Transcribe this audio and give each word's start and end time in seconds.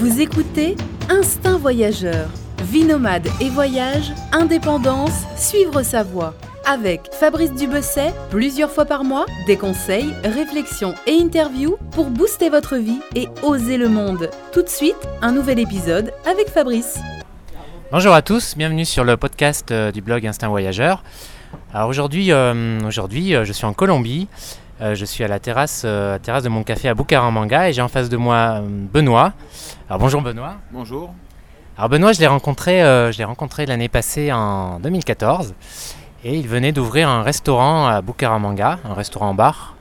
Vous 0.00 0.22
écoutez 0.22 0.76
Instinct 1.10 1.58
Voyageur. 1.58 2.30
Vie 2.62 2.84
nomade 2.84 3.28
et 3.38 3.50
voyage, 3.50 4.12
indépendance, 4.32 5.26
suivre 5.36 5.82
sa 5.82 6.02
voie. 6.02 6.32
Avec 6.64 7.12
Fabrice 7.12 7.52
Dubesset, 7.52 8.14
plusieurs 8.30 8.70
fois 8.70 8.86
par 8.86 9.04
mois, 9.04 9.26
des 9.46 9.58
conseils, 9.58 10.14
réflexions 10.24 10.94
et 11.06 11.20
interviews 11.20 11.76
pour 11.90 12.06
booster 12.06 12.48
votre 12.48 12.76
vie 12.76 13.02
et 13.14 13.28
oser 13.42 13.76
le 13.76 13.90
monde. 13.90 14.30
Tout 14.54 14.62
de 14.62 14.70
suite, 14.70 14.96
un 15.20 15.32
nouvel 15.32 15.58
épisode 15.58 16.14
avec 16.24 16.48
Fabrice. 16.48 16.98
Bonjour 17.92 18.14
à 18.14 18.22
tous, 18.22 18.56
bienvenue 18.56 18.86
sur 18.86 19.04
le 19.04 19.18
podcast 19.18 19.70
euh, 19.70 19.92
du 19.92 20.00
blog 20.00 20.26
Instinct 20.26 20.48
Voyageur. 20.48 21.04
Alors 21.74 21.90
aujourd'hui, 21.90 22.32
euh, 22.32 22.80
aujourd'hui 22.86 23.34
euh, 23.34 23.44
je 23.44 23.52
suis 23.52 23.66
en 23.66 23.74
Colombie. 23.74 24.28
Euh, 24.80 24.94
je 24.94 25.04
suis 25.04 25.22
à 25.24 25.28
la 25.28 25.38
terrasse, 25.38 25.82
euh, 25.84 26.18
de 26.18 26.48
mon 26.48 26.62
café 26.62 26.88
à 26.88 26.94
Bucaramanga 26.94 27.68
et 27.68 27.72
j'ai 27.74 27.82
en 27.82 27.88
face 27.88 28.08
de 28.08 28.16
moi 28.16 28.60
euh, 28.60 28.60
Benoît. 28.64 29.34
Alors 29.88 30.00
bonjour 30.00 30.22
Benoît. 30.22 30.54
Bonjour. 30.72 31.12
Alors 31.76 31.90
Benoît, 31.90 32.12
je 32.12 32.20
l'ai 32.20 32.26
rencontré, 32.26 32.82
euh, 32.82 33.12
je 33.12 33.18
l'ai 33.18 33.24
rencontré 33.24 33.66
l'année 33.66 33.88
passée 33.88 34.32
en 34.32 34.80
2014 34.80 35.54
et 36.24 36.34
il 36.34 36.48
venait 36.48 36.72
d'ouvrir 36.72 37.10
un 37.10 37.22
restaurant 37.22 37.88
à 37.88 38.00
Bucaramanga, 38.00 38.78
un 38.84 38.94
restaurant-bar. 38.94 39.76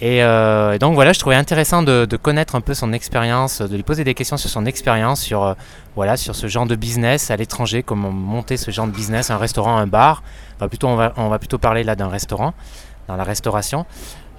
Et, 0.00 0.22
euh, 0.24 0.72
et 0.72 0.78
donc 0.78 0.94
voilà, 0.94 1.12
je 1.12 1.18
trouvais 1.18 1.34
intéressant 1.36 1.82
de, 1.82 2.06
de 2.06 2.16
connaître 2.16 2.54
un 2.54 2.62
peu 2.62 2.72
son 2.72 2.92
expérience, 2.94 3.60
de 3.60 3.76
lui 3.76 3.82
poser 3.82 4.02
des 4.02 4.14
questions 4.14 4.38
sur 4.38 4.48
son 4.48 4.64
expérience, 4.64 5.20
sur, 5.20 5.44
euh, 5.44 5.54
voilà, 5.94 6.16
sur 6.16 6.34
ce 6.34 6.46
genre 6.46 6.64
de 6.66 6.74
business 6.74 7.30
à 7.30 7.36
l'étranger, 7.36 7.82
comment 7.82 8.10
monter 8.10 8.56
ce 8.56 8.70
genre 8.70 8.86
de 8.86 8.92
business, 8.92 9.30
un 9.30 9.36
restaurant, 9.36 9.76
un 9.76 9.86
bar. 9.86 10.22
Enfin, 10.56 10.68
plutôt, 10.68 10.88
on, 10.88 10.96
va, 10.96 11.12
on 11.16 11.28
va 11.28 11.38
plutôt 11.38 11.58
parler 11.58 11.84
là 11.84 11.96
d'un 11.96 12.08
restaurant, 12.08 12.54
dans 13.10 13.16
la 13.16 13.24
restauration. 13.24 13.86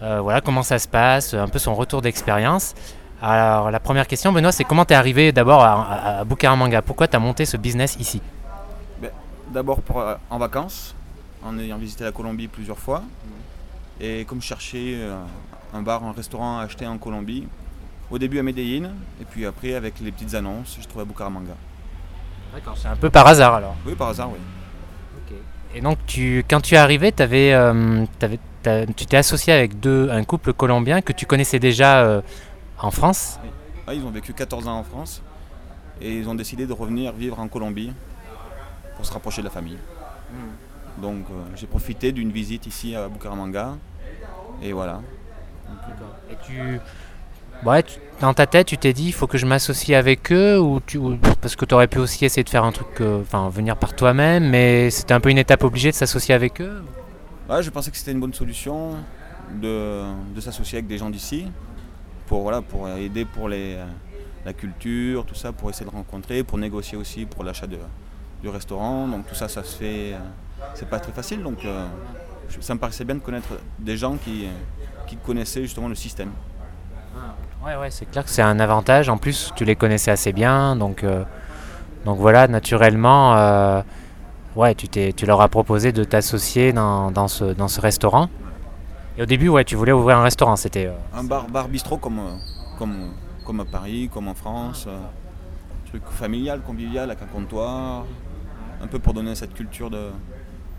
Euh, 0.01 0.19
voilà 0.21 0.41
comment 0.41 0.63
ça 0.63 0.79
se 0.79 0.87
passe, 0.87 1.33
un 1.33 1.47
peu 1.47 1.59
son 1.59 1.75
retour 1.75 2.01
d'expérience. 2.01 2.73
Alors 3.21 3.69
la 3.69 3.79
première 3.79 4.07
question, 4.07 4.31
Benoît, 4.31 4.51
c'est 4.51 4.63
comment 4.63 4.85
tu 4.85 4.93
es 4.93 4.95
arrivé 4.95 5.31
d'abord 5.31 5.61
à, 5.63 5.73
à, 5.83 6.19
à 6.19 6.23
Bucaramanga 6.23 6.81
Pourquoi 6.81 7.07
tu 7.07 7.15
as 7.15 7.19
monté 7.19 7.45
ce 7.45 7.57
business 7.57 7.95
ici? 7.99 8.21
D'abord 9.53 9.81
pour, 9.81 9.99
euh, 9.99 10.15
en 10.29 10.37
vacances, 10.37 10.95
en 11.45 11.57
ayant 11.59 11.77
visité 11.77 12.03
la 12.05 12.11
Colombie 12.11 12.47
plusieurs 12.47 12.79
fois. 12.79 13.03
Et 13.99 14.25
comme 14.25 14.41
je 14.41 14.47
cherchais 14.47 14.93
euh, 14.95 15.15
un 15.73 15.81
bar, 15.81 16.03
un 16.03 16.13
restaurant 16.13 16.59
à 16.59 16.63
acheter 16.63 16.87
en 16.87 16.97
Colombie, 16.97 17.47
au 18.09 18.17
début 18.17 18.39
à 18.39 18.43
Medellín, 18.43 18.91
et 19.21 19.25
puis 19.25 19.45
après 19.45 19.75
avec 19.75 19.99
les 19.99 20.11
petites 20.11 20.33
annonces, 20.33 20.77
je 20.81 20.87
trouvais 20.87 21.03
à 21.03 21.05
Bucaramanga. 21.05 21.53
D'accord, 22.53 22.75
c'est 22.77 22.87
un 22.87 22.95
peu 22.95 23.09
par 23.09 23.27
hasard 23.27 23.53
alors. 23.55 23.75
Oui, 23.85 23.93
par 23.95 24.07
hasard, 24.09 24.29
oui. 24.31 24.39
Et 25.73 25.79
donc 25.79 25.97
tu, 26.05 26.43
quand 26.49 26.59
tu 26.59 26.75
es 26.75 26.77
arrivé, 26.77 27.11
t'avais, 27.13 27.53
euh, 27.53 28.05
t'as- 28.19 28.27
tu 28.63 29.05
t'es 29.05 29.17
associé 29.17 29.53
avec 29.53 29.79
deux, 29.79 30.09
un 30.11 30.23
couple 30.23 30.53
colombien 30.53 31.01
que 31.01 31.13
tu 31.13 31.25
connaissais 31.25 31.59
déjà 31.59 32.01
euh, 32.03 32.21
en 32.79 32.91
France? 32.91 33.39
Ah, 33.87 33.93
ils 33.93 34.03
ont 34.05 34.11
vécu 34.11 34.33
14 34.33 34.67
ans 34.67 34.77
en 34.79 34.83
France, 34.83 35.21
et 36.01 36.15
ils 36.17 36.27
ont 36.29 36.35
décidé 36.35 36.65
de 36.67 36.73
revenir 36.73 37.11
vivre 37.13 37.39
en 37.39 37.47
Colombie 37.47 37.91
pour 38.95 39.05
se 39.05 39.11
rapprocher 39.13 39.41
de 39.41 39.47
la 39.47 39.51
famille. 39.51 39.77
Donc 41.01 41.25
euh, 41.31 41.33
j'ai 41.55 41.67
profité 41.67 42.11
d'une 42.11 42.31
visite 42.31 42.67
ici 42.67 42.95
à 42.95 43.07
Bucaramanga, 43.09 43.75
et 44.61 44.71
voilà. 44.73 45.01
Et 46.29 46.35
tu, 46.45 46.79
ouais, 47.63 47.81
tu- 47.83 47.97
dans 48.19 48.33
ta 48.33 48.45
tête, 48.45 48.67
tu 48.67 48.77
t'es 48.77 48.93
dit, 48.93 49.07
il 49.07 49.13
faut 49.13 49.25
que 49.25 49.37
je 49.37 49.45
m'associe 49.45 49.97
avec 49.97 50.31
eux 50.31 50.59
ou 50.59 50.79
tu, 50.85 50.97
ou- 50.97 51.17
parce 51.41 51.55
que 51.55 51.65
tu 51.65 51.73
aurais 51.73 51.87
pu 51.87 51.97
aussi 51.97 52.23
essayer 52.25 52.43
de 52.43 52.49
faire 52.49 52.63
un 52.65 52.71
truc, 52.71 52.87
euh, 53.01 53.21
enfin 53.21 53.49
venir 53.49 53.75
par 53.77 53.93
toi-même, 53.95 54.47
mais 54.49 54.89
c'était 54.91 55.13
un 55.13 55.19
peu 55.19 55.29
une 55.29 55.37
étape 55.39 55.63
obligée 55.63 55.89
de 55.91 55.95
s'associer 55.95 56.35
avec 56.35 56.61
eux. 56.61 56.83
Ouais, 57.51 57.61
je 57.61 57.69
pensais 57.69 57.91
que 57.91 57.97
c'était 57.97 58.13
une 58.13 58.21
bonne 58.21 58.33
solution 58.33 58.91
de, 59.61 60.03
de 60.33 60.39
s'associer 60.39 60.77
avec 60.77 60.87
des 60.87 60.97
gens 60.97 61.09
d'ici 61.09 61.51
pour, 62.25 62.43
voilà, 62.43 62.61
pour 62.61 62.87
aider 62.87 63.25
pour 63.25 63.49
les, 63.49 63.73
euh, 63.75 63.85
la 64.45 64.53
culture, 64.53 65.25
tout 65.25 65.35
ça, 65.35 65.51
pour 65.51 65.69
essayer 65.69 65.85
de 65.85 65.93
rencontrer, 65.93 66.45
pour 66.45 66.57
négocier 66.57 66.97
aussi 66.97 67.25
pour 67.25 67.43
l'achat 67.43 67.67
du 67.67 68.47
restaurant. 68.47 69.05
Donc 69.05 69.27
tout 69.27 69.35
ça, 69.35 69.49
ça 69.49 69.65
se 69.65 69.75
fait, 69.75 70.13
euh, 70.13 70.19
c'est 70.75 70.87
pas 70.87 71.01
très 71.01 71.11
facile. 71.11 71.43
Donc 71.43 71.65
euh, 71.65 71.87
ça 72.61 72.73
me 72.73 72.79
paraissait 72.79 73.03
bien 73.03 73.15
de 73.15 73.19
connaître 73.19 73.49
des 73.77 73.97
gens 73.97 74.15
qui, 74.15 74.47
qui 75.05 75.17
connaissaient 75.17 75.63
justement 75.63 75.89
le 75.89 75.95
système. 75.95 76.31
Ouais, 77.65 77.75
ouais, 77.75 77.91
c'est 77.91 78.05
clair 78.05 78.23
que 78.23 78.29
c'est 78.29 78.41
un 78.41 78.61
avantage. 78.61 79.09
En 79.09 79.17
plus, 79.17 79.51
tu 79.57 79.65
les 79.65 79.75
connaissais 79.75 80.11
assez 80.11 80.31
bien, 80.31 80.77
donc, 80.77 81.05
donc 82.05 82.17
voilà, 82.17 82.47
naturellement, 82.47 83.83
ouais, 84.55 84.75
tu, 84.75 84.87
t'es, 84.87 85.13
tu 85.13 85.25
leur 85.25 85.41
as 85.41 85.47
proposé 85.49 85.91
de 85.91 86.03
t'associer 86.03 86.73
dans, 86.73 87.11
dans 87.11 87.27
ce, 87.27 87.45
dans 87.45 87.67
ce 87.67 87.81
restaurant. 87.81 88.29
Et 89.17 89.23
au 89.23 89.25
début, 89.25 89.49
ouais, 89.49 89.63
tu 89.65 89.75
voulais 89.75 89.91
ouvrir 89.91 90.17
un 90.17 90.23
restaurant, 90.23 90.55
c'était. 90.55 90.85
euh, 90.87 90.93
Un 91.13 91.23
bar, 91.23 91.47
bar 91.47 91.67
bistrot 91.67 91.97
comme, 91.97 92.19
euh, 92.19 92.31
comme, 92.77 93.11
comme 93.45 93.59
à 93.59 93.65
Paris, 93.65 94.09
comme 94.13 94.27
en 94.27 94.33
France. 94.35 94.85
euh, 94.87 94.97
truc 95.89 96.03
familial, 96.09 96.61
convivial, 96.61 97.09
avec 97.11 97.21
un 97.21 97.25
comptoir. 97.25 98.05
Un 98.81 98.87
peu 98.87 98.97
pour 98.97 99.13
donner 99.13 99.35
cette 99.35 99.53
culture 99.53 99.89
de, 99.89 100.09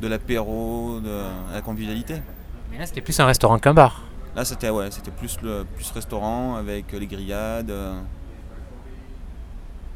de 0.01 0.09
l'apéro, 0.09 0.99
de 1.01 1.23
la 1.53 1.61
convivialité. 1.61 2.23
Mais 2.71 2.79
là, 2.79 2.87
c'était 2.87 3.03
plus 3.03 3.21
un 3.21 3.27
restaurant 3.27 3.59
qu'un 3.59 3.75
bar. 3.75 4.03
Là, 4.35 4.47
c'était 4.47 4.71
ouais, 4.71 4.91
c'était 4.91 5.11
plus 5.11 5.37
le 5.43 5.65
plus 5.77 5.91
restaurant 5.91 6.57
avec 6.57 6.91
les 6.93 7.07
grillades. 7.07 7.71
euh. 7.71 8.01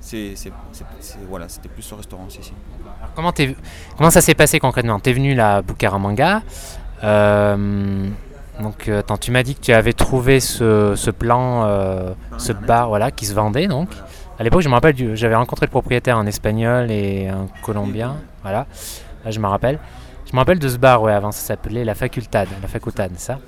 C'était 0.06 1.68
plus 1.68 1.90
le 1.90 1.96
restaurant, 1.96 2.26
ici. 2.28 2.52
Comment, 3.14 4.10
ça 4.10 4.20
s'est 4.20 4.34
passé 4.34 4.60
concrètement? 4.60 5.00
Tu 5.00 5.10
es 5.10 5.12
venu 5.12 5.34
là 5.34 5.56
à 5.56 5.62
Bucaramanga. 5.62 6.42
euh, 7.02 8.08
donc, 8.60 8.88
euh, 8.88 9.00
attends, 9.00 9.18
tu 9.18 9.30
m'as 9.32 9.42
dit 9.42 9.54
que 9.54 9.60
tu 9.60 9.72
avais 9.72 9.92
trouvé 9.92 10.40
ce, 10.40 10.94
ce 10.96 11.10
plan, 11.10 11.64
euh, 11.64 12.14
ce 12.38 12.52
bar 12.52 12.88
voilà, 12.88 13.10
qui 13.10 13.26
se 13.26 13.34
vendait. 13.34 13.66
Donc. 13.66 13.90
À 14.38 14.42
l'époque, 14.42 14.60
je 14.60 14.68
me 14.68 14.74
rappelle, 14.74 15.16
j'avais 15.16 15.34
rencontré 15.34 15.64
le 15.64 15.70
propriétaire, 15.70 16.18
un 16.18 16.26
espagnol 16.26 16.90
et 16.90 17.26
un 17.26 17.46
colombien. 17.62 18.16
Voilà, 18.42 18.66
là, 19.24 19.30
je 19.30 19.40
me 19.40 19.46
rappelle. 19.46 19.78
Je 20.26 20.32
me 20.34 20.38
rappelle 20.38 20.58
de 20.58 20.68
ce 20.68 20.76
bar, 20.76 21.00
ouais, 21.00 21.12
avant, 21.14 21.32
ça 21.32 21.40
s'appelait 21.40 21.84
La 21.84 21.94
Facultad. 21.94 22.46
La 22.60 22.68
Facultad, 22.68 23.12
ça. 23.16 23.38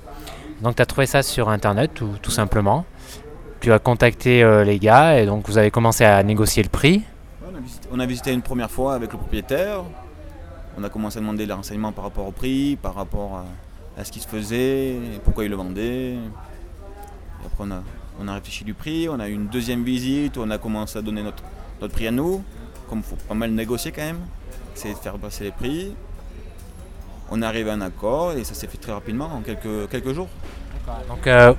Donc, 0.61 0.77
tu 0.77 0.81
as 0.81 0.87
trouvé 0.87 1.05
ça 1.05 1.21
sur 1.21 1.47
internet, 1.49 1.91
tout, 1.93 2.15
tout 2.23 2.31
simplement. 2.31 2.85
Tu 3.61 3.73
as 3.73 3.79
contacté 3.79 4.41
euh, 4.41 4.63
les 4.63 4.79
gars 4.79 5.19
et 5.19 5.25
donc 5.25 5.47
vous 5.47 5.57
avez 5.57 5.69
commencé 5.69 6.05
à 6.05 6.23
négocier 6.23 6.63
le 6.63 6.69
prix. 6.69 7.03
On, 7.45 7.55
a 7.55 7.59
visité, 7.59 7.87
on 7.91 7.99
a 7.99 8.05
visité 8.05 8.31
une 8.31 8.41
première 8.41 8.71
fois 8.71 8.93
avec 8.93 9.11
le 9.11 9.17
propriétaire. 9.17 9.83
On 10.77 10.83
a 10.83 10.89
commencé 10.89 11.17
à 11.17 11.21
demander 11.21 11.45
des 11.45 11.51
renseignements 11.53 11.91
par 11.91 12.05
rapport 12.05 12.25
au 12.25 12.31
prix, 12.31 12.77
par 12.81 12.95
rapport 12.95 13.35
à, 13.35 13.99
à 13.99 14.05
ce 14.05 14.11
qui 14.11 14.21
se 14.21 14.27
faisait, 14.27 14.91
et 14.91 15.19
pourquoi 15.25 15.43
il 15.43 15.49
le 15.49 15.57
vendait. 15.57 16.13
Et 16.13 17.45
après, 17.45 17.65
on 17.65 17.71
a, 17.71 17.83
on 18.21 18.27
a 18.29 18.33
réfléchi 18.33 18.63
du 18.63 18.73
prix. 18.73 19.09
On 19.09 19.19
a 19.19 19.27
eu 19.27 19.33
une 19.33 19.47
deuxième 19.47 19.83
visite 19.83 20.37
où 20.37 20.41
on 20.41 20.49
a 20.51 20.57
commencé 20.57 20.97
à 20.97 21.01
donner 21.01 21.21
notre, 21.21 21.43
notre 21.81 21.93
prix 21.93 22.07
à 22.07 22.11
nous. 22.11 22.41
Comme 22.89 22.99
il 22.99 23.03
faut 23.03 23.17
pas 23.27 23.33
mal 23.33 23.51
négocier 23.51 23.91
quand 23.91 24.03
même, 24.03 24.21
c'est 24.73 24.89
de 24.89 24.97
faire 24.97 25.17
passer 25.17 25.45
les 25.45 25.51
prix. 25.51 25.93
On 27.29 27.41
est 27.41 27.45
arrivé 27.45 27.69
à 27.69 27.73
un 27.73 27.81
accord 27.81 28.31
et 28.31 28.43
ça 28.43 28.53
s'est 28.53 28.67
fait 28.67 28.77
très 28.77 28.93
rapidement, 28.93 29.25
en 29.25 29.41
quelques, 29.41 29.89
quelques 29.89 30.13
jours. 30.13 30.29
Donc, 31.07 31.27
euh, 31.27 31.53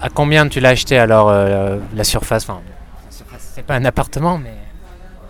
à 0.00 0.08
combien 0.10 0.48
tu 0.48 0.60
l'as 0.60 0.70
acheté 0.70 0.98
alors 0.98 1.28
euh, 1.30 1.78
la 1.94 2.04
surface? 2.04 2.44
Enfin, 2.48 2.60
c'est 3.38 3.62
pas 3.64 3.74
un 3.74 3.84
appartement, 3.84 4.38
mais. 4.38 4.54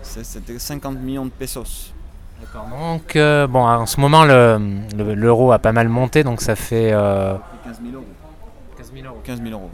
C'était 0.02 0.58
50 0.58 0.98
millions 0.98 1.26
de 1.26 1.30
pesos. 1.30 1.92
D'accord. 2.40 2.66
Donc, 2.68 3.14
euh, 3.16 3.46
bon, 3.46 3.66
en 3.66 3.86
ce 3.86 4.00
moment, 4.00 4.24
le- 4.24 4.58
le- 4.96 5.14
l'euro 5.14 5.52
a 5.52 5.58
pas 5.58 5.72
mal 5.72 5.88
monté, 5.88 6.24
donc 6.24 6.40
ça 6.40 6.56
fait 6.56 6.92
euh, 6.92 7.34
15 7.64 7.80
000 7.82 7.94
euros. 7.94 8.04
15 8.76 8.92
000 8.92 9.06
euros. 9.06 9.20
15 9.24 9.42
000 9.42 9.50
euros. 9.50 9.70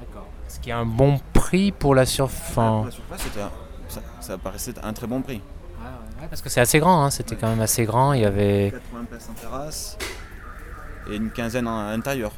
D'accord. 0.00 0.26
Ce 0.48 0.58
qui 0.58 0.70
est 0.70 0.72
un 0.72 0.86
bon 0.86 1.20
prix 1.32 1.70
pour 1.72 1.94
la 1.94 2.06
surface. 2.06 2.54
Pour 2.54 2.84
la 2.86 2.90
surface, 2.90 3.20
un- 3.40 3.50
ça, 3.88 4.00
ça 4.20 4.38
paraissait 4.38 4.74
un 4.82 4.92
très 4.92 5.06
bon 5.06 5.20
prix. 5.22 5.40
parce 6.30 6.40
que 6.40 6.48
c'est 6.48 6.60
assez 6.60 6.78
grand, 6.78 7.04
hein, 7.04 7.10
c'était 7.10 7.36
quand 7.36 7.48
même 7.48 7.60
assez 7.60 7.84
grand. 7.84 8.12
Il 8.14 8.20
y 8.22 8.24
avait. 8.24 8.72
80 8.72 9.04
places 9.10 9.28
en 9.30 9.34
terrasse 9.34 9.98
et 11.10 11.16
une 11.16 11.30
quinzaine 11.30 11.68
à 11.68 11.90
l'intérieur. 11.90 12.32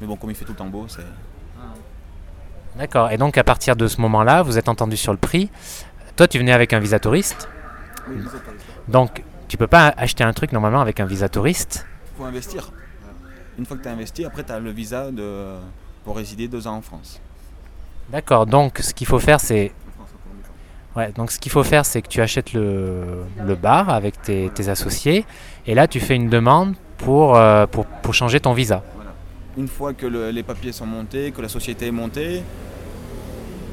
Mais 0.00 0.06
bon, 0.06 0.16
comme 0.16 0.30
il 0.30 0.36
fait 0.36 0.44
tout 0.44 0.52
le 0.52 0.58
temps 0.58 0.66
beau, 0.66 0.86
c'est. 0.88 1.04
D'accord. 2.76 3.10
Et 3.10 3.16
donc, 3.16 3.36
à 3.38 3.44
partir 3.44 3.74
de 3.74 3.88
ce 3.88 4.00
moment-là, 4.02 4.42
vous 4.42 4.56
êtes 4.58 4.68
entendu 4.68 4.96
sur 4.96 5.12
le 5.12 5.18
prix. 5.18 5.50
Toi, 6.16 6.28
tu 6.28 6.38
venais 6.38 6.52
avec 6.52 6.72
un 6.72 6.78
visa 6.78 6.98
touriste. 6.98 7.48
Il 8.10 8.24
Donc, 8.86 9.24
tu 9.48 9.56
peux 9.56 9.66
pas 9.66 9.92
acheter 9.96 10.22
un 10.22 10.32
truc 10.32 10.52
normalement 10.52 10.80
avec 10.80 11.00
un 11.00 11.06
visa 11.06 11.28
touriste? 11.28 11.86
faut 12.16 12.24
investir. 12.24 12.70
Une 13.58 13.66
fois 13.66 13.76
que 13.76 13.82
tu 13.82 13.88
as 13.88 13.92
investi, 13.92 14.24
après 14.24 14.44
tu 14.44 14.52
as 14.52 14.60
le 14.60 14.70
visa 14.70 15.10
de, 15.10 15.56
pour 16.04 16.16
résider 16.16 16.46
deux 16.48 16.66
ans 16.66 16.76
en 16.76 16.82
France. 16.82 17.20
D'accord. 18.10 18.46
Donc, 18.46 18.78
ce 18.78 18.94
qu'il 18.94 19.06
faut 19.06 19.18
faire, 19.18 19.40
c'est 19.40 19.72
Ouais, 20.96 21.12
donc 21.12 21.30
ce 21.30 21.38
qu'il 21.38 21.52
faut 21.52 21.62
faire, 21.62 21.86
c'est 21.86 22.02
que 22.02 22.08
tu 22.08 22.20
achètes 22.20 22.54
le, 22.54 23.22
le 23.44 23.54
bar 23.54 23.88
avec 23.88 24.20
tes, 24.20 24.50
tes 24.52 24.68
associés, 24.68 25.24
et 25.64 25.74
là 25.74 25.86
tu 25.86 26.00
fais 26.00 26.16
une 26.16 26.28
demande 26.28 26.74
pour, 26.96 27.36
euh, 27.36 27.66
pour, 27.66 27.86
pour 27.86 28.14
changer 28.14 28.40
ton 28.40 28.52
visa. 28.52 28.82
Une 29.58 29.68
fois 29.68 29.92
que 29.92 30.06
le- 30.06 30.30
les 30.30 30.42
papiers 30.42 30.72
sont 30.72 30.86
montés, 30.86 31.32
que 31.32 31.42
la 31.42 31.48
société 31.48 31.86
est 31.88 31.90
montée, 32.02 32.42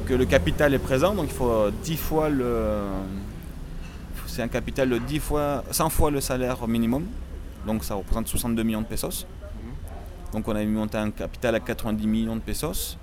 que 0.08 0.14
le 0.14 0.26
capital 0.26 0.74
est 0.74 0.80
présent, 0.80 1.14
donc 1.14 1.28
il 1.30 1.34
faut 1.34 1.50
euh, 1.52 1.72
10 1.84 1.98
fois 1.98 2.30
le. 2.30 2.80
C'est 4.28 4.42
un 4.42 4.48
capital 4.50 4.90
de 4.90 4.98
10 4.98 5.20
fois, 5.20 5.64
100 5.72 5.90
fois 5.90 6.12
le 6.12 6.20
salaire 6.22 6.68
minimum, 6.68 7.06
donc 7.66 7.84
ça 7.84 7.96
représente 7.96 8.28
62 8.28 8.64
millions 8.64 8.82
de 8.82 8.88
pesos. 8.88 9.26
Donc 10.34 10.48
on 10.48 10.56
a 10.56 10.64
monté 10.66 10.98
un 10.98 11.12
capital 11.12 11.56
à 11.56 11.60
90 11.62 12.08
millions 12.08 12.36
de 12.36 12.42
pesos. 12.42 12.98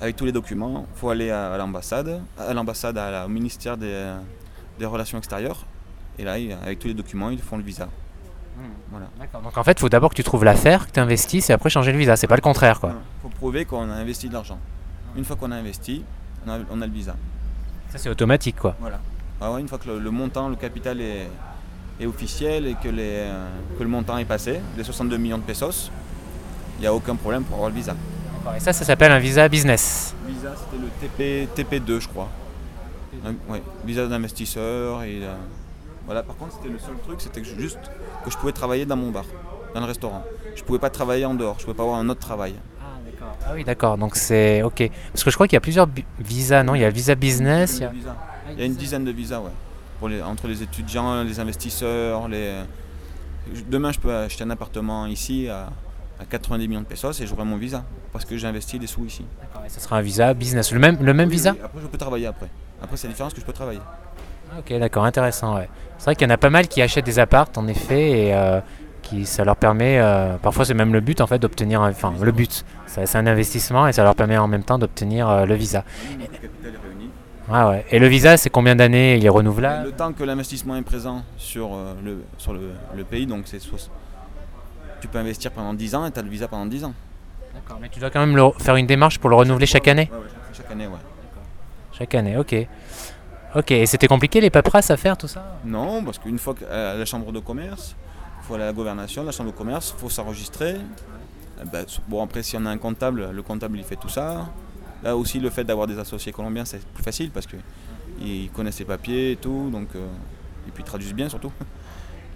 avec 0.00 0.14
tous 0.16 0.26
les 0.26 0.32
documents. 0.32 0.86
Il 0.94 0.98
faut 0.98 1.08
aller 1.10 1.30
à, 1.30 1.56
l'ambassade, 1.56 2.20
à 2.38 2.52
l'ambassade, 2.52 2.98
au 3.24 3.28
ministère 3.28 3.76
des, 3.78 4.12
Relations 4.84 5.16
extérieures. 5.16 5.64
Et 6.18 6.24
là, 6.24 6.32
avec 6.62 6.78
tous 6.80 6.88
les 6.88 6.94
documents, 6.94 7.30
ils 7.30 7.38
font 7.40 7.56
le 7.56 7.62
visa. 7.62 7.88
Hmm. 8.56 8.60
Voilà. 8.90 9.06
Donc 9.42 9.56
en 9.56 9.64
fait, 9.64 9.72
il 9.72 9.80
faut 9.80 9.88
d'abord 9.88 10.10
que 10.10 10.14
tu 10.14 10.24
trouves 10.24 10.44
l'affaire, 10.44 10.86
que 10.86 10.92
tu 10.92 11.00
investisses 11.00 11.50
et 11.50 11.52
après 11.52 11.70
changer 11.70 11.92
le 11.92 11.98
visa. 11.98 12.16
C'est 12.16 12.26
pas 12.26 12.36
le 12.36 12.40
contraire 12.40 12.80
quoi. 12.80 12.92
Il 12.94 13.22
faut 13.22 13.36
prouver 13.36 13.64
qu'on 13.64 13.90
a 13.90 13.94
investi 13.94 14.28
de 14.28 14.32
l'argent. 14.32 14.58
Une 15.16 15.24
fois 15.24 15.36
qu'on 15.36 15.50
a 15.50 15.56
investi, 15.56 16.04
on 16.46 16.80
a, 16.80 16.86
le 16.86 16.92
visa. 16.92 17.16
Ça 17.90 17.98
c'est 17.98 18.08
automatique 18.08 18.56
quoi. 18.56 18.76
Voilà. 18.80 19.00
Ah 19.40 19.54
une 19.58 19.68
fois 19.68 19.78
que 19.78 19.90
le, 19.90 20.10
montant, 20.10 20.48
le 20.48 20.56
capital 20.56 21.00
est, 21.00 21.28
officiel 22.06 22.66
et 22.66 22.74
que, 22.74 22.88
les, 22.88 23.26
que 23.78 23.82
le 23.82 23.88
montant 23.88 24.16
est 24.18 24.24
passé, 24.24 24.60
les 24.76 24.84
62 24.84 25.16
millions 25.18 25.38
de 25.38 25.42
pesos, 25.42 25.90
il 26.78 26.82
n'y 26.82 26.86
a 26.86 26.94
aucun 26.94 27.16
problème 27.16 27.44
pour 27.44 27.56
avoir 27.56 27.70
le 27.70 27.76
visa. 27.76 27.94
Et 28.54 28.60
ça, 28.60 28.72
ça 28.72 28.84
s'appelle 28.84 29.12
un 29.12 29.18
visa 29.18 29.48
business. 29.48 30.14
Visa, 30.26 30.54
c'était 30.56 30.82
le 30.82 31.46
TP, 31.48 31.82
TP2, 31.84 32.00
je 32.00 32.08
crois. 32.08 32.28
Ouais, 33.48 33.62
visa 33.84 34.06
d'investisseur. 34.06 35.02
Et, 35.02 35.20
euh, 35.22 35.34
voilà, 36.06 36.22
par 36.22 36.36
contre, 36.36 36.54
c'était 36.54 36.68
le 36.68 36.78
seul 36.78 36.96
truc, 37.04 37.20
c'était 37.20 37.40
que 37.40 37.46
juste 37.46 37.78
que 38.24 38.30
je 38.30 38.36
pouvais 38.38 38.52
travailler 38.52 38.86
dans 38.86 38.96
mon 38.96 39.10
bar, 39.10 39.24
dans 39.74 39.80
le 39.80 39.86
restaurant. 39.86 40.24
Je 40.54 40.62
pouvais 40.62 40.78
pas 40.78 40.90
travailler 40.90 41.24
en 41.24 41.34
dehors, 41.34 41.56
je 41.58 41.64
pouvais 41.64 41.76
pas 41.76 41.82
avoir 41.82 41.98
un 41.98 42.08
autre 42.08 42.20
travail. 42.20 42.54
Ah, 42.80 42.84
d'accord. 43.04 43.36
Ah 43.46 43.50
oui, 43.54 43.64
d'accord. 43.64 43.98
Donc 43.98 44.16
c'est 44.16 44.62
ok. 44.62 44.90
Parce 45.12 45.24
que 45.24 45.30
je 45.30 45.36
crois 45.36 45.46
qu'il 45.46 45.56
y 45.56 45.58
a 45.58 45.60
plusieurs 45.60 45.88
visas, 46.18 46.62
non? 46.62 46.74
Il 46.74 46.80
y 46.80 46.84
a 46.84 46.90
visa 46.90 47.14
business. 47.14 47.82
Il 48.52 48.58
y 48.58 48.62
a, 48.62 48.64
une 48.64 48.74
dizaine 48.74 49.04
de 49.04 49.10
visas, 49.10 49.40
ouais. 49.40 49.50
Pour 49.98 50.08
les, 50.08 50.22
entre 50.22 50.46
les 50.46 50.62
étudiants, 50.62 51.22
les 51.22 51.40
investisseurs, 51.40 52.28
les. 52.28 52.62
Demain, 53.68 53.92
je 53.92 53.98
peux 53.98 54.14
acheter 54.14 54.44
un 54.44 54.50
appartement 54.50 55.06
ici 55.06 55.48
à 55.48 55.68
à 56.18 56.24
90 56.24 56.68
millions 56.68 56.80
de 56.80 56.86
pesos 56.86 57.20
et 57.20 57.26
j'aurai 57.26 57.44
mon 57.44 57.56
visa 57.56 57.84
parce 58.12 58.24
que 58.24 58.36
j'ai 58.36 58.46
investi 58.46 58.78
des 58.78 58.86
sous 58.86 59.04
ici. 59.04 59.24
D'accord, 59.40 59.62
et 59.66 59.68
ça 59.68 59.80
sera 59.80 59.98
un 59.98 60.00
visa 60.00 60.32
business, 60.34 60.72
le 60.72 60.78
même, 60.78 60.98
le 61.00 61.14
même 61.14 61.28
visa? 61.28 61.54
Après, 61.62 61.80
je 61.80 61.86
peux 61.86 61.98
travailler 61.98 62.26
après. 62.26 62.48
Après, 62.82 62.96
c'est 62.96 63.06
la 63.06 63.12
différence 63.12 63.34
que 63.34 63.40
je 63.40 63.46
peux 63.46 63.52
travailler. 63.52 63.80
Ah, 64.52 64.58
ok, 64.60 64.78
d'accord, 64.78 65.04
intéressant. 65.04 65.56
Ouais. 65.56 65.68
C'est 65.98 66.04
vrai 66.04 66.14
qu'il 66.16 66.26
y 66.28 66.30
en 66.30 66.34
a 66.34 66.38
pas 66.38 66.50
mal 66.50 66.68
qui 66.68 66.82
achètent 66.82 67.06
des 67.06 67.18
appartes 67.18 67.58
en 67.58 67.66
effet 67.66 68.10
et 68.26 68.34
euh, 68.34 68.60
qui 69.02 69.26
ça 69.26 69.44
leur 69.44 69.56
permet, 69.56 69.98
euh, 69.98 70.36
parfois 70.36 70.64
c'est 70.64 70.74
même 70.74 70.92
le 70.92 71.00
but 71.00 71.20
en 71.20 71.26
fait 71.26 71.38
d'obtenir, 71.38 71.80
enfin 71.80 72.12
le 72.20 72.32
but, 72.32 72.64
c'est 72.86 73.16
un 73.16 73.26
investissement 73.26 73.86
et 73.86 73.92
ça 73.92 74.02
leur 74.02 74.14
permet 74.14 74.36
en 74.36 74.48
même 74.48 74.62
temps 74.62 74.78
d'obtenir 74.78 75.28
euh, 75.28 75.44
le 75.46 75.54
visa. 75.54 75.84
Ah 77.50 77.68
ouais. 77.70 77.84
Et 77.92 78.00
le 78.00 78.08
visa, 78.08 78.36
c'est 78.36 78.50
combien 78.50 78.74
d'années? 78.74 79.16
Il 79.18 79.24
est 79.24 79.28
renouvelable? 79.28 79.86
Le 79.86 79.92
temps 79.92 80.12
que 80.12 80.24
l'investissement 80.24 80.74
est 80.76 80.82
présent 80.82 81.22
sur, 81.38 81.76
le, 82.04 82.24
sur 82.38 82.52
le, 82.52 82.72
le 82.96 83.04
pays, 83.04 83.26
donc 83.26 83.44
c'est 83.46 83.60
tu 85.00 85.08
peux 85.08 85.18
investir 85.18 85.52
pendant 85.52 85.74
10 85.74 85.94
ans 85.94 86.06
et 86.06 86.10
tu 86.10 86.18
as 86.18 86.22
le 86.22 86.28
visa 86.28 86.48
pendant 86.48 86.66
10 86.66 86.84
ans. 86.84 86.94
D'accord, 87.54 87.78
mais 87.80 87.88
tu 87.88 88.00
dois 88.00 88.10
quand 88.10 88.24
même 88.26 88.50
faire 88.58 88.76
une 88.76 88.86
démarche 88.86 89.18
pour 89.18 89.30
le 89.30 89.36
renouveler 89.36 89.66
chaque 89.66 89.88
année? 89.88 90.10
Ouais, 90.12 90.18
chaque 90.52 90.70
année, 90.70 90.86
ouais. 90.86 90.98
Chaque 91.92 92.14
année, 92.14 92.36
ok. 92.36 92.54
Ok, 93.56 93.70
et 93.70 93.86
c'était 93.86 94.06
compliqué 94.06 94.42
les 94.42 94.50
paperasses 94.50 94.90
à 94.90 94.98
faire 94.98 95.16
tout 95.16 95.28
ça 95.28 95.58
Non, 95.64 96.04
parce 96.04 96.18
qu'une 96.18 96.38
fois 96.38 96.54
à 96.70 96.92
la 96.94 97.06
chambre 97.06 97.32
de 97.32 97.38
commerce, 97.38 97.96
il 98.42 98.46
faut 98.46 98.52
aller 98.52 98.64
à 98.64 98.66
la 98.66 98.74
gouvernation, 98.74 99.24
la 99.24 99.32
chambre 99.32 99.50
de 99.50 99.56
commerce, 99.56 99.94
il 99.96 99.98
faut 99.98 100.10
s'enregistrer. 100.10 100.76
Eh 101.62 101.64
ben, 101.64 101.86
bon, 102.06 102.22
après, 102.22 102.42
si 102.42 102.54
on 102.58 102.66
a 102.66 102.70
un 102.70 102.76
comptable, 102.76 103.30
le 103.32 103.42
comptable 103.42 103.78
il 103.78 103.84
fait 103.84 103.96
tout 103.96 104.10
ça. 104.10 104.46
Là 105.02 105.16
aussi, 105.16 105.40
le 105.40 105.48
fait 105.48 105.64
d'avoir 105.64 105.86
des 105.86 105.98
associés 105.98 106.32
colombiens, 106.32 106.66
c'est 106.66 106.86
plus 106.86 107.02
facile 107.02 107.30
parce 107.30 107.46
qu'ils 107.46 108.50
connaissent 108.50 108.78
les 108.78 108.84
papiers 108.84 109.32
et 109.32 109.36
tout, 109.36 109.70
donc, 109.72 109.88
euh, 109.96 110.06
et 110.68 110.70
puis 110.70 110.82
ils 110.82 110.86
traduisent 110.86 111.14
bien 111.14 111.30
surtout. 111.30 111.52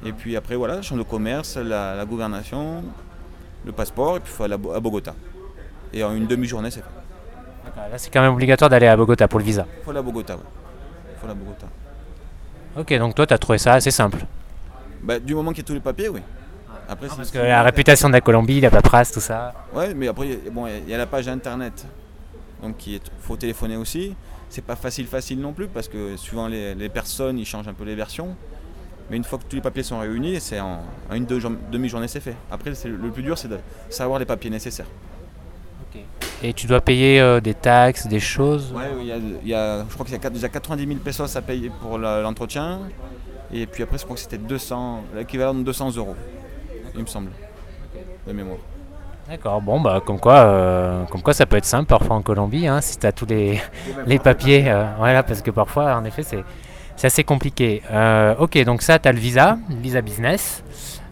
Et 0.07 0.15
puis 0.15 0.35
après, 0.35 0.57
voilà, 0.57 0.77
la 0.77 0.81
chambre 0.81 1.05
de 1.05 1.07
commerce, 1.07 1.59
la, 1.59 2.03
gouvernation, 2.07 2.83
le 3.67 3.73
passeport, 3.73 4.17
et 4.17 4.21
puis 4.21 4.33
il 4.33 4.35
faut 4.35 4.45
aller 4.45 4.55
à 4.55 4.81
Bogota. 4.81 5.15
Et 5.93 6.03
en 6.03 6.15
une 6.15 6.27
demi-journée, 6.27 6.71
c'est 6.71 6.81
fait. 6.81 6.89
Là, 7.77 7.99
c'est 7.99 8.09
quand 8.11 8.23
même 8.23 8.33
obligatoire 8.33 8.71
d'aller 8.71 8.87
à 8.87 8.97
Bogota 8.97 9.29
pour 9.29 9.39
le 9.39 9.45
visa. 9.45 9.67
Il 9.79 9.85
faut 9.85 9.91
aller 9.91 9.99
à 9.99 10.03
Bogota, 10.03 10.37
oui. 10.37 10.60
Bogota. 11.29 11.67
Ok, 12.77 12.93
donc 12.99 13.15
toi, 13.15 13.27
tu 13.27 13.35
as 13.35 13.39
trouvé 13.39 13.59
ça 13.59 13.75
assez 13.75 13.91
simple 13.91 14.19
bah, 15.03 15.19
Du 15.19 15.35
moment 15.35 15.51
qu'il 15.51 15.59
y 15.59 15.65
a 15.65 15.67
tous 15.67 15.75
les 15.75 15.81
papiers, 15.81 16.09
oui. 16.09 16.21
Après, 16.89 17.07
parce 17.07 17.31
que 17.31 17.39
la 17.39 17.63
réputation 17.63 18.09
de 18.09 18.15
la 18.15 18.21
Colombie, 18.21 18.61
la 18.61 18.71
paperasse, 18.71 19.13
tout 19.13 19.21
ça. 19.21 19.55
Ouais, 19.73 19.95
mais 19.95 20.09
après, 20.09 20.39
bon, 20.51 20.67
il 20.67 20.89
y 20.89 20.95
a 20.95 20.99
la 20.99 21.07
page 21.07 21.29
internet. 21.29 21.87
Donc 22.63 22.87
il 22.87 23.01
faut 23.21 23.37
téléphoner 23.37 23.77
aussi. 23.77 24.15
C'est 24.49 24.65
pas 24.65 24.75
facile, 24.75 25.07
facile 25.07 25.41
non 25.41 25.53
plus, 25.53 25.69
parce 25.69 25.87
que 25.87 26.17
suivant 26.17 26.49
les, 26.49 26.75
les 26.75 26.89
personnes, 26.89 27.39
ils 27.39 27.47
changent 27.47 27.69
un 27.69 27.75
peu 27.75 27.85
les 27.85 27.95
versions. 27.95 28.37
Mais 29.11 29.17
une 29.17 29.25
fois 29.25 29.39
que 29.39 29.45
tous 29.45 29.57
les 29.57 29.63
papiers 29.63 29.83
sont 29.83 29.99
réunis, 29.99 30.41
c'est 30.41 30.61
en, 30.61 30.81
une 31.13 31.27
demi-journée, 31.27 32.07
c'est 32.07 32.21
fait. 32.21 32.37
Après, 32.51 32.71
le 32.85 33.11
plus 33.11 33.25
dur, 33.25 33.37
c'est 33.37 33.49
de 33.49 33.59
savoir 33.89 34.21
les 34.21 34.25
papiers 34.25 34.51
nécessaires. 34.51 34.87
Et 36.43 36.53
tu 36.55 36.67
dois 36.67 36.81
payer 36.81 37.21
euh, 37.21 37.41
des 37.41 37.55
taxes, 37.55 38.07
des 38.07 38.21
choses? 38.21 38.73
Ouais, 38.75 38.91
il 39.01 39.49
y 39.49 39.55
a, 39.55 39.85
je 39.85 39.95
crois 39.95 40.07
qu'il 40.07 40.21
y 40.21 40.27
a 40.27 40.31
déjà 40.31 40.49
90 40.49 40.87
000 40.87 40.99
pesos 41.01 41.37
à 41.37 41.43
payer 41.43 41.71
pour 41.81 41.99
l'entretien. 41.99 42.81
et 43.53 43.67
puis 43.67 43.83
après, 43.83 43.99
je 43.99 44.05
crois 44.05 44.17
que 44.17 44.23
c'était 44.23 44.39
200, 44.39 45.05
l'équivalent 45.17 45.55
de 45.55 45.63
200 45.63 45.97
euros, 45.97 46.17
il 46.95 47.03
me 47.03 47.07
semble, 47.07 47.31
de 48.27 48.33
mémoire. 48.33 48.59
D'accord, 49.31 49.63
bon, 49.63 49.81
bah, 49.81 50.03
comme 50.05 50.19
quoi, 50.19 50.39
euh, 50.39 51.05
comme 51.05 51.23
quoi 51.23 51.33
ça 51.33 51.47
peut 51.47 51.57
être 51.57 51.65
simple 51.65 51.87
parfois 51.87 52.17
en 52.17 52.21
Colombie, 52.21 52.67
hein, 52.67 52.81
si 52.81 52.99
tu 52.99 53.07
as 53.07 53.13
tous 53.13 53.27
les, 53.27 53.61
les 54.07 54.19
papiers. 54.19 54.65
Euh, 54.67 54.87
voilà, 54.99 55.23
parce 55.23 55.41
que 55.41 55.53
parfois, 55.53 55.95
en 55.95 56.05
effet, 56.05 56.25
c'est 56.25 56.43
c'est 56.97 57.07
assez 57.07 57.23
compliqué. 57.23 57.81
Euh, 57.93 58.35
ok, 58.41 58.63
donc 58.65 58.83
ça, 58.83 58.99
tu 58.99 59.09
as 59.09 59.13
le 59.13 59.21
visa, 59.21 59.57
le 59.69 59.77
visa 59.77 60.01
business. 60.03 60.65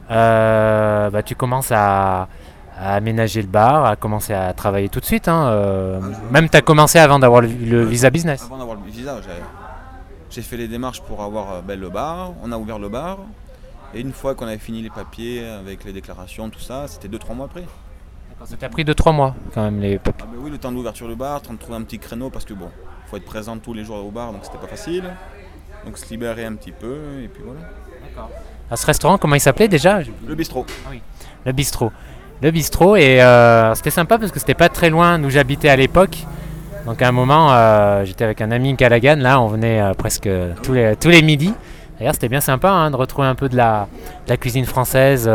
Bah, 0.09 1.23
tu 1.25 1.37
commences 1.37 1.71
à, 1.71 2.27
aménager 2.81 3.43
le 3.43 3.49
bar, 3.49 3.85
à 3.85 3.97
commencer 3.97 4.33
à 4.33 4.53
travailler 4.53 4.89
tout 4.89 5.01
de 5.01 5.05
suite. 5.05 5.29
Hein, 5.29 5.49
euh, 5.49 6.01
même 6.31 6.49
tu 6.49 6.57
as 6.57 6.63
commencé 6.63 6.99
avant 6.99 7.19
d'avoir 7.19 7.41
le, 7.41 7.85
visa 7.85 8.11
business. 8.11 8.43
Avant 8.45 8.59
d'avoir 8.59 8.77
le 8.77 8.91
visa, 8.91 9.21
j'ai 10.31 10.43
fait 10.43 10.57
les 10.57 10.69
démarches 10.69 11.03
pour 11.03 11.23
avoir 11.23 11.63
ben, 11.63 11.79
le 11.79 11.89
bar. 11.89 12.33
On 12.43 12.53
a 12.53 12.59
ouvert 12.59 12.79
le 12.79 12.89
bar. 12.89 13.19
Et 13.95 14.01
une 14.01 14.13
fois 14.13 14.35
qu'on 14.35 14.47
avait 14.47 14.59
fini 14.59 14.83
les 14.83 14.91
papiers 14.91 15.47
avec 15.47 15.85
les 15.85 15.93
déclarations, 15.93 16.51
tout 16.51 16.61
ça, 16.61 16.87
c'était 16.89 17.09
2-3 17.09 17.35
mois 17.35 17.47
après. 17.47 17.65
Ça 18.45 18.57
t'a 18.57 18.69
pris 18.69 18.85
2-3 18.85 19.15
mois 19.15 19.35
quand 19.53 19.63
même 19.63 19.81
les 19.81 19.99
papiers. 19.99 20.27
Ah, 20.29 20.31
ben 20.33 20.39
oui, 20.41 20.51
le 20.51 20.59
temps 20.59 20.71
d'ouverture 20.71 21.09
du 21.09 21.17
bar, 21.17 21.43
temps 21.43 21.55
de 21.55 21.59
trouver 21.59 21.77
un 21.77 21.83
petit 21.83 21.99
créneau 21.99 22.31
parce 22.31 22.45
que 22.45 22.55
bon, 22.55 22.69
faut 23.07 23.17
être 23.17 23.25
présent 23.25 23.59
tous 23.59 23.75
les 23.75 23.85
jours 23.85 24.05
au 24.05 24.11
bar 24.11 24.33
donc 24.33 24.43
c'était 24.45 24.59
pas 24.59 24.69
facile. 24.69 25.05
Donc 25.85 25.99
se 25.99 26.09
libérer 26.11 26.45
un 26.45 26.55
petit 26.55 26.73
peu 26.73 27.21
et 27.23 27.29
puis 27.29 27.43
voilà. 27.45 27.61
D'accord. 28.03 28.31
À 28.71 28.77
ce 28.77 28.87
restaurant, 28.87 29.19
comment 29.19 29.35
il 29.35 29.41
s'appelait 29.41 29.69
déjà? 29.69 30.01
Le 30.27 30.35
bistrot. 30.35 30.67
Ah 30.87 30.91
oui, 30.91 31.03
le 31.47 31.53
bistrot. 31.53 31.91
Le 32.41 32.53
bistrot 32.53 32.95
et 32.95 33.21
euh, 33.21 33.75
c'était 33.75 33.91
sympa 33.91 34.17
parce 34.17 34.31
que 34.31 34.39
c'était 34.39 34.55
pas 34.55 34.69
très 34.69 34.91
loin 34.91 35.19
d'où 35.19 35.29
j'habitais 35.29 35.69
à 35.69 35.77
l'époque. 35.77 36.19
Donc 36.87 37.03
à 37.03 37.09
un 37.09 37.13
moment, 37.13 37.49
euh, 37.51 38.05
j'étais 38.05 38.25
avec 38.25 38.41
un 38.41 38.53
ami 38.53 38.77
Calagan, 38.77 39.17
là 39.17 39.41
on 39.41 39.49
venait 39.49 39.81
euh, 39.81 39.93
presque 39.93 40.29
tous 40.63 40.73
les, 40.73 40.95
tous 40.95 41.09
les 41.09 41.23
midis. 41.23 41.53
D'ailleurs 41.99 42.15
c'était 42.15 42.29
bien 42.29 42.41
sympa 42.41 42.71
hein, 42.71 42.93
de 42.93 42.97
retrouver 42.97 43.27
un 43.27 43.35
peu 43.35 43.49
de 43.49 43.57
la, 43.57 43.89
la 44.29 44.37
cuisine 44.37 44.67
française, 44.67 45.29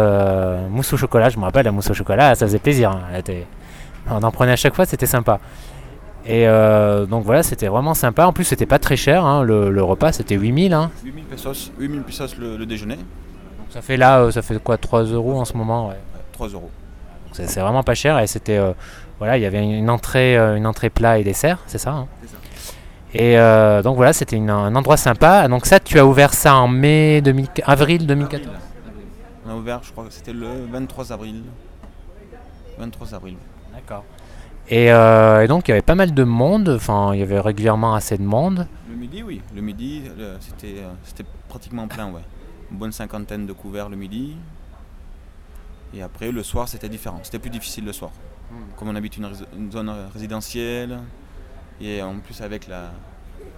mousse 0.70 0.94
au 0.94 0.98
chocolat, 0.98 1.28
je 1.28 1.38
me 1.38 1.44
rappelle 1.44 1.66
la 1.66 1.74
mousse 1.74 1.90
au 1.90 1.94
chocolat, 1.94 2.36
ça 2.36 2.46
faisait 2.46 2.60
plaisir. 2.60 2.92
Hein. 2.92 3.22
on 4.10 4.24
en 4.24 4.32
prenait 4.32 4.54
à 4.54 4.58
chaque 4.58 4.74
fois, 4.74 4.86
c'était 4.86 5.06
sympa. 5.06 5.42
Et 6.26 6.48
donc 7.10 7.26
voilà, 7.26 7.44
c'était 7.44 7.68
vraiment 7.68 7.94
sympa. 7.94 8.26
En 8.26 8.32
plus, 8.32 8.46
c'était 8.46 8.66
pas 8.66 8.80
très 8.80 8.96
cher. 8.96 9.26
Hein. 9.26 9.44
Le, 9.44 9.84
repas, 9.84 10.14
c'était 10.14 10.36
8000. 10.36 10.72
Hein. 10.72 10.90
8000 11.04 11.24
pesos, 11.26 11.72
8000 11.78 12.02
pesos 12.04 12.38
le, 12.40 12.66
déjeuner. 12.66 12.96
Donc 12.96 13.68
ça 13.72 13.82
fait 13.82 13.98
là, 13.98 14.32
ça 14.32 14.42
fait 14.42 14.58
quoi 14.64 14.78
3 14.78 15.04
euros 15.04 15.38
en 15.38 15.44
ce 15.44 15.58
moment 15.58 15.90
ouais. 15.90 16.00
3 16.32 16.48
euros. 16.48 16.72
C'est 17.34 17.60
vraiment 17.60 17.84
pas 17.84 17.96
cher. 17.96 18.20
Et 18.20 18.28
c'était. 18.28 18.58
Euh, 18.58 18.74
voilà, 19.20 19.38
il 19.38 19.42
y 19.42 19.46
avait 19.46 19.64
une 19.64 19.90
entrée, 19.90 20.36
une 20.36 20.66
entrée 20.66 20.90
plat 20.90 21.18
et 21.18 21.24
dessert, 21.24 21.60
c'est 21.66 21.78
ça, 21.78 21.92
hein. 21.92 22.08
ça, 22.26 22.36
Et 23.14 23.38
donc 23.84 23.96
voilà, 23.96 24.12
c'était 24.12 24.38
un 24.38 24.76
endroit 24.76 24.98
sympa. 24.98 25.48
Donc 25.48 25.66
ça, 25.66 25.80
tu 25.80 25.98
as 25.98 26.06
ouvert 26.06 26.34
ça 26.34 26.56
en 26.56 26.68
mai 26.68 27.22
2000, 27.22 27.48
avril 27.64 28.06
2014 28.06 28.50
On 29.46 29.52
a 29.52 29.56
ouvert, 29.56 29.80
je 29.84 29.92
crois 29.92 30.06
que 30.06 30.12
c'était 30.12 30.34
le 30.34 30.66
23 30.70 31.14
avril. 31.14 31.44
23 32.80 33.14
avril. 33.14 33.36
D'accord. 33.74 34.04
Euh, 34.72 35.42
et, 35.42 35.48
donc 35.48 35.68
il 35.68 35.72
y 35.72 35.74
avait 35.74 35.82
pas 35.82 35.96
mal 35.96 36.14
de 36.14 36.24
monde, 36.24 36.70
enfin 36.70 37.14
il 37.14 37.20
y 37.20 37.24
avait 37.24 37.40
régulièrement 37.40 37.96
assez 37.96 38.18
de 38.18 38.24
monde. 38.24 38.68
Le 38.90 38.96
midi 38.96 39.22
oui, 39.24 39.42
le 39.54 39.62
midi 39.62 40.04
euh, 40.18 40.38
c'était 40.40 41.26
pratiquement 41.50 41.88
plein 41.88 42.10
ouais. 42.12 42.22
Une 42.72 42.78
bonne 42.78 42.92
cinquantaine 42.92 43.46
de 43.46 43.54
couverts 43.54 43.90
le 43.90 43.98
midi. 43.98 44.38
Et 45.94 46.02
après 46.02 46.32
le 46.32 46.44
soir 46.44 46.68
c'était 46.68 46.90
différent, 46.90 47.20
c'était 47.24 47.40
plus 47.40 47.50
difficile 47.50 47.86
le 47.86 47.94
soir. 47.94 48.12
Hmm. 48.52 48.76
Comme 48.78 48.90
on 48.90 48.96
habite 48.96 49.18
une, 49.18 49.72
zone 49.72 49.94
résidentielle 50.14 51.00
et 51.82 52.02
en 52.02 52.20
plus 52.20 52.42
avec 52.42 52.68
la 52.68 52.92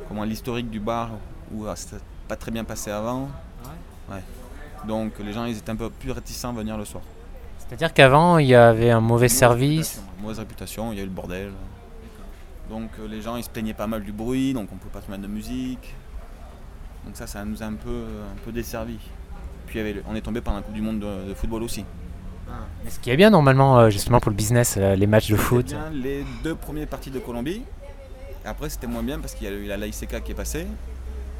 comment 0.07 0.23
l'historique 0.23 0.69
du 0.69 0.79
bar 0.79 1.11
où 1.51 1.65
ah, 1.65 1.75
c'était 1.75 2.03
pas 2.27 2.35
très 2.35 2.51
bien 2.51 2.63
passé 2.63 2.91
avant. 2.91 3.29
Ouais? 4.09 4.21
Donc 4.87 5.13
les 5.19 5.33
gens 5.33 5.45
ils 5.45 5.57
étaient 5.57 5.71
un 5.71 5.75
peu 5.75 5.89
plus 5.89 6.11
réticents 6.11 6.49
à 6.49 6.53
venir 6.53 6.77
le 6.77 6.85
soir. 6.85 7.03
C'est-à-dire 7.67 7.93
qu'avant, 7.93 8.37
il 8.37 8.47
y 8.47 8.55
avait 8.55 8.91
un 8.91 8.99
mauvais 8.99 9.27
service 9.27 10.01
Mauvaise 10.21 10.39
réputation, 10.39 10.91
il 10.91 10.97
y 10.97 11.01
a 11.01 11.03
eu 11.03 11.07
le 11.07 11.11
bordel. 11.11 11.51
Donc 12.69 12.89
euh, 12.99 13.07
les 13.07 13.21
gens, 13.21 13.35
ils 13.35 13.43
se 13.43 13.49
plaignaient 13.49 13.73
pas 13.73 13.87
mal 13.87 14.03
du 14.03 14.11
bruit, 14.11 14.53
donc 14.53 14.69
on 14.71 14.75
ne 14.75 14.79
pouvait 14.79 14.93
pas 14.93 15.01
se 15.01 15.09
mettre 15.09 15.23
de 15.23 15.27
musique. 15.27 15.95
Donc 17.05 17.15
ça, 17.15 17.27
ça 17.27 17.43
nous 17.43 17.61
a 17.61 17.65
un 17.65 17.73
peu, 17.73 18.03
un 18.33 18.43
peu 18.43 18.51
desservi. 18.51 18.97
Puis 19.67 19.79
on 20.07 20.15
est 20.15 20.21
tombé 20.21 20.41
par 20.41 20.53
la 20.53 20.61
Coupe 20.61 20.73
du 20.73 20.81
Monde 20.81 20.99
de, 20.99 21.33
football 21.33 21.63
aussi. 21.63 21.85
Ce 22.89 22.99
qui 22.99 23.09
est 23.09 23.17
bien 23.17 23.29
normalement, 23.31 23.79
euh, 23.79 23.89
justement 23.89 24.19
pour 24.19 24.29
le 24.29 24.35
business, 24.35 24.75
euh, 24.77 24.95
les 24.95 25.07
matchs 25.07 25.29
de 25.29 25.35
C'était 25.35 25.47
foot. 25.47 25.65
bien 25.67 25.89
les 25.91 26.23
deux 26.43 26.55
premières 26.55 26.87
parties 26.87 27.09
de 27.11 27.19
Colombie. 27.19 27.63
Après, 28.45 28.69
c'était 28.69 28.87
moins 28.87 29.01
bien 29.01 29.19
parce 29.19 29.33
qu'il 29.33 29.47
y 29.47 29.49
a 29.49 29.53
eu 29.53 29.65
la 29.65 29.77
LAICK 29.77 30.23
qui 30.23 30.31
est 30.31 30.35
passée. 30.35 30.67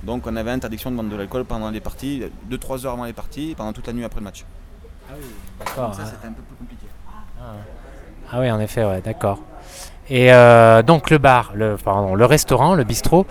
Donc, 0.04 0.26
on 0.28 0.36
avait 0.36 0.52
interdiction 0.52 0.90
de 0.92 0.96
vendre 0.96 1.10
de 1.10 1.16
l'alcool 1.16 1.46
pendant 1.46 1.70
les 1.70 1.80
parties, 1.80 2.24
2-3 2.50 2.86
heures 2.86 2.94
avant 2.94 3.06
les 3.06 3.14
parties, 3.14 3.54
pendant 3.56 3.74
toute 3.74 3.86
la 3.88 3.94
nuit 3.94 4.04
après 4.04 4.20
le 4.20 4.24
match. 4.26 4.44
D'accord, 5.60 5.88
Donc 5.88 5.96
ça, 5.96 6.02
ouais. 6.04 6.10
c'était 6.14 6.28
un 6.28 6.32
peu 6.32 6.42
plus 6.42 6.56
compliqué. 6.56 6.86
Ah 8.32 8.40
oui, 8.40 8.50
en 8.50 8.60
effet, 8.60 8.84
ouais, 8.84 9.02
d'accord. 9.02 9.40
Et 10.10 10.34
euh, 10.34 10.82
donc 10.82 11.10
le 11.12 11.18
bar, 11.20 11.52
le, 11.56 11.78
pardon, 11.78 12.16
le 12.16 12.26
restaurant, 12.26 12.74
le 12.76 12.84
bistrot, 12.84 13.26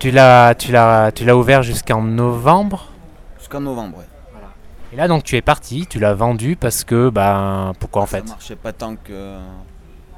tu 0.00 0.10
l'as, 0.10 0.54
tu 0.56 0.72
l'as, 0.72 1.12
tu 1.12 1.24
l'as 1.24 1.36
ouvert 1.36 1.62
jusqu'en 1.62 2.02
novembre? 2.02 2.88
Jusqu'en 3.38 3.60
novembre, 3.60 3.98
ouais. 3.98 4.04
Et 4.92 4.96
là, 4.96 5.08
donc 5.08 5.24
tu 5.24 5.36
es 5.36 5.40
parti, 5.40 5.86
tu 5.86 5.98
l'as 5.98 6.12
vendu 6.12 6.54
parce 6.54 6.84
que, 6.84 7.08
ben, 7.08 7.72
pourquoi 7.80 8.02
en 8.02 8.06
fait 8.06 8.26
Ça 8.26 8.34
marchait 8.34 8.56
pas 8.56 8.74
tant 8.74 8.96
que. 8.96 9.38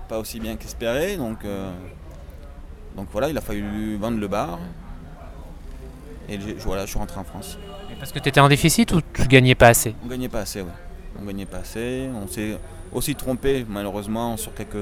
pas 0.09 0.19
aussi 0.19 0.41
bien 0.41 0.57
qu'espéré. 0.57 1.17
Donc, 1.17 1.45
euh, 1.45 1.71
donc 2.97 3.07
voilà, 3.13 3.29
il 3.29 3.39
a 3.39 3.41
fallu 3.41 3.97
vendre 3.97 4.19
le 4.19 4.27
bar. 4.27 4.59
Et 6.29 6.39
voilà, 6.61 6.87
je 6.87 6.91
suis 6.91 6.99
rentré 6.99 7.21
en 7.21 7.25
France. 7.25 7.57
Et 7.93 7.95
Parce 7.95 8.11
que 8.11 8.19
tu 8.19 8.29
étais 8.29 8.41
en 8.41 8.49
déficit 8.49 8.93
ou 8.93 9.01
tu 9.13 9.29
gagnais 9.29 9.55
pas 9.55 9.69
assez? 9.69 9.95
On 10.05 10.09
gagnait 10.09 10.29
pas 10.29 10.41
assez, 10.41 10.63
ouais. 10.63 10.73
On 11.21 11.25
gagnait 11.25 11.47
pas 11.47 11.59
assez. 11.59 12.09
On 12.13 12.27
s'est 12.27 12.59
aussi 12.93 13.15
trompé, 13.15 13.65
malheureusement, 13.69 14.37
sur 14.37 14.55
quelques, 14.55 14.77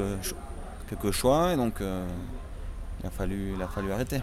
quelques 0.89 1.11
choix. 1.11 1.53
Et 1.53 1.57
donc, 1.57 1.81
euh, 1.81 2.07
il, 3.03 3.07
a 3.07 3.11
fallu, 3.11 3.53
il 3.57 3.63
a 3.63 3.67
fallu 3.67 3.93
arrêter. 3.93 4.23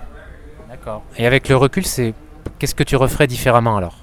D'accord. 0.67 1.03
Et 1.17 1.27
avec 1.27 1.47
le 1.47 1.57
recul, 1.57 1.85
c'est 1.85 2.15
qu'est-ce 2.57 2.73
que 2.73 2.83
tu 2.83 2.95
referais 2.95 3.27
différemment 3.27 3.77
alors? 3.77 3.97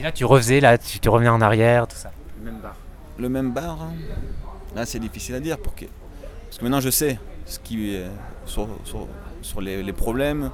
Si 0.00 0.04
là 0.04 0.12
tu 0.12 0.24
refaisais, 0.24 0.60
là 0.60 0.78
tu, 0.78 0.98
tu 0.98 1.10
revenais 1.10 1.28
en 1.28 1.42
arrière, 1.42 1.86
tout 1.86 1.94
ça. 1.94 2.10
Le 3.18 3.28
même 3.28 3.52
bar, 3.52 3.82
hein, 3.82 3.92
là 4.74 4.86
c'est 4.86 4.98
difficile 4.98 5.34
à 5.34 5.40
dire. 5.40 5.58
Pour 5.58 5.74
que... 5.74 5.84
Parce 6.46 6.56
que 6.56 6.62
maintenant 6.64 6.80
je 6.80 6.88
sais 6.88 7.18
ce 7.44 7.58
qui 7.58 7.96
est 7.96 8.06
sur, 8.46 8.66
sur- 8.84 9.08
sur 9.42 9.60
les, 9.60 9.82
les 9.82 9.92
problèmes, 9.92 10.52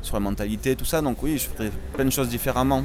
sur 0.00 0.16
la 0.16 0.20
mentalité, 0.20 0.76
tout 0.76 0.86
ça. 0.86 1.02
Donc 1.02 1.22
oui, 1.22 1.36
je 1.36 1.46
ferais 1.46 1.70
plein 1.92 2.06
de 2.06 2.10
choses 2.10 2.30
différemment. 2.30 2.84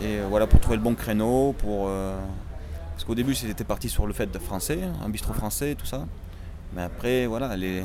Et 0.00 0.18
euh, 0.20 0.26
voilà, 0.30 0.46
pour 0.46 0.60
trouver 0.60 0.76
le 0.76 0.82
bon 0.84 0.94
créneau, 0.94 1.56
pour... 1.58 1.86
euh, 1.88 2.16
Parce 2.92 3.02
qu'au 3.02 3.16
début 3.16 3.34
j'étais 3.34 3.64
parti 3.64 3.88
sur 3.88 4.06
le 4.06 4.12
fait 4.12 4.30
de 4.30 4.38
français, 4.38 4.78
un 5.04 5.08
bistrot 5.08 5.34
français, 5.34 5.74
tout 5.74 5.86
ça. 5.86 6.06
Mais 6.72 6.82
après, 6.82 7.26
voilà, 7.26 7.56
les... 7.56 7.82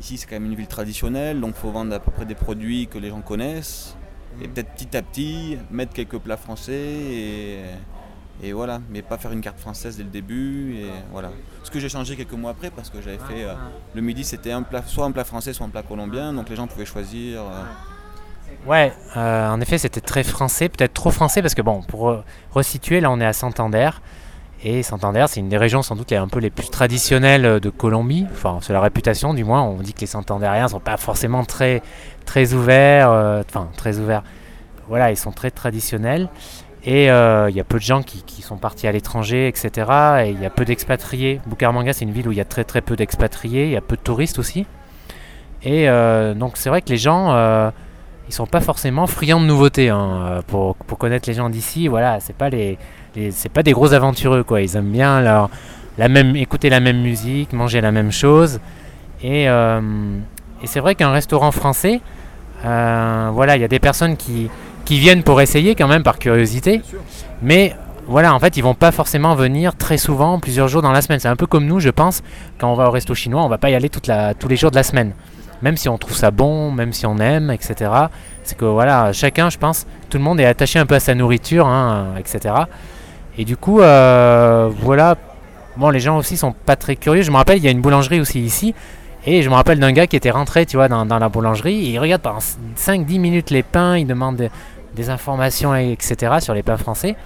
ici 0.00 0.18
c'est 0.18 0.26
quand 0.26 0.34
même 0.34 0.46
une 0.46 0.56
ville 0.56 0.66
traditionnelle, 0.66 1.40
donc 1.40 1.54
il 1.56 1.60
faut 1.60 1.70
vendre 1.70 1.94
à 1.94 2.00
peu 2.00 2.10
près 2.10 2.24
des 2.24 2.34
produits 2.34 2.88
que 2.88 2.98
les 2.98 3.10
gens 3.10 3.20
connaissent. 3.20 3.96
Et 4.42 4.48
peut-être 4.48 4.70
petit 4.74 4.96
à 4.96 5.02
petit 5.02 5.58
mettre 5.70 5.92
quelques 5.92 6.18
plats 6.18 6.36
français 6.36 6.74
et, 6.74 7.60
et 8.42 8.52
voilà, 8.52 8.80
mais 8.90 9.00
pas 9.02 9.16
faire 9.16 9.32
une 9.32 9.40
carte 9.40 9.58
française 9.58 9.96
dès 9.96 10.02
le 10.02 10.10
début. 10.10 10.76
Et 10.76 10.90
voilà. 11.10 11.30
Ce 11.62 11.70
que 11.70 11.80
j'ai 11.80 11.88
changé 11.88 12.16
quelques 12.16 12.32
mois 12.32 12.50
après 12.50 12.70
parce 12.70 12.90
que 12.90 13.00
j'avais 13.00 13.18
fait 13.18 13.44
euh, 13.44 13.54
le 13.94 14.00
midi 14.02 14.24
c'était 14.24 14.52
un 14.52 14.62
plat, 14.62 14.82
soit 14.86 15.06
un 15.06 15.10
plat 15.12 15.24
français, 15.24 15.52
soit 15.52 15.66
un 15.66 15.70
plat 15.70 15.82
colombien, 15.82 16.32
donc 16.32 16.48
les 16.50 16.56
gens 16.56 16.66
pouvaient 16.66 16.84
choisir. 16.84 17.40
euh, 17.40 17.62
Ouais, 18.66 18.92
euh, 19.16 19.50
en 19.50 19.60
effet, 19.60 19.78
c'était 19.78 20.00
très 20.00 20.22
français, 20.22 20.68
peut-être 20.68 20.94
trop 20.94 21.10
français, 21.10 21.40
parce 21.40 21.54
que 21.54 21.62
bon, 21.62 21.82
pour 21.82 22.22
resituer, 22.52 23.00
là 23.00 23.10
on 23.10 23.20
est 23.20 23.26
à 23.26 23.32
Santander, 23.32 23.90
et 24.64 24.82
Santander, 24.82 25.26
c'est 25.28 25.40
une 25.40 25.48
des 25.48 25.58
régions 25.58 25.82
sans 25.82 25.96
doute 25.96 26.10
les, 26.10 26.16
un 26.16 26.28
peu 26.28 26.38
les 26.38 26.50
plus 26.50 26.70
traditionnelles 26.70 27.44
euh, 27.44 27.60
de 27.60 27.68
Colombie, 27.68 28.26
enfin, 28.32 28.58
c'est 28.62 28.72
la 28.72 28.80
réputation 28.80 29.34
du 29.34 29.44
moins, 29.44 29.62
on 29.62 29.76
dit 29.76 29.92
que 29.92 30.00
les 30.00 30.06
Santandériens 30.06 30.68
sont 30.68 30.80
pas 30.80 30.96
forcément 30.96 31.44
très, 31.44 31.82
très 32.24 32.54
ouverts, 32.54 33.10
euh, 33.10 33.42
enfin, 33.46 33.68
très 33.76 33.98
ouverts, 33.98 34.22
voilà, 34.88 35.10
ils 35.10 35.16
sont 35.16 35.32
très 35.32 35.50
traditionnels, 35.50 36.28
et 36.84 37.10
euh, 37.10 37.50
il 37.50 37.56
y 37.56 37.60
a 37.60 37.64
peu 37.64 37.76
de 37.76 37.82
gens 37.82 38.02
qui, 38.02 38.40
sont 38.40 38.56
partis 38.56 38.86
à 38.86 38.92
l'étranger, 38.92 39.48
etc., 39.48 39.70
et 40.24 40.30
il 40.30 40.40
y 40.40 40.46
a 40.46 40.50
peu 40.50 40.64
d'expatriés. 40.64 41.40
Bucaramanga, 41.46 41.92
c'est 41.92 42.04
une 42.04 42.12
ville 42.12 42.28
où 42.28 42.32
il 42.32 42.38
y 42.38 42.40
a 42.40 42.44
très 42.44 42.62
très 42.62 42.80
peu 42.80 42.94
d'expatriés, 42.96 43.64
il 43.64 43.72
y 43.72 43.76
a 43.76 43.80
peu 43.80 43.96
de 43.96 44.00
touristes 44.00 44.38
aussi, 44.38 44.66
et 45.64 45.86
donc 46.34 46.56
c'est 46.56 46.70
vrai 46.70 46.80
que 46.80 46.88
les 46.88 46.98
gens... 46.98 47.32
euh, 47.32 47.70
ils 48.28 48.34
sont 48.34 48.46
pas 48.46 48.60
forcément 48.60 49.06
friands 49.06 49.40
de 49.40 49.46
nouveautés 49.46 49.88
hein, 49.88 50.42
pour, 50.48 50.74
pour 50.74 50.98
connaître 50.98 51.28
les 51.28 51.34
gens 51.34 51.48
d'ici. 51.48 51.86
Voilà 51.86 52.18
c'est 52.18 52.34
pas 52.34 52.48
les, 52.48 52.76
les- 53.16 53.30
c'est 53.32 53.48
pas 53.48 53.62
des 53.62 53.72
gros 53.72 53.92
aventureux 53.92 54.42
quoi. 54.44 54.60
Ils 54.60 54.76
aiment 54.76 54.92
bien 54.92 55.20
leur 55.20 55.50
la 55.98 56.08
même 56.08 56.36
écouter 56.36 56.68
la 56.70 56.80
même 56.80 57.00
musique 57.00 57.52
manger 57.52 57.80
la 57.80 57.90
même 57.90 58.12
chose. 58.12 58.60
Et, 59.22 59.48
euh, 59.48 59.80
et 60.62 60.66
c'est 60.66 60.80
vrai 60.80 60.94
qu'un 60.94 61.10
restaurant 61.10 61.50
français 61.50 62.00
euh, 62.64 63.30
voilà 63.32 63.56
il 63.56 63.62
y 63.62 63.64
a 63.64 63.68
des 63.68 63.78
personnes 63.78 64.16
qui 64.16 64.50
qui 64.84 64.98
viennent 64.98 65.22
pour 65.22 65.40
essayer 65.40 65.74
quand 65.74 65.88
même 65.88 66.02
par 66.02 66.18
curiosité. 66.18 66.82
Mais 67.42 67.74
voilà 68.06 68.34
en 68.34 68.38
fait 68.38 68.56
ils 68.56 68.62
vont 68.62 68.74
pas 68.74 68.92
forcément 68.92 69.34
venir 69.34 69.74
très 69.76 69.98
souvent 69.98 70.38
plusieurs 70.38 70.68
jours 70.68 70.82
dans 70.82 70.92
la 70.92 71.02
semaine. 71.02 71.18
C'est 71.20 71.28
un 71.28 71.36
peu 71.36 71.46
comme 71.46 71.66
nous 71.66 71.80
je 71.80 71.90
pense 71.90 72.22
quand 72.58 72.70
on 72.70 72.74
va 72.74 72.88
au 72.88 72.90
resto 72.90 73.14
chinois 73.14 73.42
on 73.42 73.48
va 73.48 73.58
pas 73.58 73.70
y 73.70 73.74
aller 73.74 73.88
toute 73.88 74.06
la, 74.06 74.34
tous 74.34 74.48
les 74.48 74.56
jours 74.56 74.70
de 74.70 74.76
la 74.76 74.82
semaine. 74.84 75.12
Même 75.62 75.78
si 75.78 75.88
on 75.88 75.96
trouve 75.96 76.14
ça 76.14 76.30
bon, 76.30 76.70
même 76.70 76.92
si 76.92 77.06
on 77.06 77.16
aime, 77.16 77.50
etc. 77.50 77.90
C'est 78.44 78.58
que 78.58 78.66
voilà, 78.66 79.14
chacun, 79.14 79.48
je 79.48 79.56
pense, 79.56 79.86
tout 80.10 80.18
le 80.18 80.22
monde 80.24 80.38
est 80.38 80.44
attaché 80.44 80.78
un 80.78 80.84
peu 80.84 80.94
à 80.94 81.00
sa 81.00 81.14
nourriture, 81.14 81.66
hein, 81.66 82.08
etc. 82.18 82.54
Et 83.38 83.44
du 83.44 83.56
coup, 83.56 83.80
euh, 83.80 84.70
voilà, 84.80 85.16
bon, 85.76 85.90
les 85.90 86.00
gens 86.00 86.16
aussi 86.16 86.36
sont 86.36 86.52
pas 86.52 86.76
très 86.76 86.96
curieux. 86.96 87.22
Je 87.22 87.30
me 87.30 87.36
rappelle, 87.36 87.58
il 87.58 87.64
y 87.64 87.68
a 87.68 87.70
une 87.70 87.80
boulangerie 87.80 88.20
aussi 88.20 88.40
ici, 88.40 88.74
et 89.26 89.42
je 89.42 89.50
me 89.50 89.54
rappelle 89.54 89.78
d'un 89.78 89.92
gars 89.92 90.06
qui 90.06 90.16
était 90.16 90.30
rentré, 90.30 90.64
tu 90.66 90.76
vois, 90.76 90.88
dans, 90.88 91.04
la 91.04 91.28
boulangerie, 91.28 91.74
il 91.74 91.98
regarde 91.98 92.22
pendant 92.22 92.38
5-10 92.38 93.18
minutes 93.20 93.50
les 93.50 93.62
pains, 93.62 93.98
il 93.98 94.06
demande 94.06 94.48
des, 94.94 95.10
informations, 95.10 95.74
etc. 95.74 96.36
sur 96.40 96.54
les 96.54 96.62
pains 96.62 96.78
français, 96.78 97.16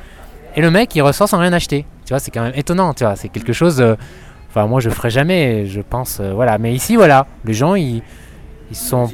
et 0.56 0.60
le 0.60 0.70
mec, 0.70 0.94
il 0.96 1.02
ressort 1.02 1.28
sans 1.28 1.38
rien 1.38 1.52
acheter. 1.52 1.86
Tu 2.04 2.12
vois, 2.12 2.18
c'est 2.18 2.32
quand 2.32 2.42
même 2.42 2.54
étonnant, 2.56 2.92
tu 2.94 3.04
vois, 3.04 3.14
c'est 3.14 3.28
quelque 3.28 3.52
chose. 3.52 3.80
euh, 3.80 3.94
Enfin, 4.48 4.66
moi, 4.66 4.80
je 4.80 4.90
ferais 4.90 5.10
jamais, 5.10 5.66
je 5.66 5.80
pense, 5.80 6.18
euh, 6.18 6.32
voilà. 6.32 6.58
Mais 6.58 6.74
ici, 6.74 6.96
voilà, 6.96 7.28
les 7.44 7.54
gens, 7.54 7.76
ils, 7.76 8.02
sont 8.72 9.08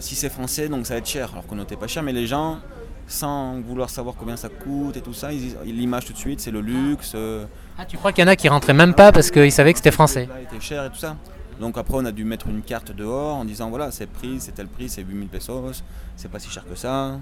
si 0.00 0.14
c'est 0.14 0.28
français, 0.28 0.68
donc 0.68 0.86
ça 0.86 0.94
va 0.94 0.98
être 0.98 1.08
cher, 1.08 1.30
alors 1.32 1.46
qu'on 1.46 1.56
n'était 1.56 1.74
pas 1.74 1.88
cher, 1.88 2.04
mais 2.04 2.12
les 2.12 2.28
gens, 2.28 2.58
sans 3.06 3.60
vouloir 3.60 3.88
savoir 3.90 4.14
combien 4.16 4.36
ça 4.36 4.48
coûte 4.48 4.96
et 4.96 5.00
tout 5.00 5.14
ça, 5.14 5.30
l'image 5.64 6.06
tout 6.06 6.12
de 6.12 6.18
suite, 6.18 6.40
c'est 6.40 6.50
le 6.50 6.60
luxe. 6.60 7.12
euh, 7.14 7.46
Ah, 7.78 7.84
tu 7.84 7.96
crois 7.96 8.12
qu'il 8.12 8.24
y 8.24 8.26
en 8.26 8.30
a 8.30 8.36
qui 8.36 8.48
rentraient 8.48 8.74
même 8.74 8.94
pas 8.94 9.12
parce 9.12 9.30
qu'ils 9.30 9.52
savaient 9.52 9.72
que 9.72 9.78
c'était 9.78 9.92
français 9.92 10.26
plat 10.26 10.40
était 10.40 10.60
cher 10.60 10.84
et 10.84 10.90
tout 10.90 10.96
ça. 10.98 11.16
Donc 11.60 11.78
après, 11.78 11.94
on 11.96 12.04
a 12.04 12.12
dû 12.12 12.24
mettre 12.24 12.48
une 12.48 12.62
carte 12.62 12.92
dehors 12.92 13.36
en 13.36 13.44
disant 13.44 13.70
voilà, 13.70 13.90
c'est 13.90 14.04
le 14.04 14.10
prix, 14.10 14.40
c'est 14.40 14.52
tel 14.52 14.66
prix, 14.66 14.88
c'est 14.88 15.02
8000 15.02 15.28
pesos, 15.28 15.82
c'est 16.16 16.30
pas 16.30 16.38
si 16.38 16.50
cher 16.50 16.64
que 16.68 16.74
ça. 16.74 17.18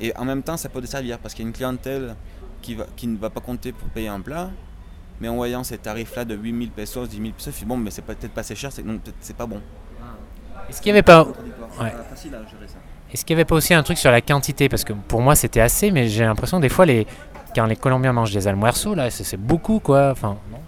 Et 0.00 0.16
en 0.16 0.24
même 0.24 0.42
temps, 0.42 0.56
ça 0.56 0.68
peut 0.68 0.80
desservir 0.80 1.18
parce 1.18 1.34
qu'il 1.34 1.44
y 1.44 1.46
a 1.46 1.48
une 1.48 1.54
clientèle 1.54 2.14
qui, 2.62 2.74
va, 2.76 2.84
qui 2.96 3.06
ne 3.08 3.16
va 3.16 3.30
pas 3.30 3.40
compter 3.40 3.72
pour 3.72 3.88
payer 3.88 4.08
un 4.08 4.20
plat. 4.20 4.50
Mais 5.20 5.26
en 5.28 5.34
voyant 5.34 5.64
ces 5.64 5.78
tarifs-là 5.78 6.24
de 6.24 6.36
8000 6.36 6.70
pesos, 6.70 7.08
10 7.08 7.16
000 7.16 7.28
pesos, 7.36 7.48
il 7.48 7.52
fait 7.52 7.64
bon, 7.66 7.76
mais 7.76 7.90
c'est 7.90 8.02
peut-être 8.02 8.30
pas 8.30 8.42
assez 8.42 8.54
cher, 8.54 8.70
c'est 8.70 8.84
non, 8.84 8.98
peut-être 8.98 9.16
c'est 9.20 9.36
pas 9.36 9.46
bon. 9.46 9.60
Est-ce 10.68 10.80
qu'il 10.80 10.92
n'y 10.92 10.98
avait 10.98 11.02
pas. 11.02 11.24
Ouais. 11.80 11.92
Facile 12.10 12.34
à 12.34 12.38
gérer 12.48 12.68
ça. 12.68 12.76
Est-ce 13.12 13.24
qu'il 13.24 13.34
y 13.34 13.36
avait 13.38 13.44
pas 13.44 13.54
aussi 13.54 13.74
un 13.74 13.82
truc 13.82 13.98
sur 13.98 14.10
la 14.10 14.20
quantité? 14.20 14.68
Parce 14.68 14.84
que 14.84 14.92
pour 14.92 15.20
moi, 15.20 15.34
c'était 15.34 15.60
assez, 15.60 15.90
mais 15.90 16.08
j'ai 16.08 16.24
l'impression 16.24 16.60
des 16.60 16.68
fois, 16.68 16.86
les, 16.86 17.06
quand 17.54 17.66
les 17.66 17.76
Colombiens 17.76 18.12
mangent 18.12 18.32
des 18.32 18.46
almuerços, 18.46 18.94
là, 18.94 19.10
c'est 19.10 19.36
beaucoup, 19.36 19.80
quoi. 19.80 20.10
Enfin, 20.10 20.36
non? 20.50 20.58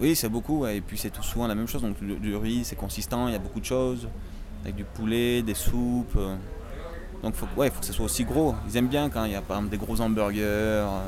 Oui, 0.00 0.16
c'est 0.16 0.28
beaucoup, 0.28 0.62
ouais, 0.62 0.78
et 0.78 0.80
puis 0.80 0.98
c'est 0.98 1.10
tout 1.10 1.22
souvent 1.22 1.46
la 1.46 1.54
même 1.54 1.68
chose. 1.68 1.82
Donc 1.82 1.96
le, 2.02 2.16
du 2.16 2.34
riz, 2.34 2.62
c'est 2.64 2.74
consistant, 2.74 3.28
il 3.28 3.32
y 3.32 3.36
a 3.36 3.38
beaucoup 3.38 3.60
de 3.60 3.64
choses, 3.64 4.08
avec 4.62 4.74
du 4.74 4.82
poulet, 4.84 5.42
des 5.42 5.54
soupes. 5.54 6.16
euh. 6.16 6.34
Donc 7.22 7.36
faut, 7.36 7.46
ouais, 7.56 7.68
il 7.68 7.72
faut 7.72 7.78
que 7.78 7.86
ce 7.86 7.92
soit 7.92 8.06
aussi 8.06 8.24
gros. 8.24 8.56
Ils 8.68 8.76
aiment 8.76 8.88
bien 8.88 9.08
quand 9.08 9.24
il 9.26 9.30
y 9.30 9.36
a 9.36 9.40
par 9.40 9.58
exemple 9.58 9.70
des 9.70 9.78
gros 9.78 10.00
hamburgers. 10.00 10.40
euh. 10.42 10.98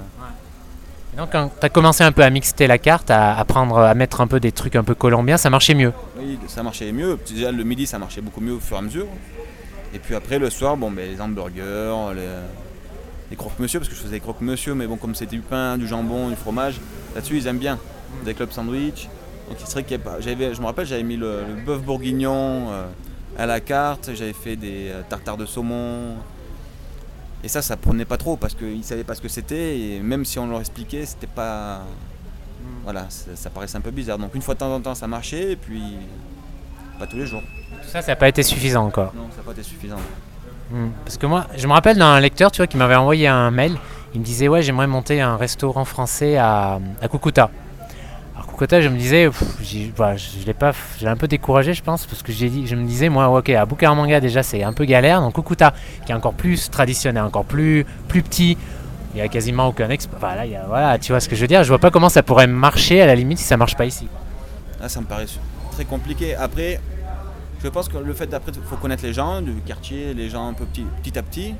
Et 1.12 1.16
donc, 1.16 1.30
quand 1.32 1.50
tu 1.60 1.66
as 1.66 1.68
commencé 1.68 2.04
un 2.04 2.12
peu 2.12 2.22
à 2.22 2.30
mixer 2.30 2.68
la 2.68 2.78
carte, 2.78 3.10
à, 3.10 3.36
à 3.36 3.44
prendre, 3.44 3.78
à 3.78 3.94
mettre 3.94 4.20
un 4.20 4.28
peu 4.28 4.38
des 4.38 4.52
trucs 4.52 4.76
un 4.76 4.84
peu 4.84 4.94
colombiens, 4.94 5.36
ça 5.36 5.50
marchait 5.50 5.74
mieux? 5.74 5.92
Oui, 6.18 6.38
ça 6.46 6.62
marchait 6.62 6.92
mieux. 6.92 7.18
Déjà 7.28 7.50
le 7.50 7.64
midi, 7.64 7.86
ça 7.86 7.98
marchait 7.98 8.20
beaucoup 8.20 8.40
mieux 8.40 8.54
au 8.54 8.60
fur 8.60 8.76
et 8.76 8.78
à 8.78 8.82
mesure. 8.82 9.06
Et 9.94 9.98
puis 10.00 10.14
après 10.16 10.38
le 10.38 10.50
soir, 10.50 10.76
bon, 10.76 10.90
ben, 10.90 11.08
les 11.08 11.20
hamburgers, 11.20 12.14
les, 12.14 12.26
les 13.30 13.36
croque-monsieur, 13.36 13.78
parce 13.78 13.88
que 13.88 13.94
je 13.94 14.00
faisais 14.00 14.14
des 14.14 14.20
croque-monsieur, 14.20 14.74
mais 14.74 14.86
bon, 14.86 14.96
comme 14.96 15.14
c'était 15.14 15.36
du 15.36 15.42
pain, 15.42 15.78
du 15.78 15.86
jambon, 15.86 16.28
du 16.28 16.36
fromage, 16.36 16.80
là-dessus 17.14 17.38
ils 17.38 17.46
aiment 17.46 17.58
bien. 17.58 17.78
Des 18.24 18.34
clubs 18.34 18.50
sandwich. 18.50 19.08
Donc 19.48 19.58
il 19.60 19.66
serait 19.66 19.84
qu'il 19.84 20.00
je 20.00 20.60
me 20.60 20.66
rappelle, 20.66 20.86
j'avais 20.86 21.02
mis 21.02 21.16
le, 21.16 21.42
le 21.46 21.54
bœuf 21.64 21.82
bourguignon 21.82 22.72
euh, 22.72 22.86
à 23.38 23.46
la 23.46 23.60
carte, 23.60 24.10
j'avais 24.14 24.32
fait 24.32 24.56
des 24.56 24.88
euh, 24.88 25.02
tartares 25.08 25.36
de 25.36 25.46
saumon. 25.46 26.16
Et 27.42 27.48
ça, 27.48 27.60
ça 27.60 27.76
prenait 27.76 28.06
pas 28.06 28.16
trop 28.16 28.36
parce 28.36 28.54
qu'ils 28.54 28.84
savaient 28.84 29.04
pas 29.04 29.14
ce 29.14 29.20
que 29.20 29.28
c'était 29.28 29.78
et 29.78 30.00
même 30.00 30.24
si 30.24 30.38
on 30.38 30.48
leur 30.48 30.60
expliquait, 30.60 31.04
c'était 31.04 31.26
pas. 31.26 31.82
Voilà, 32.84 33.06
ça, 33.10 33.30
ça 33.34 33.50
paraissait 33.50 33.76
un 33.76 33.82
peu 33.82 33.90
bizarre. 33.90 34.18
Donc 34.18 34.34
une 34.34 34.42
fois 34.42 34.54
de 34.54 34.60
temps 34.60 34.74
en 34.74 34.80
temps, 34.80 34.94
ça 34.94 35.06
marchait 35.06 35.52
et 35.52 35.56
puis 35.56 35.82
pas 36.98 37.06
tous 37.06 37.16
les 37.16 37.26
jours. 37.26 37.42
Tout 37.82 37.88
ça, 37.88 38.02
ça 38.02 38.12
n'a 38.12 38.16
pas 38.16 38.28
été 38.28 38.42
suffisant 38.42 38.84
encore. 38.84 39.12
Non, 39.14 39.26
ça 39.30 39.38
n'a 39.38 39.42
pas 39.44 39.52
été 39.52 39.62
suffisant. 39.62 39.96
Hmm. 40.70 40.88
Parce 41.04 41.18
que 41.18 41.26
moi, 41.26 41.46
je 41.56 41.66
me 41.66 41.72
rappelle 41.72 41.98
d'un 41.98 42.18
lecteur, 42.20 42.50
tu 42.50 42.58
vois, 42.58 42.66
qui 42.66 42.76
m'avait 42.76 42.94
envoyé 42.94 43.28
un 43.28 43.50
mail. 43.50 43.76
Il 44.14 44.20
me 44.20 44.24
disait, 44.24 44.48
ouais, 44.48 44.62
j'aimerais 44.62 44.86
monter 44.86 45.20
un 45.20 45.36
restaurant 45.36 45.84
français 45.84 46.36
à, 46.36 46.78
à 47.02 47.08
Cucuta. 47.08 47.50
Alors 48.34 48.46
Cucuta, 48.46 48.80
je 48.80 48.88
me 48.88 48.96
disais, 48.96 49.26
pff, 49.26 49.42
je, 49.62 50.46
l'ai 50.46 50.54
pas, 50.54 50.72
j'ai 50.98 51.08
un 51.08 51.16
peu 51.16 51.28
découragé, 51.28 51.74
je 51.74 51.82
pense, 51.82 52.06
parce 52.06 52.22
que 52.22 52.32
j'ai 52.32 52.48
dit, 52.48 52.66
je 52.66 52.76
me 52.76 52.86
disais, 52.86 53.08
moi, 53.08 53.28
ok, 53.28 53.50
à 53.50 53.66
Bucaramanga 53.66 54.20
déjà 54.20 54.42
c'est 54.42 54.62
un 54.62 54.72
peu 54.72 54.84
galère, 54.84 55.20
donc 55.20 55.34
Cucuta, 55.34 55.74
qui 56.06 56.12
est 56.12 56.14
encore 56.14 56.34
plus 56.34 56.70
traditionnel, 56.70 57.24
encore 57.24 57.44
plus, 57.44 57.84
plus 58.08 58.22
petit, 58.22 58.56
il 59.14 59.18
y 59.18 59.20
a 59.20 59.28
quasiment 59.28 59.66
aucun 59.68 59.90
exp. 59.90 60.10
Voilà, 60.18 60.46
il 60.46 60.52
y 60.52 60.56
a- 60.56 60.64
voilà, 60.66 60.98
tu 60.98 61.12
vois 61.12 61.20
ce 61.20 61.28
que 61.28 61.36
je 61.36 61.40
veux 61.40 61.46
dire. 61.46 61.62
Je 61.62 61.68
vois 61.68 61.78
pas 61.78 61.90
comment 61.90 62.08
ça 62.08 62.22
pourrait 62.22 62.46
marcher 62.46 63.02
à 63.02 63.06
la 63.06 63.14
limite 63.14 63.38
si 63.38 63.44
ça 63.44 63.56
marche 63.56 63.76
pas 63.76 63.84
ici. 63.84 64.08
Là, 64.80 64.88
ça 64.88 65.00
me 65.00 65.06
paraît 65.06 65.26
très 65.74 65.84
compliqué. 65.84 66.34
Après, 66.34 66.80
je 67.62 67.68
pense 67.68 67.88
que 67.88 67.98
le 67.98 68.12
fait 68.14 68.26
d'après, 68.26 68.52
il 68.54 68.62
faut 68.62 68.76
connaître 68.76 69.02
les 69.02 69.12
gens 69.12 69.42
du 69.42 69.52
quartier, 69.66 70.14
les 70.14 70.28
gens 70.30 70.48
un 70.48 70.54
peu 70.54 70.64
petit, 70.64 70.86
petit 71.02 71.18
à 71.18 71.22
petit, 71.22 71.54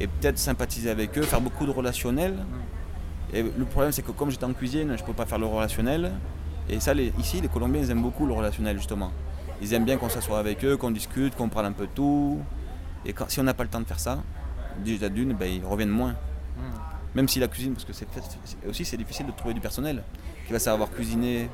et 0.00 0.06
peut-être 0.06 0.38
sympathiser 0.38 0.90
avec 0.90 1.16
eux, 1.18 1.22
faire 1.22 1.40
beaucoup 1.40 1.66
de 1.66 1.70
relationnel. 1.70 2.34
Et 3.32 3.42
le 3.42 3.64
problème, 3.64 3.92
c'est 3.92 4.02
que 4.02 4.10
comme 4.12 4.30
j'étais 4.30 4.44
en 4.46 4.52
cuisine, 4.54 4.94
je 4.96 5.02
ne 5.02 5.06
peux 5.06 5.12
pas 5.12 5.26
faire 5.26 5.38
le 5.38 5.46
relationnel. 5.46 6.12
Et 6.70 6.80
ça, 6.80 6.94
les- 6.94 7.12
ici, 7.18 7.40
les 7.40 7.48
Colombiens, 7.48 7.80
ils 7.82 7.90
aiment 7.90 8.02
beaucoup 8.02 8.26
le 8.26 8.32
relationnel, 8.32 8.76
justement. 8.78 9.10
Ils 9.60 9.72
aiment 9.74 9.84
bien 9.84 9.96
qu'on 9.96 10.08
s'assoie 10.08 10.38
avec 10.38 10.64
eux, 10.64 10.76
qu'on 10.76 10.90
discute, 10.90 11.34
qu'on 11.36 11.48
parle 11.48 11.66
un 11.66 11.72
peu 11.72 11.86
de 11.86 11.92
tout. 11.94 12.38
Et 13.04 13.12
quand, 13.12 13.26
si 13.28 13.40
on 13.40 13.42
n'a 13.42 13.54
pas 13.54 13.64
le 13.64 13.68
temps 13.68 13.80
de 13.80 13.86
faire 13.86 14.00
ça, 14.00 14.18
déjà 14.84 15.08
d'une, 15.08 15.32
ben, 15.34 15.46
ils 15.50 15.64
reviennent 15.64 15.90
moins. 15.90 16.14
Même 17.14 17.26
si 17.28 17.40
la 17.40 17.48
cuisine, 17.48 17.72
parce 17.72 17.84
que 17.84 17.92
c'est 17.92 18.06
aussi 18.68 18.84
c'est 18.84 18.96
difficile 18.96 19.26
de 19.26 19.32
trouver 19.32 19.54
du 19.54 19.60
personnel 19.60 20.02
qui 20.46 20.52
va 20.52 20.58
savoir 20.58 20.90
cuisiner 20.90 21.48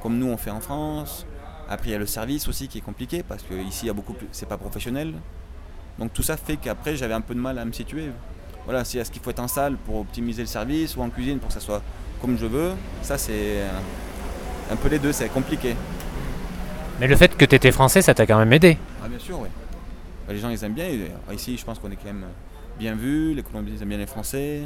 comme 0.00 0.16
nous 0.18 0.26
on 0.28 0.36
fait 0.36 0.50
en 0.50 0.60
France. 0.60 1.26
Après 1.68 1.88
il 1.88 1.92
y 1.92 1.94
a 1.94 1.98
le 1.98 2.06
service 2.06 2.48
aussi 2.48 2.68
qui 2.68 2.78
est 2.78 2.82
compliqué 2.82 3.22
parce 3.22 3.42
qu'ici 3.42 3.84
il 3.84 3.86
y 3.86 3.90
a 3.90 3.94
beaucoup 3.94 4.12
plus, 4.12 4.28
c'est 4.32 4.48
pas 4.48 4.58
professionnel. 4.58 5.14
Donc 5.98 6.12
tout 6.12 6.22
ça 6.22 6.36
fait 6.36 6.56
qu'après 6.56 6.96
j'avais 6.96 7.14
un 7.14 7.20
peu 7.20 7.34
de 7.34 7.40
mal 7.40 7.58
à 7.58 7.64
me 7.64 7.72
situer. 7.72 8.10
Voilà, 8.64 8.84
si 8.84 8.98
est-ce 8.98 9.10
qu'il 9.10 9.20
faut 9.22 9.30
être 9.30 9.40
en 9.40 9.48
salle 9.48 9.76
pour 9.76 9.96
optimiser 9.96 10.42
le 10.42 10.48
service 10.48 10.96
ou 10.96 11.02
en 11.02 11.10
cuisine 11.10 11.38
pour 11.38 11.48
que 11.48 11.54
ça 11.54 11.60
soit 11.60 11.82
comme 12.20 12.38
je 12.38 12.46
veux, 12.46 12.72
ça 13.02 13.18
c'est 13.18 13.62
un 14.70 14.76
peu 14.76 14.88
les 14.88 14.98
deux, 14.98 15.12
c'est 15.12 15.28
compliqué. 15.28 15.74
Mais 17.00 17.08
le 17.08 17.16
fait 17.16 17.36
que 17.36 17.44
tu 17.44 17.56
étais 17.56 17.72
français, 17.72 18.00
ça 18.02 18.14
t'a 18.14 18.26
quand 18.26 18.38
même 18.38 18.52
aidé. 18.52 18.78
Ah 19.02 19.08
bien 19.08 19.18
sûr, 19.18 19.40
oui. 19.40 19.48
les 20.28 20.38
gens 20.38 20.50
ils 20.50 20.62
aiment 20.62 20.74
bien. 20.74 20.86
Ici 21.32 21.56
je 21.56 21.64
pense 21.64 21.78
qu'on 21.78 21.90
est 21.90 21.96
quand 21.96 22.06
même 22.06 22.26
bien 22.78 22.94
vu, 22.94 23.34
les 23.34 23.42
Colombiens 23.42 23.74
ils 23.76 23.82
aiment 23.82 23.88
bien 23.88 23.98
les 23.98 24.06
Français. 24.06 24.62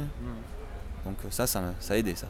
Donc 1.05 1.15
euh, 1.23 1.27
ça, 1.29 1.47
ça, 1.47 1.73
ça 1.79 1.93
a 1.93 1.97
aidé 1.97 2.15
ça. 2.15 2.27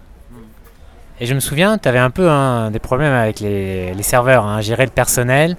Et 1.19 1.25
je 1.25 1.33
me 1.33 1.39
souviens, 1.39 1.77
tu 1.77 1.89
avais 1.89 2.00
un 2.00 2.12
peu 2.12 2.29
des 2.71 2.79
problèmes 2.79 3.13
avec 3.13 3.39
les, 3.39 4.03
serveurs, 4.03 4.45
hein, 4.45 4.62
gérer 4.62 4.86
le 4.86 4.91
personnel. 4.91 5.57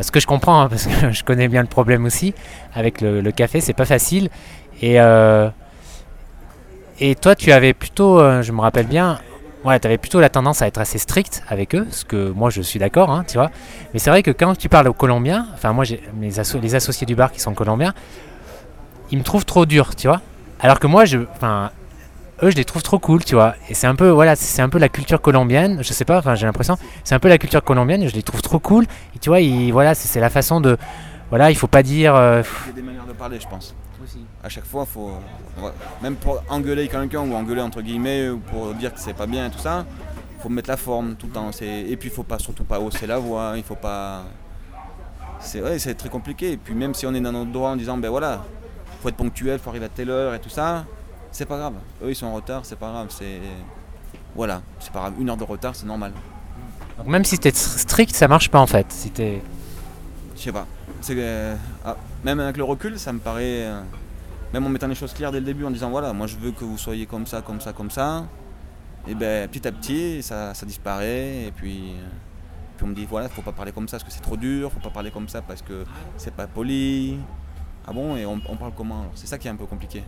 Ce 0.00 0.10
que 0.10 0.18
je 0.18 0.26
comprends, 0.26 0.62
hein, 0.62 0.68
parce 0.70 0.86
que 0.86 1.12
je 1.12 1.24
connais 1.24 1.48
bien 1.48 1.62
le 1.62 1.68
problème 1.68 2.04
aussi. 2.04 2.34
Avec 2.74 3.00
le, 3.00 3.30
café, 3.30 3.60
c'est 3.60 3.74
pas 3.74 3.84
facile. 3.84 4.30
Et, 4.80 5.00
euh, 5.00 5.48
toi, 7.20 7.34
tu 7.34 7.52
avais 7.52 7.74
plutôt, 7.74 8.18
euh, 8.18 8.42
je 8.42 8.52
me 8.52 8.60
rappelle 8.60 8.86
bien, 8.86 9.18
ouais, 9.64 9.78
tu 9.78 9.86
avais 9.86 9.98
plutôt 9.98 10.20
la 10.20 10.30
tendance 10.30 10.62
à 10.62 10.66
être 10.66 10.78
assez 10.78 10.98
strict 10.98 11.42
avec 11.48 11.74
eux, 11.74 11.86
ce 11.90 12.04
que 12.04 12.30
moi 12.30 12.50
je 12.50 12.62
suis 12.62 12.78
d'accord, 12.78 13.10
hein, 13.10 13.24
tu 13.26 13.36
vois. 13.36 13.50
Mais 13.92 13.98
c'est 13.98 14.10
vrai 14.10 14.22
que 14.22 14.30
quand 14.30 14.56
tu 14.56 14.68
parles 14.68 14.88
aux 14.88 14.92
Colombiens, 14.94 15.46
enfin 15.54 15.72
moi 15.72 15.84
les 16.20 16.74
associés 16.74 17.06
du 17.06 17.14
bar 17.14 17.32
qui 17.32 17.40
sont 17.40 17.54
colombiens, 17.54 17.94
ils 19.10 19.18
me 19.18 19.24
trouvent 19.24 19.44
trop 19.44 19.66
dur, 19.66 19.94
tu 19.96 20.06
vois. 20.06 20.20
Alors 20.60 20.78
que 20.78 20.86
moi, 20.86 21.04
je, 21.04 21.18
eux 22.42 22.50
je 22.50 22.56
les 22.56 22.64
trouve 22.64 22.82
trop 22.82 22.98
cool 22.98 23.24
tu 23.24 23.34
vois 23.34 23.54
et 23.68 23.74
c'est 23.74 23.86
un 23.86 23.94
peu 23.94 24.08
voilà 24.10 24.34
c'est 24.36 24.62
un 24.62 24.68
peu 24.68 24.78
la 24.78 24.88
culture 24.88 25.20
colombienne 25.20 25.78
je 25.82 25.92
sais 25.92 26.04
pas 26.04 26.18
enfin 26.18 26.34
j'ai 26.34 26.46
l'impression 26.46 26.76
c'est 27.04 27.14
un 27.14 27.18
peu 27.20 27.28
la 27.28 27.38
culture 27.38 27.62
colombienne 27.62 28.02
et 28.02 28.08
je 28.08 28.14
les 28.14 28.22
trouve 28.22 28.42
trop 28.42 28.58
cool 28.58 28.84
et 29.14 29.18
tu 29.18 29.28
vois 29.30 29.40
ils- 29.40 29.70
voilà 29.72 29.94
c'est 29.94 30.20
la 30.20 30.30
façon 30.30 30.60
de 30.60 30.76
voilà 31.30 31.50
il 31.50 31.56
faut 31.56 31.66
pas 31.68 31.82
dire 31.82 32.14
euh, 32.14 32.42
Il 32.66 32.68
y 32.68 32.72
a 32.72 32.74
des 32.74 32.82
manières 32.82 33.06
de 33.06 33.12
parler, 33.12 33.38
je 33.40 33.48
pense. 33.48 33.74
À 34.44 34.48
chaque 34.50 34.66
fois, 34.66 34.84
faut, 34.84 35.12
même 36.02 36.14
pour 36.16 36.42
engueuler 36.50 36.86
quelqu'un 36.88 37.20
ou 37.20 37.34
engueuler 37.34 37.62
entre 37.62 37.80
guillemets 37.80 38.28
ou 38.28 38.38
pour 38.38 38.74
dire 38.74 38.92
que 38.92 39.00
c'est 39.00 39.14
pas 39.14 39.26
bien 39.26 39.46
et 39.46 39.50
tout 39.50 39.58
ça, 39.58 39.86
faut 40.40 40.50
mettre 40.50 40.68
la 40.68 40.76
forme 40.76 41.14
tout 41.16 41.26
le 41.26 41.32
temps. 41.32 41.50
C'est- 41.50 41.66
Et 41.88 41.96
puis, 41.96 42.10
il 42.10 42.14
faut 42.14 42.22
pas 42.22 42.38
surtout 42.38 42.64
pas 42.64 42.78
hausser 42.78 43.06
la 43.06 43.16
voix. 43.18 43.54
Il 43.56 43.62
faut 43.62 43.74
pas. 43.74 44.24
C'est 45.40 45.62
ouais, 45.62 45.78
c'est 45.78 45.94
très 45.94 46.10
compliqué. 46.10 46.52
Et 46.52 46.56
puis, 46.58 46.74
même 46.74 46.92
si 46.94 47.06
on 47.06 47.14
est 47.14 47.20
dans 47.20 47.32
notre 47.32 47.50
droit 47.50 47.70
en 47.70 47.76
disant 47.76 47.96
ben 47.96 48.10
voilà, 48.10 48.44
faut 49.02 49.08
être 49.08 49.16
ponctuel, 49.16 49.58
faut 49.58 49.70
arriver 49.70 49.86
à 49.86 49.88
telle 49.88 50.10
heure 50.10 50.34
et 50.34 50.40
tout 50.40 50.50
ça, 50.50 50.84
c'est 51.34 51.46
pas 51.46 51.58
grave. 51.58 51.74
Eux, 52.02 52.10
ils 52.10 52.16
sont 52.16 52.26
en 52.26 52.34
retard, 52.34 52.60
c'est 52.64 52.78
pas 52.78 52.90
grave. 52.90 53.08
C'est 53.10 53.40
voilà, 54.34 54.62
c'est 54.80 54.92
pas 54.92 55.00
grave. 55.00 55.14
Une 55.20 55.28
heure 55.30 55.36
de 55.36 55.44
retard, 55.44 55.74
c'est 55.76 55.86
normal. 55.86 56.12
donc 56.98 57.06
même 57.06 57.24
si 57.24 57.38
t'es 57.38 57.50
tr- 57.50 57.78
strict 57.78 58.14
ça 58.14 58.26
marche 58.28 58.50
pas 58.50 58.60
en 58.60 58.66
fait 58.66 58.86
si 58.90 59.10
t'es 59.10 59.42
Je 60.36 60.40
sais 60.42 60.52
pas. 60.52 60.66
C'est 61.00 61.14
que, 61.14 61.54
ah, 61.84 61.96
même 62.24 62.40
avec 62.40 62.56
le 62.56 62.64
recul, 62.64 62.98
ça 62.98 63.12
me 63.12 63.18
paraît. 63.18 63.64
euh, 63.66 63.80
même 64.52 64.64
en 64.66 64.68
mettant 64.68 64.86
les 64.86 64.94
choses 64.94 65.12
claires 65.12 65.32
dès 65.32 65.40
le 65.40 65.46
début, 65.46 65.64
en 65.64 65.70
disant 65.70 65.90
voilà, 65.90 66.12
moi 66.12 66.26
je 66.28 66.36
veux 66.36 66.52
que 66.52 66.64
vous 66.64 66.78
soyez 66.78 67.06
comme 67.06 67.26
ça, 67.26 67.42
comme 67.42 67.60
ça, 67.60 67.72
comme 67.72 67.90
ça. 67.90 68.24
Et 69.06 69.14
ben 69.14 69.48
petit 69.48 69.66
à 69.68 69.72
petit, 69.72 70.22
ça, 70.22 70.54
ça 70.54 70.64
disparaît. 70.64 71.44
Et 71.48 71.52
puis, 71.54 71.90
euh, 71.90 72.08
puis 72.76 72.84
on 72.86 72.88
me 72.88 72.94
dit 72.94 73.06
voilà, 73.08 73.28
faut 73.28 73.42
pas 73.42 73.52
parler 73.52 73.72
comme 73.72 73.88
ça 73.88 73.98
parce 73.98 74.04
que 74.08 74.12
c'est 74.14 74.22
trop 74.22 74.36
dur, 74.36 74.70
faut 74.72 74.80
pas 74.80 74.90
parler 74.94 75.10
comme 75.10 75.28
ça 75.28 75.42
parce 75.42 75.60
que 75.62 75.84
c'est 76.16 76.32
pas 76.34 76.46
poli. 76.46 77.18
Ah 77.86 77.92
bon, 77.92 78.16
et 78.16 78.24
on, 78.24 78.40
on 78.48 78.56
parle 78.56 78.72
comment 78.76 79.06
C'est 79.14 79.26
ça 79.26 79.36
qui 79.36 79.46
est 79.46 79.50
un 79.50 79.56
peu 79.56 79.66
compliqué. 79.66 80.02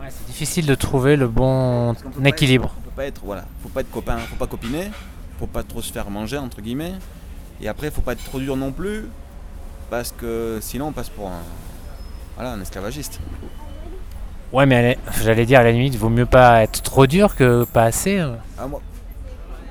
Ouais, 0.00 0.06
c'est 0.10 0.26
difficile 0.26 0.66
de 0.66 0.74
trouver 0.74 1.16
le 1.16 1.28
bon 1.28 1.94
équilibre 2.24 2.66
être- 2.66 2.74
on 2.78 2.82
peut 2.82 2.96
pas 2.96 3.04
être, 3.06 3.20
voilà, 3.24 3.44
faut 3.62 3.68
pas 3.68 3.80
être 3.80 3.90
copain, 3.90 4.18
faut 4.18 4.36
pas 4.36 4.46
copiner, 4.46 4.90
faut 5.38 5.46
pas 5.46 5.62
trop 5.62 5.82
se 5.82 5.92
faire 5.92 6.10
manger 6.10 6.38
entre 6.38 6.60
guillemets. 6.60 6.94
Et 7.60 7.68
après, 7.68 7.90
faut 7.90 8.00
pas 8.02 8.12
être 8.12 8.24
trop 8.24 8.38
dur 8.40 8.56
non 8.56 8.72
plus, 8.72 9.06
parce 9.90 10.12
que 10.12 10.58
sinon 10.60 10.88
on 10.88 10.92
passe 10.92 11.08
pour 11.08 11.28
un, 11.28 11.42
voilà, 12.36 12.52
un 12.52 12.60
esclavagiste. 12.60 13.20
ouais 14.52 14.66
mais 14.66 14.98
j'allais 15.22 15.46
dire 15.46 15.60
à 15.60 15.62
la 15.64 15.72
limite 15.72 15.94
vaut 15.96 16.08
mieux 16.08 16.26
pas 16.26 16.62
être 16.62 16.82
trop 16.82 17.06
dur 17.06 17.34
que 17.36 17.64
pas 17.64 17.84
assez 17.84 18.18
euh. 18.18 18.34
Ah, 18.58 18.66
moi, 18.66 18.80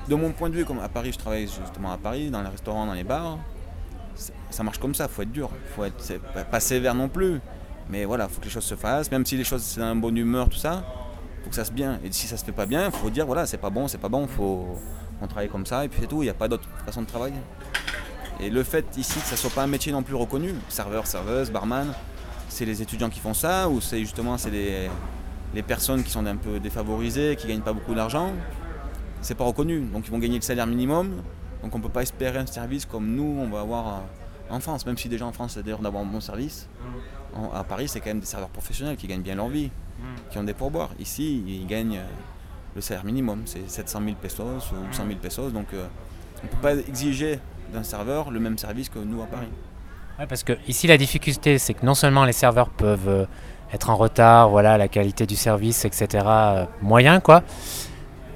de 0.07 0.15
mon 0.15 0.31
point 0.31 0.49
de 0.49 0.55
vue, 0.55 0.65
comme 0.65 0.79
à 0.79 0.89
Paris, 0.89 1.11
je 1.13 1.17
travaille 1.17 1.47
justement 1.47 1.91
à 1.93 1.97
Paris, 1.97 2.29
dans 2.29 2.41
les 2.41 2.49
restaurants, 2.49 2.85
dans 2.85 2.93
les 2.93 3.03
bars, 3.05 3.37
ça 4.49 4.63
marche 4.63 4.77
comme 4.79 4.93
ça, 4.95 5.07
faut 5.07 5.21
être 5.21 5.31
dur, 5.31 5.49
faut 5.75 5.85
être 5.85 6.19
pas 6.51 6.59
sévère 6.59 6.93
non 6.95 7.07
plus, 7.07 7.39
mais 7.89 8.05
voilà, 8.05 8.27
faut 8.27 8.39
que 8.39 8.45
les 8.45 8.51
choses 8.51 8.63
se 8.63 8.75
fassent, 8.75 9.11
même 9.11 9.25
si 9.25 9.37
les 9.37 9.43
choses 9.43 9.61
c'est 9.63 9.79
dans 9.79 9.93
une 9.93 10.01
bonne 10.01 10.17
humeur, 10.17 10.49
tout 10.49 10.57
ça, 10.57 10.83
faut 11.43 11.49
que 11.49 11.55
ça 11.55 11.65
se 11.65 11.71
bien. 11.71 11.99
Et 12.03 12.11
si 12.11 12.27
ça 12.27 12.37
se 12.37 12.45
fait 12.45 12.51
pas 12.51 12.65
bien, 12.65 12.89
faut 12.91 13.09
dire 13.09 13.25
voilà, 13.25 13.45
c'est 13.45 13.57
pas 13.57 13.69
bon, 13.69 13.87
c'est 13.87 13.97
pas 13.97 14.09
bon, 14.09 14.27
faut 14.27 14.77
on 15.21 15.27
travaille 15.27 15.49
comme 15.49 15.65
ça 15.65 15.85
et 15.85 15.89
puis 15.89 15.99
c'est 16.01 16.07
tout, 16.07 16.21
il 16.21 16.25
n'y 16.25 16.31
a 16.31 16.33
pas 16.33 16.47
d'autre 16.47 16.67
façon 16.85 17.01
de 17.01 17.07
travailler. 17.07 17.35
Et 18.39 18.49
le 18.49 18.63
fait 18.63 18.85
ici 18.97 19.19
que 19.19 19.25
ça 19.25 19.37
soit 19.37 19.51
pas 19.51 19.63
un 19.63 19.67
métier 19.67 19.91
non 19.91 20.03
plus 20.03 20.15
reconnu, 20.15 20.53
serveur, 20.69 21.07
serveuse, 21.07 21.51
barman, 21.51 21.93
c'est 22.49 22.65
les 22.65 22.81
étudiants 22.81 23.09
qui 23.09 23.19
font 23.19 23.33
ça 23.33 23.69
ou 23.69 23.79
c'est 23.79 23.99
justement 23.99 24.37
c'est 24.37 24.49
les, 24.49 24.89
les 25.53 25.63
personnes 25.63 26.03
qui 26.03 26.11
sont 26.11 26.25
un 26.25 26.35
peu 26.35 26.59
défavorisées, 26.59 27.35
qui 27.35 27.47
gagnent 27.47 27.61
pas 27.61 27.73
beaucoup 27.73 27.93
d'argent, 27.93 28.31
c'est 29.21 29.35
pas 29.35 29.45
reconnu. 29.45 29.81
Donc 29.81 30.07
ils 30.07 30.11
vont 30.11 30.19
gagner 30.19 30.35
le 30.35 30.41
salaire 30.41 30.67
minimum. 30.67 31.21
Donc 31.61 31.73
on 31.73 31.79
peut 31.79 31.89
pas 31.89 32.01
espérer 32.01 32.39
un 32.39 32.45
service 32.45 32.85
comme 32.85 33.15
nous 33.15 33.37
on 33.39 33.49
va 33.49 33.61
avoir 33.61 34.01
en 34.49 34.59
France. 34.59 34.85
Même 34.85 34.97
si 34.97 35.09
déjà 35.09 35.25
en 35.25 35.31
France 35.31 35.53
c'est 35.55 35.63
d'ailleurs 35.63 35.79
d'avoir 35.79 36.03
un 36.03 36.07
bon 36.07 36.19
service. 36.21 36.67
En- 37.35 37.51
à 37.53 37.63
Paris 37.63 37.87
c'est 37.87 37.99
quand 37.99 38.09
même 38.09 38.19
des 38.19 38.25
serveurs 38.25 38.49
professionnels 38.49 38.95
qui 38.97 39.07
gagnent 39.07 39.21
bien 39.21 39.35
leur 39.35 39.47
vie, 39.47 39.71
qui 40.29 40.37
ont 40.37 40.43
des 40.43 40.53
pourboires. 40.53 40.89
Ici 40.99 41.43
ils 41.47 41.65
gagnent 41.67 41.97
euh, 41.97 42.05
le 42.75 42.81
salaire 42.81 43.05
minimum, 43.05 43.43
c'est 43.45 43.69
700 43.69 44.01
000 44.03 44.15
pesos 44.21 44.71
ou 44.71 44.93
100 44.93 45.05
000 45.07 45.19
pesos. 45.21 45.51
Donc 45.51 45.67
euh, 45.73 45.85
on 46.43 46.47
peut 46.47 46.57
pas 46.61 46.75
exiger 46.75 47.39
d'un 47.73 47.83
serveur 47.83 48.29
le 48.31 48.39
même 48.39 48.57
service 48.57 48.89
que 48.89 48.99
nous 48.99 49.21
à 49.21 49.25
Paris. 49.25 49.47
Ouais, 50.19 50.27
parce 50.27 50.43
que 50.43 50.53
ici 50.67 50.85
la 50.85 50.97
difficulté 50.97 51.57
c'est 51.57 51.73
que 51.73 51.83
non 51.85 51.95
seulement 51.95 52.23
les 52.25 52.33
serveurs 52.33 52.69
peuvent 52.69 53.07
euh, 53.09 53.25
être 53.73 53.89
en 53.89 53.95
retard, 53.95 54.49
voilà, 54.49 54.77
la 54.77 54.87
qualité 54.87 55.25
du 55.25 55.35
service, 55.35 55.85
etc. 55.85 56.23
euh, 56.27 56.65
moyen 56.83 57.19
quoi. 57.19 57.41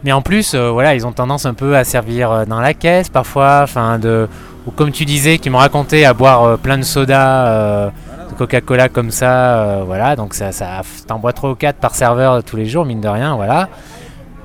Mais 0.03 0.11
en 0.11 0.21
plus, 0.21 0.53
euh, 0.53 0.69
voilà, 0.71 0.93
ils 0.95 1.05
ont 1.07 1.11
tendance 1.11 1.45
un 1.45 1.53
peu 1.55 1.75
à 1.75 1.83
servir 1.83 2.45
dans 2.47 2.59
la 2.59 2.73
caisse 2.75 3.09
parfois, 3.09 3.61
enfin 3.63 3.97
de, 3.99 4.27
ou 4.67 4.71
comme 4.71 4.91
tu 4.91 5.06
disais, 5.06 5.38
qui 5.39 5.49
m'ont 5.49 5.58
raconté 5.58 6.06
à 6.06 6.13
boire 6.13 6.43
euh, 6.43 6.58
plein 6.58 6.77
de 6.77 6.84
soda, 6.84 7.47
euh, 7.47 7.89
de 8.30 8.36
Coca-Cola 8.36 8.89
comme 8.89 9.12
ça, 9.12 9.62
euh, 9.62 9.84
voilà, 9.86 10.17
donc 10.17 10.34
ça, 10.34 10.51
ça 10.51 10.82
t'en 11.08 11.19
bois 11.19 11.32
3 11.32 11.51
ou 11.51 11.56
4 11.56 11.77
par 11.77 11.95
serveur 11.95 12.43
tous 12.43 12.58
les 12.58 12.65
jours, 12.65 12.86
mine 12.86 12.99
de 12.99 13.08
rien, 13.08 13.36
voilà. 13.36 13.69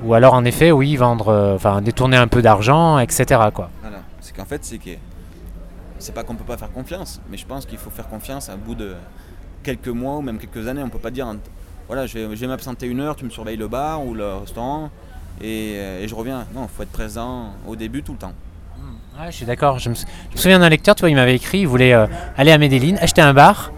Ou 0.05 0.13
alors 0.13 0.33
en 0.33 0.45
effet, 0.45 0.71
oui, 0.71 0.95
vendre, 0.95 1.53
enfin 1.55 1.81
détourner 1.81 2.17
un 2.17 2.27
peu 2.27 2.41
d'argent, 2.41 2.99
etc. 2.99 3.39
quoi. 3.53 3.69
Voilà. 3.81 3.99
C'est 4.21 4.35
qu'en 4.35 4.45
fait, 4.45 4.63
c'est 4.63 4.77
que 4.77 4.91
c'est 5.99 6.13
pas 6.13 6.23
qu'on 6.23 6.35
peut 6.35 6.43
pas 6.43 6.57
faire 6.57 6.71
confiance, 6.71 7.21
mais 7.29 7.37
je 7.37 7.45
pense 7.45 7.65
qu'il 7.65 7.77
faut 7.77 7.89
faire 7.89 8.07
confiance 8.07 8.49
à 8.49 8.55
bout 8.55 8.75
de 8.75 8.95
quelques 9.61 9.87
mois 9.87 10.17
ou 10.17 10.21
même 10.21 10.37
quelques 10.37 10.67
années. 10.67 10.83
On 10.83 10.89
peut 10.89 10.99
pas 10.99 11.11
dire, 11.11 11.27
hein, 11.27 11.37
voilà, 11.87 12.05
je 12.05 12.19
vais, 12.19 12.47
m'absenter 12.47 12.87
une 12.87 12.99
heure, 12.99 13.15
tu 13.15 13.23
me 13.23 13.29
surveilles 13.29 13.57
le 13.57 13.69
bar 13.69 14.05
ou 14.05 14.13
le 14.13 14.35
restaurant 14.35 14.89
et, 15.41 15.75
et 15.75 16.07
je 16.07 16.15
reviens. 16.15 16.45
Non, 16.53 16.63
il 16.63 16.75
faut 16.75 16.83
être 16.83 16.91
présent 16.91 17.53
au 17.65 17.77
début 17.77 18.03
tout 18.03 18.13
le 18.13 18.17
temps. 18.17 18.33
Ouais, 19.19 19.27
je 19.29 19.35
suis 19.35 19.45
d'accord. 19.45 19.77
Je 19.77 19.89
me, 19.89 19.95
souviens 20.35 20.59
d'un 20.59 20.69
lecteur, 20.69 20.95
tu 20.95 21.01
vois, 21.01 21.09
il 21.09 21.15
m'avait 21.15 21.35
écrit, 21.35 21.59
il 21.59 21.67
voulait 21.67 21.93
euh, 21.93 22.07
aller 22.35 22.51
à 22.51 22.57
Medellin, 22.57 22.95
acheter 22.99 23.21
un 23.21 23.33
bar, 23.33 23.71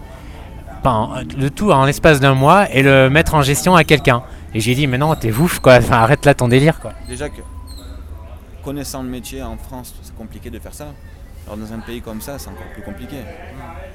enfin, 0.80 1.22
le 1.36 1.50
tout 1.50 1.72
en 1.72 1.84
l'espace 1.84 2.20
d'un 2.20 2.34
mois, 2.34 2.70
et 2.70 2.82
le 2.82 3.10
mettre 3.10 3.34
en 3.34 3.42
gestion 3.42 3.76
à 3.76 3.84
quelqu'un. 3.84 4.22
Et 4.54 4.60
j'ai 4.60 4.74
dit, 4.74 4.86
mais 4.86 4.96
non, 4.96 5.14
t'es 5.14 5.32
ouf, 5.32 5.58
quoi. 5.58 5.76
Enfin, 5.76 5.96
arrête 5.96 6.24
là 6.24 6.32
ton 6.32 6.48
délire, 6.48 6.80
quoi. 6.80 6.92
Déjà 7.06 7.28
que 7.28 7.42
connaissant 8.64 9.02
le 9.02 9.08
métier 9.08 9.42
en 9.42 9.56
France, 9.56 9.94
c'est 10.02 10.16
compliqué 10.16 10.50
de 10.50 10.58
faire 10.58 10.74
ça. 10.74 10.86
Alors 11.46 11.56
dans 11.56 11.72
un 11.72 11.78
pays 11.78 12.00
comme 12.00 12.20
ça, 12.20 12.36
c'est 12.38 12.48
encore 12.48 12.66
plus 12.72 12.82
compliqué. 12.82 13.16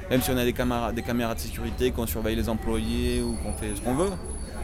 Même 0.09 0.21
si 0.21 0.31
on 0.31 0.37
a 0.37 0.45
des 0.45 0.53
caméras, 0.53 0.93
des 0.93 1.01
caméras 1.01 1.35
de 1.35 1.39
sécurité, 1.39 1.91
qu'on 1.91 2.07
surveille 2.07 2.37
les 2.37 2.47
employés 2.47 3.21
ou 3.21 3.35
qu'on 3.43 3.51
fait 3.51 3.75
ce 3.75 3.81
qu'on 3.81 3.95
veut, 3.95 4.11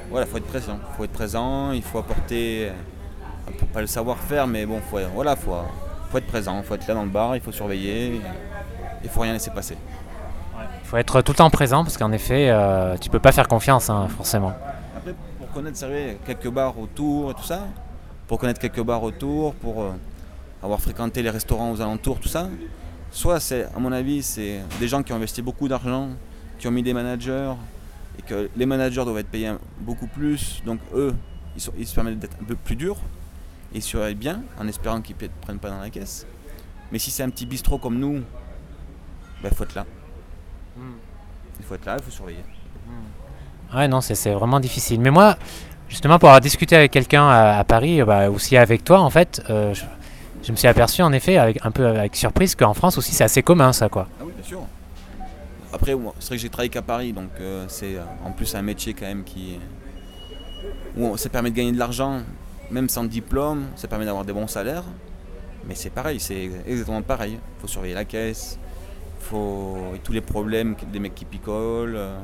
voilà, 0.10 0.26
faut 0.26 0.38
être 0.38 0.48
présent. 0.48 0.80
faut 0.96 1.04
être 1.04 1.12
présent, 1.12 1.74
il 1.74 1.82
faut 1.82 1.98
apporter 1.98 2.70
pas 3.74 3.82
le 3.82 3.88
savoir-faire, 3.88 4.48
mais 4.48 4.66
bon, 4.66 4.80
faut, 4.80 5.00
voilà, 5.14 5.36
faut, 5.36 5.56
faut 6.10 6.18
être 6.18 6.28
présent, 6.28 6.62
faut 6.64 6.76
être 6.76 6.88
là 6.88 6.94
dans 6.94 7.04
le 7.04 7.10
bar, 7.10 7.36
il 7.36 7.42
faut 7.42 7.52
surveiller, 7.52 8.22
il 9.04 9.10
faut 9.10 9.22
rien 9.22 9.34
laisser 9.34 9.52
passer. 9.52 9.78
Il 10.84 10.88
faut 10.88 10.98
être 10.98 11.22
tout 11.22 11.34
le 11.34 11.38
temps 11.38 11.50
présent 11.50 11.84
parce 11.84 11.98
qu'en 11.98 12.12
effet, 12.12 12.50
euh, 12.50 12.98
tu 12.98 13.10
peux 13.10 13.20
pas 13.20 13.32
faire 13.32 13.48
confiance, 13.48 13.90
hein, 13.90 14.08
forcément. 14.16 14.54
Après, 14.96 15.14
pour 15.38 15.52
connaître 15.52 15.80
quelques 16.26 16.50
bars 16.50 16.80
autour 16.80 17.32
et 17.32 17.34
tout 17.34 17.44
ça, 17.44 17.62
pour 18.28 18.40
connaître 18.40 18.60
quelques 18.60 18.82
bars 18.82 19.04
autour, 19.04 19.54
pour 19.56 19.82
euh, 19.82 19.92
avoir 20.64 20.80
fréquenté 20.80 21.22
les 21.22 21.30
restaurants 21.30 21.72
aux 21.72 21.82
alentours, 21.82 22.20
tout 22.20 22.30
ça, 22.30 22.48
soit 23.12 23.40
c'est, 23.40 23.66
à 23.66 23.80
mon 23.80 23.92
avis, 23.92 24.24
c'est 24.24 24.62
des 24.80 24.88
gens 24.88 25.04
qui 25.04 25.14
ont 25.14 25.18
investi 25.18 25.42
beaucoup 25.42 25.68
d'argent, 25.68 26.10
qui 26.58 26.68
ont 26.68 26.72
mis 26.72 26.84
des 26.84 26.94
managers, 26.94 27.54
et 28.18 28.22
que 28.22 28.50
les 28.56 28.66
managers 28.66 29.04
doivent 29.04 29.20
être 29.20 29.30
payés 29.30 29.54
beaucoup 29.80 30.08
plus, 30.08 30.62
donc 30.66 30.80
eux, 30.96 31.14
ils, 31.78 31.88
se 31.88 31.96
permettent 31.96 32.20
d'être 32.20 32.38
un 32.42 32.46
peu 32.46 32.56
plus 32.56 32.76
durs, 32.76 32.98
et 33.74 33.82
surveillent 33.82 34.16
bien, 34.16 34.44
en 34.60 34.68
espérant 34.68 35.02
qu'ils 35.02 35.16
ne 35.22 35.28
prennent 35.42 35.60
pas 35.60 35.70
dans 35.70 35.80
la 35.80 35.90
caisse. 35.90 36.26
Mais 36.92 37.00
si 37.00 37.12
c'est 37.12 37.24
un 37.24 37.30
petit 37.30 37.46
bistrot 37.46 37.78
comme 37.78 38.00
nous, 38.00 38.16
il 38.16 39.44
ben, 39.44 39.52
faut 39.54 39.64
être 39.64 39.76
là. 39.76 39.86
Il 41.60 41.66
faut 41.66 41.76
être 41.76 41.86
là, 41.86 41.98
il 42.00 42.04
faut 42.04 42.12
surveiller. 42.12 42.44
Ouais, 43.76 43.88
non, 43.88 44.02
c'est 44.02 44.32
vraiment 44.32 44.60
difficile. 44.60 45.00
Mais 45.02 45.12
moi, 45.12 45.38
justement, 45.90 46.20
pour 46.20 46.30
avoir 46.30 46.42
discuté 46.42 46.76
avec 46.76 46.92
quelqu'un 46.92 47.28
à, 47.28 47.64
Paris, 47.64 48.02
bah, 48.04 48.30
aussi 48.30 48.56
avec 48.56 48.84
toi, 48.84 49.02
en 49.02 49.10
fait, 49.10 49.42
euh, 49.50 49.74
je, 50.44 50.52
me 50.52 50.58
suis 50.58 50.68
aperçu, 50.68 51.02
en 51.02 51.12
effet, 51.12 51.38
avec, 51.38 51.60
un 51.66 51.72
peu 51.72 51.86
avec 51.86 52.16
surprise, 52.16 52.56
qu'en 52.56 52.74
France 52.74 52.98
aussi, 52.98 53.14
c'est 53.14 53.26
assez 53.26 53.44
commun, 53.44 53.74
ça, 53.74 53.90
quoi. 53.90 54.08
Ah 54.20 54.24
oui, 54.26 54.32
bien 54.36 54.46
sûr. 54.46 54.62
Après, 55.74 55.92
c'est 56.20 56.28
vrai 56.28 56.38
que 56.38 56.42
j'ai 56.42 56.50
travaillé 56.50 56.70
qu'à 56.70 56.82
Paris, 56.82 57.12
donc 57.12 57.30
euh, 57.42 57.66
c'est 57.68 57.96
euh, 57.96 58.04
en 58.24 58.32
plus 58.32 58.56
un 58.56 58.62
métier 58.62 58.94
quand 58.94 59.06
même 59.06 59.26
qui. 59.26 59.60
où 60.96 61.18
ça 61.18 61.28
permet 61.30 61.52
de 61.52 61.56
gagner 61.56 61.74
de 61.74 61.78
l'argent, 61.78 62.22
même 62.72 62.90
sans 62.90 63.04
diplôme, 63.04 63.66
ça 63.76 63.88
permet 63.88 64.06
d'avoir 64.06 64.26
des 64.26 64.34
bons 64.34 64.48
salaires. 64.48 64.84
Mais 65.68 65.76
c'est 65.76 65.90
pareil, 65.90 66.20
c'est 66.20 66.50
exactement 66.66 67.02
pareil. 67.02 67.34
Il 67.34 67.62
faut 67.62 67.68
surveiller 67.68 67.94
la 67.96 68.06
caisse, 68.06 68.58
faut 69.20 69.78
tous 70.04 70.14
les 70.14 70.22
problèmes 70.22 70.76
des 70.92 71.00
mecs 71.00 71.16
qui 71.16 71.26
picolent. 71.26 71.96
Euh, 71.96 72.18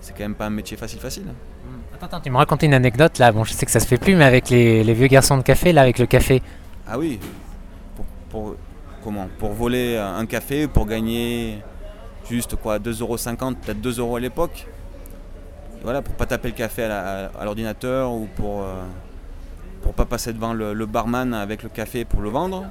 c'est 0.00 0.12
quand 0.12 0.24
même 0.24 0.34
pas 0.34 0.46
un 0.46 0.50
métier 0.50 0.76
facile 0.76 1.00
facile. 1.00 1.24
Hmm. 1.24 1.94
Attends, 1.94 2.06
attends, 2.06 2.20
tu 2.20 2.30
me 2.30 2.36
racontais 2.36 2.66
une 2.66 2.74
anecdote 2.74 3.18
là. 3.18 3.32
Bon, 3.32 3.44
je 3.44 3.52
sais 3.52 3.64
que 3.64 3.72
ça 3.72 3.80
se 3.80 3.86
fait 3.86 3.96
plus, 3.96 4.14
mais 4.16 4.24
avec 4.24 4.50
les, 4.50 4.82
vieux 4.92 5.06
garçons 5.06 5.38
de 5.38 5.42
café 5.42 5.72
là, 5.72 5.80
avec 5.80 5.98
le 5.98 6.06
café. 6.06 6.42
Ah 6.86 6.98
oui. 6.98 7.18
Pour, 8.28 8.56
comment? 9.02 9.28
Pour 9.38 9.52
voler 9.52 9.96
un 9.96 10.26
café, 10.26 10.68
pour 10.68 10.86
gagner 10.86 11.62
juste 12.28 12.56
quoi 12.56 12.78
2,50€, 12.78 13.54
peut-être 13.54 13.80
2 13.80 14.00
euros 14.00 14.16
à 14.16 14.20
l'époque. 14.20 14.66
Voilà, 15.82 16.02
pour 16.02 16.14
pas 16.14 16.26
taper 16.26 16.48
le 16.48 16.54
café 16.54 16.82
à 16.84 17.44
l'ordinateur 17.44 18.10
ou 18.12 18.26
pour 18.36 18.62
euh, 18.62 18.82
pour 19.84 19.92
pas 19.92 20.06
passer 20.06 20.32
devant 20.32 20.54
le, 20.54 20.86
barman 20.86 21.34
avec 21.34 21.62
le 21.62 21.68
café 21.68 22.06
pour 22.06 22.22
le 22.22 22.30
vendre. 22.30 22.64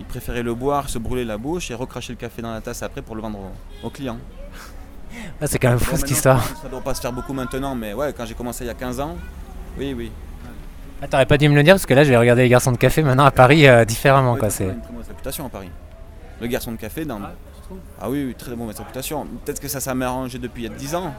Il 0.00 0.06
préférait 0.06 0.42
le 0.42 0.54
boire, 0.54 0.88
se 0.88 0.98
brûler 0.98 1.24
la 1.24 1.38
bouche 1.38 1.70
et 1.70 1.74
recracher 1.74 2.12
le 2.12 2.18
café 2.18 2.42
dans 2.42 2.52
la 2.52 2.60
tasse 2.60 2.82
après 2.82 3.00
pour 3.00 3.14
le 3.14 3.22
vendre 3.22 3.38
au, 3.84 3.90
client. 3.90 4.18
Ah, 5.40 5.46
c'est 5.46 5.60
quand 5.60 5.68
même 5.68 5.78
fou 5.78 5.96
cette 5.96 6.10
histoire. 6.10 6.44
Ça 6.60 6.68
doit 6.68 6.80
pas 6.80 6.94
se 6.94 7.00
faire 7.00 7.12
beaucoup 7.12 7.32
maintenant, 7.32 7.76
mais 7.76 7.94
ouais, 7.94 8.12
quand 8.12 8.26
j'ai 8.26 8.34
commencé 8.34 8.64
il 8.64 8.66
y 8.66 8.70
a 8.70 8.74
15 8.74 8.98
ans, 8.98 9.16
oui, 9.78 9.94
oui. 9.96 10.10
Ah, 11.00 11.06
T'aurais 11.06 11.26
pas 11.26 11.38
dû 11.38 11.48
me 11.48 11.54
le 11.54 11.62
dire 11.62 11.74
parce 11.74 11.86
que 11.86 11.94
là 11.94 12.02
je 12.02 12.10
vais 12.10 12.16
regarder 12.16 12.42
les 12.42 12.48
garçons 12.48 12.72
de 12.72 12.76
café 12.76 13.02
maintenant 13.02 13.24
à 13.24 13.30
Paris 13.30 13.68
euh, 13.68 13.84
différemment. 13.84 14.36
quoi, 14.36 14.50
c'est 14.50 14.64
une 14.64 14.80
très 14.80 14.92
mauvaise 14.92 15.08
réputation 15.08 15.46
à 15.46 15.48
Paris. 15.48 15.70
Le 16.40 16.46
garçon 16.48 16.72
de 16.72 16.76
café 16.76 17.04
dans. 17.04 17.20
Ah, 17.22 17.32
ah 18.00 18.10
oui, 18.10 18.24
oui, 18.26 18.34
très 18.34 18.56
mauvaise 18.56 18.78
réputation. 18.78 19.26
Peut-être 19.44 19.60
que 19.60 19.68
ça 19.68 19.78
s'est 19.78 19.90
arrangé 19.90 20.38
depuis 20.38 20.64
il 20.64 20.70
y 20.72 20.74
a 20.74 20.76
10 20.76 20.94
ans, 20.96 21.14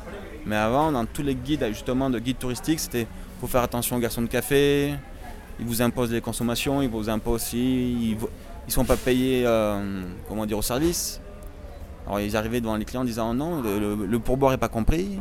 mais 0.46 0.58
avant, 0.58 0.92
dans 0.92 1.06
tous 1.06 1.22
les 1.22 1.36
guides, 1.36 1.66
justement, 1.70 2.10
de 2.10 2.20
guides 2.20 2.40
touristiques, 2.40 2.80
c'était 2.82 3.08
faut 3.40 3.48
faire 3.48 3.64
attention 3.64 3.96
aux 3.96 4.00
garçons 4.00 4.22
de 4.22 4.28
café, 4.28 4.96
ils 5.60 5.66
vous 5.66 5.82
imposent 5.82 6.12
des 6.12 6.22
consommations, 6.22 6.82
ils 6.82 6.90
vous 6.90 7.10
imposent 7.10 7.36
aussi, 7.36 8.12
ils 8.12 8.18
ne 8.18 8.72
sont 8.72 8.86
pas 8.86 8.96
payés 8.96 9.44
euh, 9.46 10.04
comment 10.28 10.46
dire, 10.46 10.58
au 10.58 10.62
service. 10.62 11.20
Alors 12.06 12.20
ils 12.20 12.36
arrivaient 12.36 12.62
devant 12.62 12.76
les 12.76 12.86
clients 12.86 13.02
en 13.02 13.06
disant 13.06 13.34
non, 13.34 13.62
le, 13.62 14.20
pourboire 14.20 14.52
n'est 14.52 14.58
pas 14.58 14.68
compris. 14.68 15.20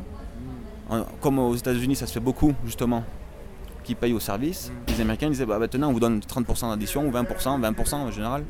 Comme 1.20 1.38
aux 1.38 1.55
États-Unis, 1.55 1.96
ça 1.96 2.07
se 2.07 2.12
fait 2.12 2.20
beaucoup 2.20 2.55
justement, 2.64 3.05
qui 3.85 3.94
payent 3.94 4.14
au 4.14 4.20
service. 4.20 4.72
Les 4.88 5.01
Américains 5.01 5.29
disaient 5.29 5.44
bah, 5.44 5.59
maintenant 5.59 5.90
on 5.90 5.92
vous 5.92 6.01
donne 6.01 6.20
30% 6.20 6.70
d'addition, 6.70 7.07
ou 7.07 7.11
20%, 7.11 7.61
20% 7.61 7.94
en 7.94 8.11
général. 8.11 8.44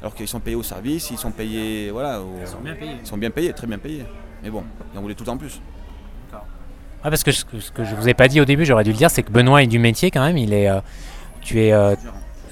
Alors 0.00 0.14
qu'ils 0.14 0.28
sont 0.28 0.40
payés 0.40 0.56
au 0.56 0.62
service, 0.62 1.10
ils 1.10 1.18
sont 1.18 1.32
payés. 1.32 1.90
Voilà, 1.90 2.20
ils 2.40 2.46
sont 2.46 2.60
bien 2.60 2.74
payés. 2.74 2.96
Ils 3.00 3.06
sont 3.06 3.16
bien 3.16 3.30
payés, 3.30 3.52
très 3.52 3.66
bien 3.66 3.78
payés. 3.78 4.04
Mais 4.42 4.50
bon, 4.50 4.62
ils 4.92 4.98
en 4.98 5.02
voulaient 5.02 5.14
tout 5.14 5.28
en 5.28 5.36
plus. 5.36 5.60
Ah, 7.04 7.10
parce 7.10 7.22
que 7.22 7.32
ce, 7.32 7.44
que 7.44 7.84
je 7.84 7.94
vous 7.94 8.08
ai 8.08 8.14
pas 8.14 8.28
dit 8.28 8.40
au 8.40 8.44
début, 8.44 8.64
j'aurais 8.64 8.84
dû 8.84 8.90
le 8.90 8.96
dire, 8.96 9.10
c'est 9.10 9.22
que 9.22 9.30
Benoît 9.30 9.62
est 9.62 9.66
du 9.66 9.78
métier 9.78 10.10
quand 10.10 10.24
même. 10.24 10.36
Il 10.38 10.52
est, 10.52 10.68
euh, 10.68 10.80
tu 11.40 11.62
es 11.62 11.72
euh, 11.72 11.94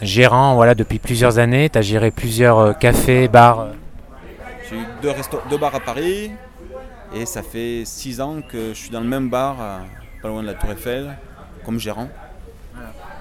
gérant 0.01 0.55
voilà, 0.55 0.75
depuis 0.75 0.99
plusieurs 0.99 1.39
années. 1.39 1.69
Tu 1.71 1.79
as 1.79 1.83
géré 1.83 2.11
plusieurs 2.11 2.59
euh, 2.59 2.73
cafés, 2.73 3.29
bars. 3.29 3.69
J'ai 4.69 4.77
eu 4.77 4.85
deux, 5.03 5.13
deux, 5.51 5.59
bars 5.59 5.75
à 5.75 5.81
Paris. 5.81 6.31
Et 7.15 7.27
ça 7.27 7.43
fait 7.43 7.83
six 7.85 8.21
ans 8.21 8.41
que 8.49 8.69
je 8.71 8.79
suis 8.79 8.91
dans 8.91 9.01
le 9.01 9.07
même 9.07 9.29
bar, 9.29 9.57
pas 10.21 10.29
loin 10.29 10.43
de 10.43 10.49
la 10.49 10.55
Tour 10.55 10.73
Eiffel, 10.73 11.17
comme 11.65 11.79
gérant. 11.79 12.09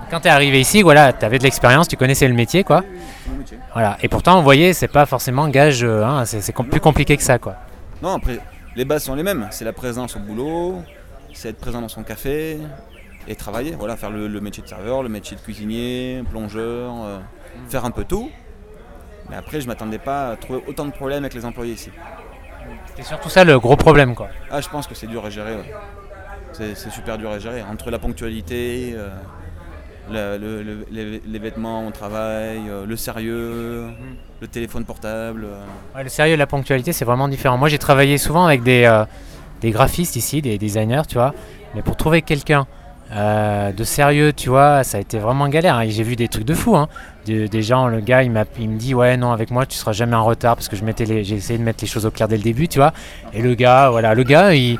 Quand 0.09 0.19
tu 0.19 0.27
es 0.27 0.31
arrivé 0.31 0.59
ici, 0.59 0.81
voilà, 0.81 1.13
tu 1.13 1.23
avais 1.23 1.37
de 1.37 1.43
l'expérience, 1.43 1.87
tu 1.87 1.95
connaissais 1.95 2.27
le 2.27 2.33
métier. 2.33 2.63
quoi. 2.63 2.83
Voilà. 3.73 3.97
Et 4.01 4.07
pourtant, 4.07 4.37
vous 4.37 4.43
voyez, 4.43 4.73
c'est 4.73 4.87
pas 4.87 5.05
forcément 5.05 5.47
gage, 5.47 5.83
hein, 5.83 6.25
c'est 6.25 6.53
plus 6.55 6.79
compliqué 6.79 7.17
que 7.17 7.23
ça. 7.23 7.37
quoi. 7.37 7.55
Non, 8.01 8.15
après, 8.15 8.39
les 8.75 8.85
bases 8.85 9.03
sont 9.03 9.15
les 9.15 9.23
mêmes. 9.23 9.47
C'est 9.51 9.65
la 9.65 9.73
présence 9.73 10.15
au 10.15 10.19
boulot, 10.19 10.81
c'est 11.33 11.49
être 11.49 11.59
présent 11.59 11.81
dans 11.81 11.89
son 11.89 12.03
café 12.03 12.59
et 13.27 13.35
travailler. 13.35 13.71
Voilà, 13.77 13.97
faire 13.97 14.11
le, 14.11 14.27
métier 14.39 14.63
de 14.63 14.67
serveur, 14.67 15.03
le 15.03 15.09
métier 15.09 15.35
de 15.35 15.41
cuisinier, 15.41 16.23
plongeur, 16.29 16.93
euh, 17.03 17.19
faire 17.69 17.85
un 17.85 17.91
peu 17.91 18.03
tout. 18.03 18.29
Mais 19.29 19.35
après, 19.35 19.61
je 19.61 19.67
m'attendais 19.67 19.99
pas 19.99 20.31
à 20.31 20.35
trouver 20.35 20.61
autant 20.67 20.85
de 20.85 20.91
problèmes 20.91 21.23
avec 21.23 21.33
les 21.33 21.45
employés 21.45 21.73
ici. 21.73 21.89
C'est 22.95 23.03
surtout 23.03 23.29
ça 23.29 23.43
le 23.43 23.59
gros 23.59 23.75
problème, 23.75 24.15
quoi. 24.15 24.29
Ah, 24.51 24.61
je 24.61 24.69
pense 24.69 24.87
que 24.87 24.95
c'est 24.95 25.07
dur 25.07 25.25
à 25.25 25.29
gérer. 25.29 25.57
C'est 26.51 26.75
super 26.75 27.17
dur 27.17 27.31
à 27.31 27.39
gérer. 27.39 27.63
Entre 27.63 27.89
la 27.89 27.97
ponctualité, 27.97 28.95
euh, 30.09 30.37
les, 31.25 31.39
vêtements 31.39 31.87
au 31.87 31.91
travail, 31.91 32.61
euh, 32.69 32.85
le 32.85 32.95
sérieux, 32.95 33.85
mm. 33.87 34.15
le 34.41 34.47
téléphone 34.47 34.85
portable. 34.85 35.47
le 35.99 36.09
sérieux 36.09 36.33
et 36.33 36.37
la 36.37 36.45
ponctualité, 36.45 36.93
c'est 36.93 37.05
vraiment 37.05 37.27
différent. 37.27 37.57
Moi, 37.57 37.69
j'ai 37.69 37.79
travaillé 37.79 38.17
souvent 38.17 38.45
avec 38.45 38.61
des 38.61 38.85
des 39.63 39.71
graphistes 39.71 40.15
ici, 40.15 40.41
des 40.41 40.57
designers, 40.57 41.03
tu 41.07 41.15
vois. 41.15 41.33
Mais 41.73 41.81
pour 41.81 41.95
trouver 41.95 42.21
quelqu'un 42.21 42.67
euh, 43.13 43.71
de 43.71 43.83
sérieux, 43.83 44.33
tu 44.33 44.49
vois, 44.49 44.83
ça 44.83 44.97
a 44.97 45.01
été 45.01 45.17
vraiment 45.17 45.47
galère. 45.47 45.75
Hein. 45.75 45.85
J'ai 45.87 46.03
vu 46.03 46.15
des 46.15 46.27
trucs 46.27 46.45
de 46.45 46.53
fou. 46.53 46.75
Hein. 46.75 46.89
des 47.25 47.61
gens, 47.61 47.87
le 47.87 48.01
gars, 48.01 48.23
il, 48.23 48.31
il 48.59 48.69
me 48.69 48.77
dit 48.77 48.93
Ouais, 48.93 49.15
non, 49.17 49.31
avec 49.31 49.51
moi, 49.51 49.65
tu 49.65 49.77
seras 49.77 49.93
jamais 49.93 50.15
en 50.15 50.25
retard 50.25 50.55
parce 50.55 50.67
que 50.67 50.75
j'ai 50.75 51.35
essayé 51.35 51.57
de 51.57 51.63
mettre 51.63 51.81
les 51.81 51.87
choses 51.87 52.05
au 52.05 52.11
clair 52.11 52.27
dès 52.27 52.37
le 52.37 52.43
début, 52.43 52.67
tu 52.67 52.79
vois. 52.79 52.93
Et 53.33 53.41
le 53.41 53.55
gars, 53.55 53.89
voilà, 53.89 54.13
le 54.13 54.23
gars, 54.23 54.53
il, 54.53 54.79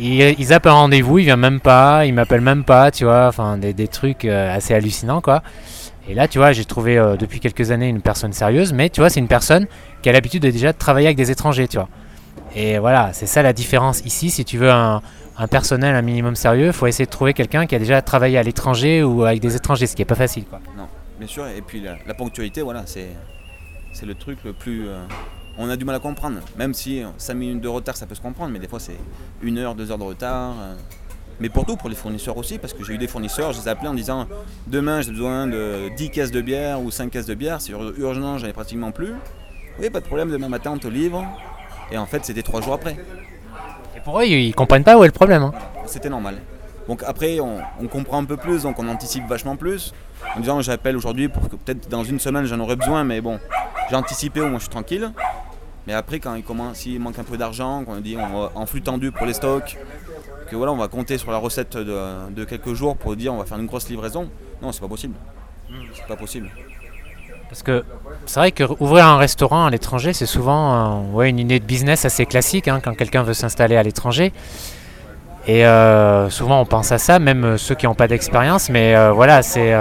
il, 0.00 0.44
zappe 0.44 0.66
un 0.66 0.72
rendez-vous, 0.72 1.18
il 1.18 1.24
vient 1.26 1.36
même 1.36 1.60
pas, 1.60 2.04
il 2.04 2.12
m'appelle 2.12 2.40
même 2.40 2.64
pas, 2.64 2.90
tu 2.90 3.04
vois. 3.04 3.28
Enfin, 3.28 3.58
des, 3.58 3.88
trucs 3.88 4.24
euh, 4.24 4.54
assez 4.54 4.74
hallucinants, 4.74 5.20
quoi. 5.20 5.42
Et 6.08 6.14
là, 6.14 6.26
tu 6.26 6.38
vois, 6.38 6.50
j'ai 6.50 6.64
trouvé 6.64 6.98
euh, 6.98 7.16
depuis 7.16 7.38
quelques 7.38 7.70
années 7.70 7.88
une 7.88 8.00
personne 8.00 8.32
sérieuse, 8.32 8.72
mais 8.72 8.88
tu 8.88 9.00
vois, 9.00 9.10
c'est 9.10 9.20
une 9.20 9.28
personne 9.28 9.66
qui 10.02 10.08
a 10.08 10.12
l'habitude 10.12 10.42
de 10.42 10.50
déjà 10.50 10.72
travailler 10.72 11.06
avec 11.06 11.16
des 11.16 11.30
étrangers, 11.30 11.68
tu 11.68 11.76
vois. 11.76 11.88
Et 12.54 12.78
voilà, 12.78 13.12
c'est 13.12 13.26
ça 13.26 13.42
la 13.42 13.52
différence 13.52 14.00
ici. 14.04 14.30
Si 14.30 14.44
tu 14.44 14.58
veux 14.58 14.70
un, 14.70 15.02
personnel 15.50 15.94
un 15.94 16.02
minimum 16.02 16.34
sérieux, 16.34 16.72
faut 16.72 16.86
essayer 16.86 17.06
de 17.06 17.10
trouver 17.10 17.32
quelqu'un 17.32 17.66
qui 17.66 17.74
a 17.74 17.78
déjà 17.78 18.02
travaillé 18.02 18.38
à 18.38 18.42
l'étranger 18.42 19.02
ou 19.02 19.24
avec 19.24 19.40
des 19.40 19.56
étrangers, 19.56 19.86
ce 19.86 19.94
qui 19.94 20.02
n'est 20.02 20.06
pas 20.06 20.14
facile. 20.14 20.44
Quoi. 20.44 20.60
Non, 20.76 20.88
bien 21.18 21.28
sûr. 21.28 21.46
Et 21.46 21.62
puis 21.62 21.80
la, 21.80 22.14
ponctualité, 22.14 22.62
voilà, 22.62 22.82
c'est, 22.86 23.08
c'est 23.92 24.06
le 24.06 24.14
truc 24.14 24.38
le 24.44 24.52
plus. 24.52 24.88
Euh, 24.88 24.98
on 25.58 25.68
a 25.68 25.76
du 25.76 25.84
mal 25.84 25.94
à 25.94 26.00
comprendre. 26.00 26.38
Même 26.56 26.74
si 26.74 27.02
5 27.18 27.34
minutes 27.34 27.60
de 27.60 27.68
retard, 27.68 27.96
ça 27.96 28.06
peut 28.06 28.14
se 28.14 28.20
comprendre, 28.20 28.52
mais 28.52 28.58
des 28.58 28.68
fois 28.68 28.80
c'est 28.80 28.96
une 29.42 29.58
heure, 29.58 29.74
deux 29.74 29.90
heures 29.90 29.98
de 29.98 30.04
retard. 30.04 30.54
Euh. 30.58 30.74
mais 31.38 31.48
pour 31.48 31.66
tout, 31.66 31.76
pour 31.76 31.88
les 31.88 31.94
fournisseurs 31.94 32.36
aussi, 32.36 32.58
parce 32.58 32.72
que 32.72 32.82
j'ai 32.84 32.94
eu 32.94 32.98
des 32.98 33.08
fournisseurs, 33.08 33.52
je 33.52 33.60
les 33.60 33.66
ai 33.66 33.70
appelés 33.70 33.88
en 33.88 33.94
disant 33.94 34.26
demain 34.66 35.02
j'ai 35.02 35.10
besoin 35.10 35.46
de 35.46 35.90
10 35.96 36.10
caisses 36.10 36.30
de 36.30 36.40
bière 36.40 36.80
ou 36.80 36.90
5 36.90 37.10
caisses 37.10 37.26
de 37.26 37.34
bière, 37.34 37.60
c'est 37.60 37.72
urgent, 37.72 38.38
j'en 38.38 38.46
ai 38.46 38.52
pratiquement 38.52 38.90
plus. 38.90 39.14
Oui, 39.78 39.90
pas 39.90 40.00
de 40.00 40.06
problème, 40.06 40.30
demain 40.30 40.48
matin 40.48 40.72
on 40.72 40.78
te 40.78 40.88
livre. 40.88 41.24
Et 41.92 41.98
en 41.98 42.06
fait, 42.06 42.24
c'était 42.24 42.42
trois 42.42 42.60
jours 42.60 42.74
après. 42.74 42.96
Et 43.96 44.00
pour 44.00 44.20
eux, 44.20 44.24
ils 44.24 44.54
comprennent 44.54 44.84
pas 44.84 44.96
où 44.98 45.04
est 45.04 45.08
le 45.08 45.12
problème. 45.12 45.42
Hein. 45.42 45.52
C'était 45.86 46.08
normal. 46.08 46.38
Donc 46.88 47.02
après, 47.06 47.38
on, 47.40 47.86
comprend 47.88 48.18
un 48.18 48.24
peu 48.24 48.36
plus, 48.36 48.62
donc 48.62 48.78
on 48.78 48.88
anticipe 48.88 49.26
vachement 49.28 49.56
plus. 49.56 49.92
En 50.36 50.40
disant, 50.40 50.60
j'appelle 50.60 50.96
aujourd'hui 50.96 51.28
pour 51.28 51.48
que 51.48 51.56
peut-être 51.56 51.88
dans 51.88 52.04
une 52.04 52.18
semaine 52.18 52.46
j'en 52.46 52.58
aurais 52.60 52.76
besoin, 52.76 53.04
mais 53.04 53.20
bon, 53.20 53.38
j'ai 53.88 53.96
anticipé, 53.96 54.40
au 54.40 54.48
moins 54.48 54.58
je 54.58 54.64
suis 54.64 54.70
tranquille. 54.70 55.12
Mais 55.86 55.92
après, 55.92 56.18
quand 56.18 56.34
il 56.34 56.42
commence, 56.42 56.84
manque 56.98 57.18
un 57.18 57.24
peu 57.24 57.36
d'argent, 57.36 57.84
qu'on 57.84 57.96
dit 57.96 58.16
on 58.16 58.50
en 58.54 58.66
flux 58.66 58.82
tendu 58.82 59.12
pour 59.12 59.26
les 59.26 59.34
stocks, 59.34 59.78
que 60.48 60.56
voilà, 60.56 60.72
on 60.72 60.76
va 60.76 60.88
compter 60.88 61.16
sur 61.16 61.30
la 61.30 61.38
recette 61.38 61.76
de, 61.76 62.30
de 62.30 62.44
quelques 62.44 62.74
jours 62.74 62.96
pour 62.96 63.14
dire 63.16 63.32
on 63.32 63.38
va 63.38 63.44
faire 63.44 63.58
une 63.58 63.66
grosse 63.66 63.88
livraison. 63.88 64.28
Non, 64.60 64.72
c'est 64.72 64.80
pas 64.80 64.88
possible. 64.88 65.14
C'est 65.94 66.06
pas 66.06 66.16
possible. 66.16 66.50
Parce 67.50 67.62
que 67.62 67.84
c'est 68.26 68.40
vrai 68.40 68.52
qu'ouvrir 68.52 69.06
un 69.06 69.18
restaurant 69.18 69.66
à 69.66 69.70
l'étranger, 69.70 70.14
c'est 70.14 70.26
souvent 70.26 71.02
ouais, 71.12 71.28
une 71.28 71.38
idée 71.38 71.60
de 71.60 71.64
business 71.64 72.04
assez 72.04 72.24
classique 72.24 72.68
hein, 72.68 72.80
quand 72.82 72.94
quelqu'un 72.94 73.22
veut 73.22 73.34
s'installer 73.34 73.76
à 73.76 73.82
l'étranger. 73.82 74.32
Et 75.46 75.66
euh, 75.66 76.30
souvent 76.30 76.60
on 76.60 76.64
pense 76.64 76.92
à 76.92 76.98
ça, 76.98 77.18
même 77.18 77.58
ceux 77.58 77.74
qui 77.74 77.86
n'ont 77.86 77.94
pas 77.94 78.08
d'expérience, 78.08 78.70
mais 78.70 78.94
euh, 78.94 79.12
voilà, 79.12 79.42
c'est 79.42 79.74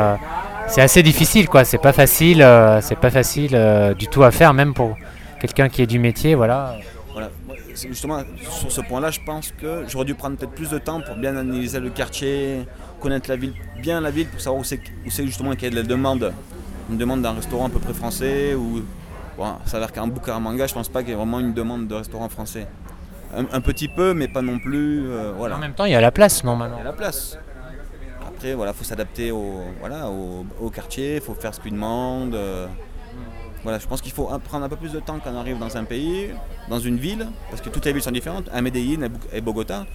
c'est 0.69 0.81
assez 0.81 1.01
difficile, 1.01 1.49
quoi. 1.49 1.65
C'est 1.65 1.79
pas 1.79 1.93
facile, 1.93 2.41
euh, 2.41 2.79
c'est 2.81 2.95
pas 2.97 3.09
facile 3.09 3.51
euh, 3.53 3.93
du 3.93 4.07
tout 4.07 4.23
à 4.23 4.31
faire, 4.31 4.53
même 4.53 4.73
pour 4.73 4.95
quelqu'un 5.41 5.67
qui 5.67 5.81
est 5.81 5.87
du 5.87 5.99
métier, 5.99 6.35
voilà. 6.35 6.75
Voilà. 7.11 7.29
Justement, 7.73 8.21
sur 8.41 8.71
ce 8.71 8.81
point-là, 8.81 9.09
je 9.09 9.19
pense 9.25 9.51
que 9.51 9.85
j'aurais 9.87 10.05
dû 10.05 10.13
prendre 10.13 10.37
peut-être 10.37 10.51
plus 10.51 10.69
de 10.69 10.77
temps 10.77 11.01
pour 11.01 11.15
bien 11.15 11.35
analyser 11.35 11.79
le 11.79 11.89
quartier, 11.89 12.65
connaître 12.99 13.29
la 13.29 13.37
ville, 13.37 13.53
bien 13.81 14.01
la 14.01 14.11
ville, 14.11 14.27
pour 14.27 14.41
savoir 14.41 14.61
où 14.61 14.63
c'est 14.63 14.79
où 15.05 15.09
c'est 15.09 15.25
justement 15.25 15.51
qu'il 15.53 15.63
y 15.63 15.67
a 15.67 15.69
de 15.71 15.75
la 15.75 15.83
demande. 15.83 16.33
Une 16.89 16.97
demande 16.97 17.21
d'un 17.21 17.33
restaurant 17.33 17.67
à 17.67 17.69
peu 17.69 17.79
près 17.79 17.93
français, 17.93 18.53
ou. 18.55 18.81
Bon, 19.37 19.53
ça 19.65 19.77
a 19.77 19.79
l'air 19.79 19.91
qu'à 19.91 20.05
Bucaramanga, 20.05 20.67
je 20.67 20.73
pense 20.73 20.89
pas 20.89 20.99
qu'il 21.01 21.09
y 21.11 21.13
ait 21.13 21.15
vraiment 21.15 21.39
une 21.39 21.53
demande 21.53 21.87
de 21.87 21.95
restaurant 21.95 22.27
français. 22.27 22.67
Un, 23.35 23.45
un 23.53 23.61
petit 23.61 23.87
peu, 23.87 24.13
mais 24.13 24.27
pas 24.27 24.41
non 24.41 24.59
plus. 24.59 25.07
euh, 25.07 25.31
voilà. 25.37 25.55
En 25.55 25.59
même 25.59 25.73
temps, 25.73 25.85
il 25.85 25.91
y 25.91 25.95
a 25.95 26.01
la 26.01 26.11
place, 26.11 26.43
normalement. 26.43 26.75
Il 26.77 26.79
y 26.79 26.81
a 26.81 26.85
la 26.85 26.93
place. 26.93 27.37
Après, 28.27 28.53
voilà, 28.53 28.73
faut 28.73 28.83
s'adapter 28.83 29.31
au, 29.31 29.61
voilà, 29.79 30.09
au, 30.09 30.45
au 30.59 30.69
quartier, 30.69 31.15
il 31.15 31.21
faut 31.21 31.35
faire 31.35 31.53
ce 31.53 31.59
qu'il 31.59 31.71
demande. 31.73 32.33
euh. 32.35 32.67
Voilà, 33.63 33.77
je 33.77 33.87
pense 33.87 34.01
qu'il 34.01 34.13
faut 34.13 34.29
prendre 34.45 34.65
un 34.65 34.69
peu 34.69 34.77
plus 34.77 34.91
de 34.93 34.99
temps 35.01 35.19
quand 35.23 35.31
on 35.33 35.39
arrive 35.39 35.59
dans 35.59 35.75
un 35.75 35.83
pays, 35.83 36.29
dans 36.69 36.79
une 36.79 36.97
ville, 36.97 37.27
parce 37.49 37.61
que 37.61 37.69
toutes 37.69 37.85
les 37.85 37.91
villes 37.93 38.01
sont 38.01 38.11
différentes. 38.11 38.45
À 38.53 38.61
Medellín 38.61 39.09
et 39.33 39.41
Bogota, 39.41 39.85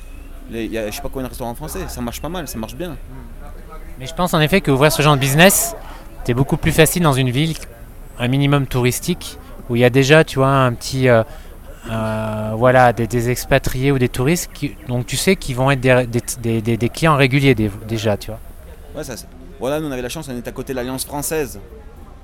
il 0.51 0.67
y 0.71 0.77
a, 0.79 0.91
je 0.91 0.95
sais 0.95 1.01
pas 1.01 1.09
combien 1.09 1.25
de 1.25 1.29
restaurants 1.31 1.55
français, 1.55 1.81
ça 1.89 2.01
marche 2.03 2.21
pas 2.21 2.29
mal, 2.29 2.47
ça 2.47 2.59
marche 2.59 2.75
bien. 2.77 2.97
Mais 3.99 4.07
je 4.07 4.15
pense 4.15 4.35
en 4.35 4.41
effet 4.43 4.61
qu'ouvrir 4.61 4.93
ce 4.93 5.01
genre 5.01 5.15
de 5.15 5.21
business, 5.21 5.75
c'est 6.25 6.35
beaucoup 6.35 6.57
plus 6.57 6.73
facile 6.73 7.03
dans 7.03 7.13
une 7.13 7.31
ville, 7.31 7.55
un 8.19 8.29
minimum 8.29 8.67
touristique, 8.67 9.39
où 9.69 9.77
il 9.77 9.81
y 9.81 9.85
a 9.85 9.91
déjà, 9.91 10.25
tu 10.25 10.39
vois, 10.39 10.49
un 10.49 10.73
petit, 10.73 11.09
euh, 11.09 11.23
euh, 11.91 12.53
voilà, 12.57 12.93
des, 12.93 13.31
expatriés 13.31 13.93
ou 13.93 13.99
des 13.99 14.09
touristes, 14.09 14.51
qui, 14.53 14.77
donc 14.89 15.07
tu 15.07 15.17
sais, 15.17 15.37
qui 15.37 15.55
vont 15.55 15.71
être 15.71 15.81
des, 15.81 16.89
clients 16.89 17.17
réguliers 17.17 17.55
déjà, 17.55 18.17
tu 18.17 18.31
vois. 18.31 18.41
Voilà, 19.61 19.81
nous 19.81 19.87
on 19.87 19.93
avait 19.93 20.03
la 20.03 20.09
chance, 20.09 20.29
on 20.29 20.37
était 20.37 20.49
à 20.49 20.53
côté 20.53 20.73
de 20.73 20.77
l'Alliance 20.77 21.05
française. 21.05 21.61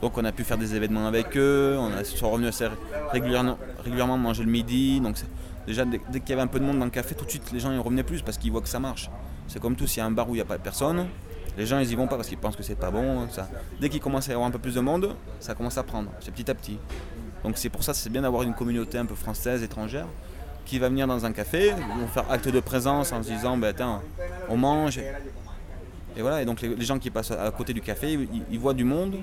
Donc 0.03 0.17
on 0.17 0.25
a 0.25 0.33
pu 0.33 0.45
faire 0.45 0.59
des 0.59 0.75
événements 0.75 1.07
avec 1.07 1.37
eux, 1.37 1.77
on 1.79 1.93
a, 1.93 2.05
sont 2.05 2.31
revenus 2.31 2.49
assez 2.49 2.67
régulièrement, 3.13 4.19
manger 4.19 4.45
le 4.45 4.51
midi. 4.51 5.01
Donc 5.01 5.17
déjà 5.67 5.85
dès, 5.85 5.99
qu'il 5.99 6.31
y 6.31 6.33
avait 6.33 6.43
un 6.43 6.47
peu 6.47 6.59
de 6.59 6.65
monde 6.65 6.79
dans 6.79 6.87
le 6.87 6.91
café, 6.91 7.15
tout 7.15 7.25
de 7.25 7.31
suite 7.31 7.53
les 7.53 7.61
gens 7.61 7.71
ils 7.71 7.79
revenaient 7.79 8.03
plus 8.03 8.23
parce 8.23 8.39
qu'ils 8.39 8.51
voient 8.51 8.63
que 8.63 8.69
ça 8.69 8.81
marche. 8.81 9.11
C'est 9.47 9.61
comme 9.61 9.77
tout, 9.77 9.87
s'il 9.87 9.99
y 9.99 10.01
a 10.01 10.07
un 10.07 10.11
bar 10.11 10.29
où 10.29 10.33
il 10.33 10.39
n'y 10.39 10.43
a 10.43 10.47
pas 10.47 10.59
personne, 10.59 11.07
les 11.61 11.67
gens 11.67 11.79
ils 11.79 11.93
y 11.93 11.95
vont 11.95 12.07
pas 12.07 12.17
parce 12.17 12.29
qu'ils 12.29 12.39
pensent 12.39 12.57
que 12.57 12.63
c'est 12.63 12.75
pas 12.75 12.91
bon. 12.91 13.29
Dès 13.81 13.91
qu'il 13.91 14.01
commence 14.01 14.29
à 14.29 14.33
y 14.33 14.35
avoir 14.35 14.49
un 14.49 14.51
peu 14.51 14.59
plus 14.59 14.75
de 14.75 14.81
monde, 14.81 15.15
ça 15.41 15.55
commence 15.55 15.77
à 15.77 15.83
prendre, 15.83 16.11
c'est 16.21 16.33
petit 16.33 16.51
à 16.51 16.55
petit. 16.55 16.79
Donc 17.45 17.59
c'est 17.59 17.69
pour 17.69 17.83
ça 17.83 17.93
c'est 17.93 18.09
bien 18.09 18.23
d'avoir 18.23 18.45
une 18.45 18.55
communauté 18.55 18.97
un 18.97 19.05
peu 19.05 19.15
française, 19.15 19.63
étrangère, 19.63 20.07
qui 20.65 20.79
va 20.79 20.89
venir 20.89 21.07
dans 21.07 21.27
un 21.27 21.33
café, 21.33 21.73
vont 21.73 22.07
faire 22.07 22.25
acte 22.31 22.49
de 22.49 22.61
présence 22.61 23.13
en 23.13 23.23
se 23.23 23.29
disant, 23.29 23.59
ben 23.59 23.69
attends, 23.69 24.01
on 24.49 24.57
mange. 24.57 24.99
Et 26.17 26.23
voilà, 26.23 26.41
et 26.41 26.47
donc 26.47 26.63
les, 26.63 26.81
gens 26.81 26.99
qui 26.99 27.11
passent 27.11 27.31
à 27.31 27.51
côté 27.51 27.75
du 27.75 27.83
café, 27.83 28.19
ils, 28.51 28.59
voient 28.59 28.75
du 28.75 28.85
monde. 28.85 29.17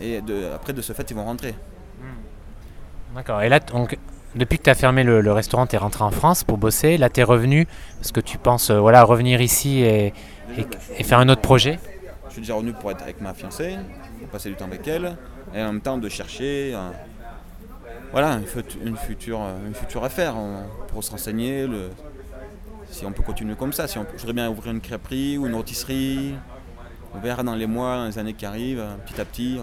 Et 0.00 0.20
après, 0.54 0.72
de 0.72 0.80
ce 0.80 0.94
fait, 0.94 1.10
ils 1.10 1.14
vont 1.14 1.24
rentrer. 1.24 1.54
D'accord. 3.14 3.42
Et 3.42 3.48
là, 3.50 3.60
donc, 3.60 3.96
depuis 4.34 4.58
que 4.58 4.64
tu 4.64 4.70
as 4.70 4.74
fermé 4.74 5.04
le, 5.04 5.20
le 5.20 5.32
restaurant, 5.32 5.66
tu 5.66 5.76
es 5.76 5.78
rentré 5.78 6.02
en 6.02 6.10
France 6.10 6.44
pour 6.44 6.58
bosser. 6.58 6.96
Là, 6.96 7.10
tu 7.10 7.20
es 7.20 7.22
revenu 7.22 7.68
parce 7.98 8.10
que 8.10 8.20
tu 8.20 8.38
penses 8.38 8.70
euh, 8.70 8.80
voilà, 8.80 9.04
revenir 9.04 9.40
ici 9.40 9.82
et, 9.82 10.12
et- 10.56 10.66
et 11.00 11.04
faire 11.04 11.18
un 11.18 11.28
autre 11.28 11.40
projet. 11.42 11.78
Je 12.28 12.32
suis 12.32 12.40
déjà 12.40 12.54
revenu 12.54 12.72
pour 12.72 12.90
être 12.90 13.02
avec 13.02 13.20
ma 13.20 13.32
fiancée, 13.34 13.76
pour 14.20 14.28
passer 14.28 14.48
du 14.48 14.56
temps 14.56 14.64
avec 14.66 14.86
elle, 14.88 15.16
et 15.54 15.62
en 15.62 15.66
même 15.72 15.80
temps 15.80 15.98
de 15.98 16.08
chercher 16.08 16.74
un- 16.74 16.92
voilà, 18.12 18.32
une, 18.34 18.46
fut- 18.46 18.78
une 18.84 18.96
future, 18.96 19.40
une 19.66 19.74
future 19.74 20.04
affaire 20.04 20.36
on- 20.36 20.64
pour 20.88 21.02
se 21.04 21.10
renseigner. 21.10 21.66
Le, 21.66 21.90
si 22.90 23.04
on 23.06 23.12
peut 23.12 23.22
continuer 23.22 23.54
comme 23.56 23.72
ça, 23.72 23.86
si 23.88 23.98
on 23.98 24.06
je 24.14 24.18
voudrais 24.20 24.32
bien 24.34 24.48
ouvrir 24.50 24.72
une 24.72 24.80
crêperie 24.80 25.36
ou 25.38 25.46
une 25.46 25.54
rôtisserie. 25.54 26.34
On 27.14 27.20
verra 27.20 27.42
dans 27.44 27.54
les 27.54 27.66
mois, 27.66 27.96
dans 27.96 28.06
les 28.06 28.18
années 28.18 28.34
qui 28.34 28.44
arrivent, 28.46 28.80
euh, 28.80 28.94
petit 29.06 29.20
à 29.20 29.24
petit. 29.24 29.56
euh. 29.58 29.62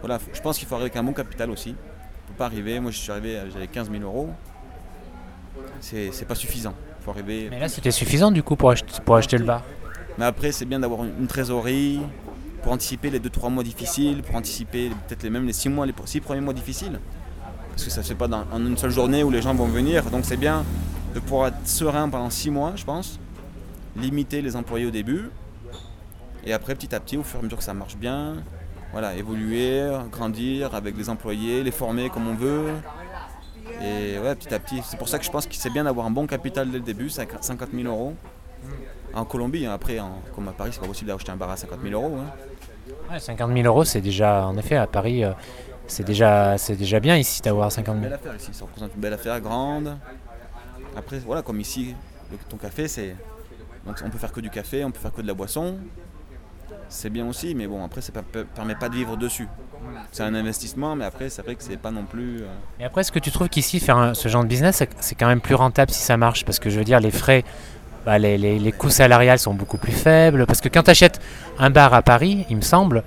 Voilà, 0.00 0.18
je 0.32 0.40
pense 0.42 0.58
qu'il 0.58 0.68
faut 0.68 0.74
arriver 0.74 0.90
avec 0.90 0.96
un 0.96 1.02
bon 1.04 1.12
capital 1.14 1.50
aussi. 1.50 1.74
On 1.74 2.32
peut 2.32 2.38
pas 2.38 2.44
arriver, 2.46 2.78
moi 2.80 2.90
je 2.90 2.98
suis 2.98 3.10
arrivé, 3.10 3.36
euh, 3.36 3.50
j'avais 3.50 3.66
15 3.66 3.90
000 3.90 4.02
euros. 4.02 4.28
C'est 5.80 6.26
pas 6.26 6.34
suffisant. 6.34 6.74
Faut 7.00 7.10
arriver. 7.12 7.48
Mais 7.50 7.60
là, 7.60 7.68
c'était 7.68 7.90
suffisant 7.90 8.30
du 8.30 8.42
coup 8.42 8.56
pour 8.56 8.70
acheter, 8.70 8.92
pour 9.04 9.16
acheter 9.16 9.38
le 9.38 9.44
bar. 9.44 9.62
Mais 10.18 10.24
après, 10.24 10.52
c'est 10.52 10.64
bien 10.64 10.80
d'avoir 10.80 11.04
une, 11.04 11.26
trésorerie 11.26 12.00
pour 12.62 12.72
anticiper 12.72 13.10
les 13.10 13.20
2-3 13.20 13.50
mois 13.50 13.62
difficiles, 13.62 14.22
pour 14.22 14.34
anticiper 14.34 14.90
peut-être 15.06 15.22
les, 15.22 15.30
même 15.30 15.46
les 15.46 15.52
6 15.52 15.68
mois, 15.68 15.86
les 15.86 15.94
6 16.04 16.20
premiers 16.20 16.40
mois 16.40 16.54
difficiles. 16.54 16.98
Parce 17.70 17.84
que 17.84 17.90
ça 17.90 18.02
se 18.02 18.08
fait 18.08 18.14
pas 18.14 18.28
dans, 18.28 18.44
en 18.50 18.64
une 18.64 18.76
seule 18.76 18.90
journée 18.90 19.22
où 19.22 19.30
les 19.30 19.42
gens 19.42 19.54
vont 19.54 19.66
venir. 19.66 20.04
Donc 20.10 20.24
c'est 20.24 20.38
bien 20.38 20.64
de 21.14 21.20
pouvoir 21.20 21.48
être 21.48 21.66
serein 21.66 22.08
pendant 22.08 22.30
6 22.30 22.50
mois, 22.50 22.72
je 22.76 22.84
pense. 22.84 23.20
Limiter 23.96 24.40
les 24.40 24.56
employés 24.56 24.86
au 24.86 24.90
début. 24.90 25.30
Et 26.44 26.52
après, 26.52 26.74
petit 26.74 26.94
à 26.94 27.00
petit, 27.00 27.16
au 27.16 27.22
fur 27.22 27.38
et 27.38 27.40
à 27.40 27.42
mesure 27.44 27.58
que 27.58 27.64
ça 27.64 27.74
marche 27.74 27.96
bien, 27.96 28.36
voilà, 28.92 29.14
évoluer, 29.16 29.90
grandir 30.12 30.74
avec 30.74 30.96
les 30.96 31.10
employés, 31.10 31.62
les 31.62 31.70
former 31.70 32.08
comme 32.08 32.28
on 32.28 32.34
veut. 32.34 32.66
Et 33.82 34.18
ouais, 34.18 34.34
petit 34.34 34.54
à 34.54 34.58
petit. 34.58 34.80
C'est 34.84 34.96
pour 34.96 35.08
ça 35.08 35.18
que 35.18 35.24
je 35.24 35.30
pense 35.30 35.46
que 35.46 35.54
c'est 35.54 35.70
bien 35.70 35.84
d'avoir 35.84 36.06
un 36.06 36.10
bon 36.10 36.26
capital 36.26 36.70
dès 36.70 36.78
le 36.78 36.84
début, 36.84 37.10
50 37.10 37.40
000 37.74 37.88
euros. 37.88 38.14
En 39.16 39.24
Colombie, 39.24 39.66
hein, 39.66 39.72
après, 39.74 39.98
en- 39.98 40.20
comme 40.34 40.46
à 40.48 40.52
Paris, 40.52 40.70
c'est 40.72 40.80
pas 40.80 40.86
possible 40.86 41.10
d'acheter 41.10 41.32
un 41.32 41.36
bar 41.36 41.50
à 41.50 41.56
50 41.56 41.80
000 41.82 41.94
euros. 41.94 42.16
hein. 42.18 42.30
Ouais, 43.10 43.18
50 43.18 43.52
000 43.52 43.66
euros, 43.66 43.84
c'est 43.84 44.00
déjà, 44.00 44.46
en 44.46 44.56
effet, 44.58 44.76
à 44.76 44.86
Paris, 44.86 45.24
euh, 45.24 45.32
c'est 45.86 46.04
déjà, 46.04 46.58
c'est 46.58 46.76
déjà 46.76 47.00
bien 47.00 47.16
ici 47.16 47.40
d'avoir 47.42 47.72
50 47.72 47.96
Une 47.96 48.02
000. 48.02 48.10
belle 48.10 48.18
affaire 48.20 48.36
ici, 48.36 48.50
ça 48.52 48.64
représente 48.64 48.90
une 48.94 49.00
belle 49.00 49.14
affaire 49.14 49.40
grande. 49.40 49.96
Après, 50.96 51.18
voilà, 51.20 51.42
comme 51.42 51.60
ici, 51.60 51.94
le- 52.30 52.36
ton 52.48 52.56
café, 52.56 52.88
c'est. 52.88 53.16
Donc 53.86 53.96
on 54.04 54.10
peut 54.10 54.18
faire 54.18 54.32
que 54.32 54.40
du 54.40 54.50
café, 54.50 54.84
on 54.84 54.90
peut 54.90 54.98
faire 55.00 55.12
que 55.12 55.22
de 55.22 55.26
la 55.26 55.34
boisson. 55.34 55.76
C'est 56.88 57.10
bien 57.10 57.26
aussi, 57.26 57.54
mais 57.54 57.66
bon, 57.66 57.84
après, 57.84 58.00
ça 58.00 58.12
ne 58.14 58.42
permet 58.42 58.74
pas 58.74 58.88
de 58.88 58.94
vivre 58.94 59.16
dessus. 59.16 59.48
C'est 60.12 60.22
un 60.24 60.34
investissement, 60.34 60.94
mais 60.96 61.04
après, 61.04 61.28
c'est 61.30 61.42
vrai 61.42 61.54
que 61.54 61.62
c'est 61.62 61.76
pas 61.76 61.90
non 61.90 62.04
plus. 62.04 62.42
euh, 62.42 62.46
Et 62.80 62.84
après, 62.84 63.00
est-ce 63.02 63.12
que 63.12 63.18
tu 63.18 63.30
trouves 63.30 63.48
qu'ici, 63.48 63.78
faire 63.80 63.96
un- 63.96 64.14
ce 64.14 64.28
genre 64.28 64.42
de 64.42 64.48
business, 64.48 64.82
c'est 65.00 65.14
quand 65.14 65.26
même 65.28 65.40
plus 65.40 65.54
rentable 65.54 65.90
si 65.92 66.00
ça 66.02 66.16
marche? 66.16 66.44
Parce 66.44 66.58
que 66.58 66.68
je 66.70 66.78
veux 66.78 66.84
dire, 66.84 66.98
les 67.00 67.10
frais, 67.12 67.44
bah, 68.06 68.18
les, 68.18 68.38
les- 68.38 68.58
les 68.58 68.72
coûts 68.72 68.88
salariales 68.90 69.38
sont 69.38 69.52
beaucoup 69.52 69.76
plus 69.78 69.92
faibles. 69.92 70.46
Parce 70.46 70.60
que 70.62 70.68
quand 70.68 70.84
tu 70.84 70.90
achètes 70.90 71.20
un 71.58 71.68
bar 71.70 71.92
à 71.92 72.00
Paris, 72.02 72.46
il 72.48 72.56
me 72.56 72.62
semble, 72.62 73.02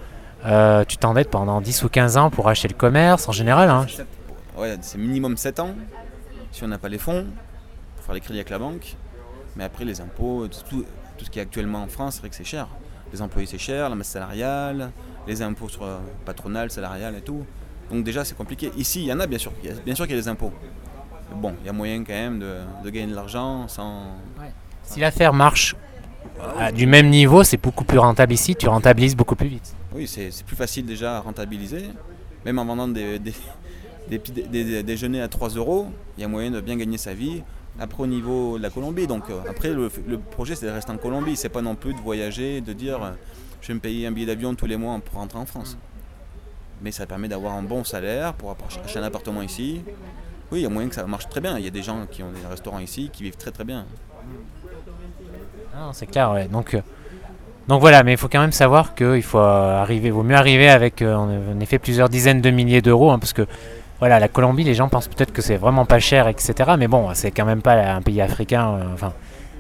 euh, 0.46 0.84
tu 0.86 0.98
t'endettes 0.98 1.30
pendant 1.32 1.62
10 1.62 1.84
ou 1.84 1.90
15 1.90 2.18
ans 2.18 2.30
pour 2.30 2.48
acheter 2.50 2.68
le 2.68 2.74
commerce 2.76 3.28
en 3.28 3.32
général. 3.32 3.70
hein. 3.70 3.86
ouais, 4.58 4.78
c'est 4.82 4.98
minimum 4.98 5.38
7 5.38 5.60
ans, 5.62 5.72
si 6.52 6.64
on 6.64 6.68
n'a 6.68 6.78
pas 6.78 6.90
les 6.90 6.98
fonds, 7.00 7.26
pour 7.96 8.06
faire 8.06 8.14
les 8.14 8.22
crédits 8.22 8.40
avec 8.40 8.50
la 8.50 8.60
banque. 8.60 8.96
Mais 9.56 9.64
après, 9.64 9.86
les 9.86 10.00
impôts, 10.02 10.48
tout, 10.70 10.86
tout 11.18 11.26
ce 11.26 11.30
qui 11.30 11.40
est 11.40 11.42
actuellement 11.42 11.82
en 11.84 11.88
France, 11.88 12.16
c'est 12.16 12.20
vrai 12.22 12.30
que 12.30 12.36
c'est 12.36 12.44
cher. 12.44 12.68
Les 13.12 13.22
employés, 13.22 13.48
c'est 13.48 13.58
cher, 13.58 13.90
la 13.90 13.96
masse 13.96 14.10
salariale, 14.10 14.92
les 15.28 15.42
impôts 15.42 15.68
sur 15.70 15.84
euh, 15.84 15.98
patronal, 16.26 16.70
salarial 16.70 17.16
et 17.16 17.22
tout. 17.22 17.44
Donc 17.92 18.04
déjà, 18.04 18.24
c'est 18.24 18.38
compliqué. 18.38 18.72
Ici, 18.78 19.02
il 19.02 19.06
y 19.08 19.14
en 19.14 19.20
a 19.20 19.26
bien 19.26 19.40
sûr. 19.40 19.52
Bien 19.86 19.96
sûr 19.96 20.06
qu'il 20.06 20.16
y 20.16 20.20
a 20.20 20.22
des 20.22 20.28
impôts. 20.28 20.52
Mais 21.32 21.42
bon, 21.42 21.56
il 21.62 21.66
y 21.66 21.70
a 21.70 21.74
moyen 21.74 22.04
quand 22.04 22.14
même 22.14 22.40
de, 22.40 22.58
de 22.84 22.90
gagner 22.92 23.08
de 23.08 23.16
l'argent 23.16 23.68
sans... 23.68 24.04
Si 24.90 25.00
l'affaire 25.00 25.34
marche 25.34 25.76
à 26.58 26.72
du 26.72 26.88
même 26.88 27.10
niveau, 27.10 27.44
c'est 27.44 27.62
beaucoup 27.62 27.84
plus 27.84 28.00
rentable 28.00 28.34
ici, 28.34 28.56
tu 28.56 28.68
rentabilises 28.68 29.16
beaucoup 29.16 29.36
plus 29.36 29.48
vite. 29.48 29.76
Oui, 29.94 30.08
c'est 30.08 30.32
plus 30.44 30.56
facile 30.56 30.88
déjà 30.88 31.18
à 31.18 31.20
rentabiliser. 31.20 31.84
Même 32.44 32.58
en 32.58 32.66
vendant 32.66 32.88
des, 32.88 33.20
déjeuners 34.10 35.22
à 35.22 35.28
3 35.28 35.50
euros, 35.50 35.90
il 36.18 36.22
y 36.22 36.24
a 36.24 36.28
moyen 36.28 36.50
de 36.50 36.60
bien 36.60 36.76
gagner 36.76 36.98
sa 36.98 37.14
vie. 37.14 37.44
Après, 37.80 38.02
au 38.02 38.08
niveau 38.08 38.58
de 38.58 38.64
la 38.64 38.72
Colombie, 38.72 39.06
donc 39.06 39.30
euh, 39.30 39.40
après, 39.48 39.70
le, 39.70 39.92
le 40.08 40.18
projet, 40.18 40.56
c'est 40.56 40.66
de 40.66 40.72
rester 40.72 40.92
en 40.92 40.98
Colombie. 40.98 41.36
C'est 41.36 41.50
pas 41.50 41.62
non 41.62 41.76
plus 41.76 41.94
de 41.94 42.00
voyager, 42.00 42.60
de 42.60 42.74
dire 42.74 43.04
euh, 43.04 43.12
je 43.62 43.68
vais 43.68 43.76
me 43.76 43.80
payer 43.80 44.08
un 44.08 44.12
billet 44.12 44.26
d'avion 44.26 44.56
tous 44.56 44.66
les 44.66 44.76
mois 44.76 45.00
pour 45.06 45.20
rentrer 45.20 45.38
en 45.38 45.46
France. 45.46 45.78
Mais 46.82 46.92
ça 46.92 47.06
permet 47.06 47.28
d'avoir 47.28 47.54
un 47.54 47.62
bon 47.62 47.84
salaire 47.84 48.34
pour 48.34 48.58
acheter 48.68 49.00
un 49.00 49.04
appartement 49.04 49.44
ici. 49.44 49.82
Oui, 50.52 50.60
il 50.60 50.64
y 50.64 50.66
a 50.66 50.70
moyen 50.70 50.90
que 50.90 50.96
ça 50.96 51.06
marche 51.06 51.30
très 51.30 51.42
bien. 51.42 51.60
Il 51.60 51.64
y 51.64 51.68
a 51.68 51.72
des 51.72 51.84
gens 51.84 52.08
qui 52.10 52.24
ont 52.24 52.32
des 52.32 52.48
restaurants 52.50 52.80
ici 52.80 53.12
qui 53.14 53.22
vivent 53.22 53.38
très 53.38 53.52
très 53.52 53.66
bien. 53.66 53.86
C'est 55.94 56.08
clair. 56.08 56.34
Donc, 56.52 56.74
euh, 56.74 56.82
donc 57.68 57.82
voilà, 57.82 58.04
mais 58.04 58.14
il 58.14 58.18
faut 58.18 58.28
quand 58.28 58.42
même 58.42 58.52
savoir 58.52 58.96
qu'il 58.96 59.24
faut 59.24 59.40
euh, 59.40 59.82
arriver, 59.82 60.10
vaut 60.12 60.24
mieux 60.24 60.36
arriver 60.36 60.70
avec 60.70 61.02
euh, 61.02 61.16
en 61.16 61.60
effet 61.60 61.80
plusieurs 61.80 62.10
dizaines 62.10 62.42
de 62.42 62.50
milliers 62.50 62.82
d'euros, 62.82 63.12
hein, 63.12 63.20
parce 63.20 63.34
que 63.34 63.46
voilà, 64.00 64.20
la 64.20 64.28
Colombie, 64.28 64.64
les 64.64 64.76
gens 64.76 64.88
pensent 64.88 65.10
peut-être 65.10 65.34
que 65.34 65.42
c'est 65.42 65.58
vraiment 65.58 65.86
pas 65.86 66.00
cher, 66.00 66.28
etc. 66.28 66.54
Mais 66.78 66.88
bon, 66.88 67.10
c'est 67.14 67.32
quand 67.32 67.46
même 67.46 67.62
pas 67.62 67.74
un 67.74 68.02
pays 68.02 68.22
africain. 68.22 68.80
enfin, 68.94 69.14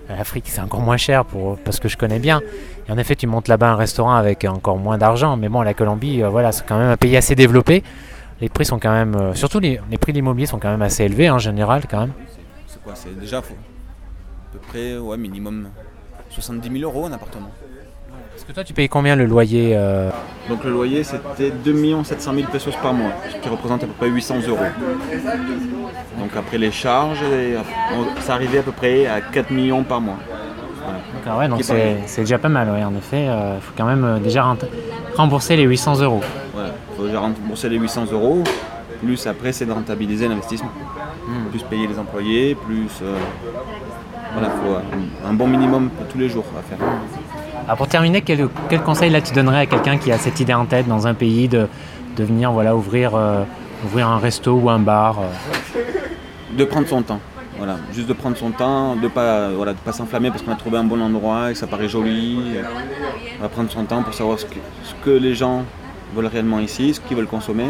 l'Afrique, 0.07 0.45
c'est 0.47 0.61
encore 0.61 0.79
moins 0.79 0.97
cher 0.97 1.25
pour 1.25 1.57
parce 1.59 1.79
que 1.79 1.89
je 1.89 1.97
connais 1.97 2.19
bien. 2.19 2.41
Et 2.87 2.91
en 2.91 2.97
effet, 2.97 3.15
tu 3.15 3.27
montes 3.27 3.49
là-bas 3.49 3.71
un 3.71 3.75
restaurant 3.75 4.15
avec 4.15 4.45
encore 4.45 4.77
moins 4.77 4.97
d'argent, 4.97 5.35
mais 5.35 5.49
bon, 5.49 5.61
la 5.61 5.73
Colombie, 5.73 6.21
voilà, 6.21 6.53
c'est 6.53 6.65
quand 6.65 6.77
même 6.77 6.89
un 6.89 6.97
pays 6.97 7.17
assez 7.17 7.35
développé. 7.35 7.83
Les 8.39 8.47
prix 8.47 8.63
sont 8.63 8.79
quand 8.79 8.93
même, 8.93 9.35
surtout 9.35 9.59
les, 9.59 9.81
les 9.91 9.97
prix 9.97 10.13
de 10.13 10.17
l'immobilier 10.17 10.45
sont 10.47 10.59
quand 10.59 10.71
même 10.71 10.81
assez 10.81 11.03
élevés 11.03 11.29
en 11.29 11.39
général, 11.39 11.83
quand 11.91 11.99
même. 11.99 12.13
C'est 12.65 12.81
quoi 12.81 12.93
C'est 12.95 13.19
déjà 13.19 13.41
faut, 13.41 13.55
à 13.55 14.53
peu 14.53 14.59
près 14.59 14.97
ouais, 14.97 15.17
minimum 15.17 15.67
70 16.29 16.79
000 16.79 16.83
euros 16.91 17.05
un 17.05 17.11
appartement. 17.13 17.51
Parce 18.33 18.47
que 18.47 18.53
toi, 18.53 18.63
tu 18.63 18.73
payes 18.73 18.87
combien 18.87 19.15
le 19.17 19.25
loyer 19.25 19.73
euh, 19.75 20.09
Donc 20.47 20.63
le 20.63 20.71
loyer 20.71 21.03
c'était 21.03 21.51
2 21.51 22.03
700 22.03 22.33
000 22.33 22.47
pesos 22.49 22.75
par 22.81 22.93
mois, 22.93 23.11
ce 23.29 23.35
qui 23.35 23.49
représente 23.49 23.83
à 23.83 23.87
peu 23.87 23.93
près 23.93 24.07
800 24.07 24.35
euros. 24.47 24.57
Donc 26.17 26.29
après 26.37 26.57
les 26.57 26.71
charges, 26.71 27.21
on- 27.93 28.21
ça 28.21 28.35
arrivait 28.35 28.59
à 28.59 28.63
peu 28.63 28.71
près 28.71 29.07
à 29.07 29.19
4 29.19 29.51
millions 29.51 29.83
par 29.83 29.99
mois. 29.99 30.17
Voilà. 30.81 30.99
D'accord, 31.13 31.39
ouais, 31.39 31.47
donc 31.49 31.63
c'est 32.05 32.21
déjà 32.21 32.37
pas 32.37 32.47
mal, 32.49 32.69
ouais, 32.69 32.83
en 32.83 32.95
effet. 32.95 33.25
Il 33.25 33.61
faut 33.61 33.73
quand 33.77 33.85
même 33.85 34.05
euh, 34.05 34.19
déjà 34.19 34.55
rembourser 35.15 35.57
les 35.57 35.63
800 35.63 35.99
euros. 36.01 36.21
Voilà, 36.53 36.69
il 36.91 36.95
faut 36.97 37.05
déjà 37.07 37.19
rembourser 37.19 37.67
les 37.67 37.77
800 37.77 38.05
euros, 38.13 38.43
plus 39.03 39.27
après 39.27 39.51
c'est 39.51 39.65
de 39.65 39.71
rentabiliser 39.73 40.27
l'investissement. 40.29 40.71
Hmm. 41.27 41.49
Plus 41.49 41.63
payer 41.63 41.87
les 41.87 41.99
employés, 41.99 42.55
plus. 42.55 42.87
Voilà, 44.33 44.49
faut 44.49 45.27
un, 45.27 45.33
bon 45.33 45.47
minimum 45.47 45.89
pour 45.89 46.07
tous 46.07 46.17
les 46.17 46.29
jours 46.29 46.45
à 46.57 46.61
faire. 46.61 46.77
Alors 47.65 47.77
pour 47.77 47.87
terminer, 47.87 48.21
quel, 48.21 48.47
quel 48.69 48.81
conseil 48.81 49.09
là 49.09 49.21
tu 49.21 49.33
donnerais 49.33 49.61
à 49.61 49.65
quelqu'un 49.65 49.97
qui 49.97 50.11
a 50.11 50.17
cette 50.17 50.39
idée 50.39 50.53
en 50.53 50.65
tête 50.65 50.87
dans 50.87 51.07
un 51.07 51.13
pays 51.13 51.47
de, 51.47 51.67
de 52.15 52.23
venir 52.23 52.51
voilà, 52.51 52.75
ouvrir, 52.75 53.15
euh, 53.15 53.43
ouvrir 53.85 54.07
un 54.07 54.17
resto 54.19 54.53
ou 54.53 54.69
un 54.69 54.79
bar 54.79 55.19
euh, 55.19 55.77
De 56.57 56.63
prendre 56.65 56.87
son 56.87 57.01
temps. 57.01 57.19
Voilà, 57.57 57.75
juste 57.93 58.07
de 58.07 58.13
prendre 58.13 58.37
son 58.37 58.51
temps, 58.51 58.95
de 58.95 59.09
pas, 59.09 59.49
voilà, 59.49 59.73
de 59.73 59.79
pas 59.79 59.91
s'enflammer 59.91 60.29
parce 60.29 60.41
qu'on 60.41 60.51
a 60.53 60.55
trouvé 60.55 60.77
un 60.77 60.85
bon 60.85 61.01
endroit 61.01 61.49
et 61.49 61.53
que 61.53 61.59
ça 61.59 61.67
paraît 61.67 61.89
joli. 61.89 62.39
On 63.37 63.41
va 63.41 63.49
prendre 63.49 63.69
son 63.69 63.83
temps 63.83 64.01
pour 64.01 64.13
savoir 64.13 64.39
ce 64.39 64.45
que, 64.45 64.55
ce 64.83 64.93
que 65.03 65.09
les 65.09 65.35
gens 65.35 65.63
veulent 66.15 66.27
réellement 66.27 66.59
ici, 66.59 66.93
ce 66.93 67.01
qu'ils 67.01 67.17
veulent 67.17 67.27
consommer. 67.27 67.67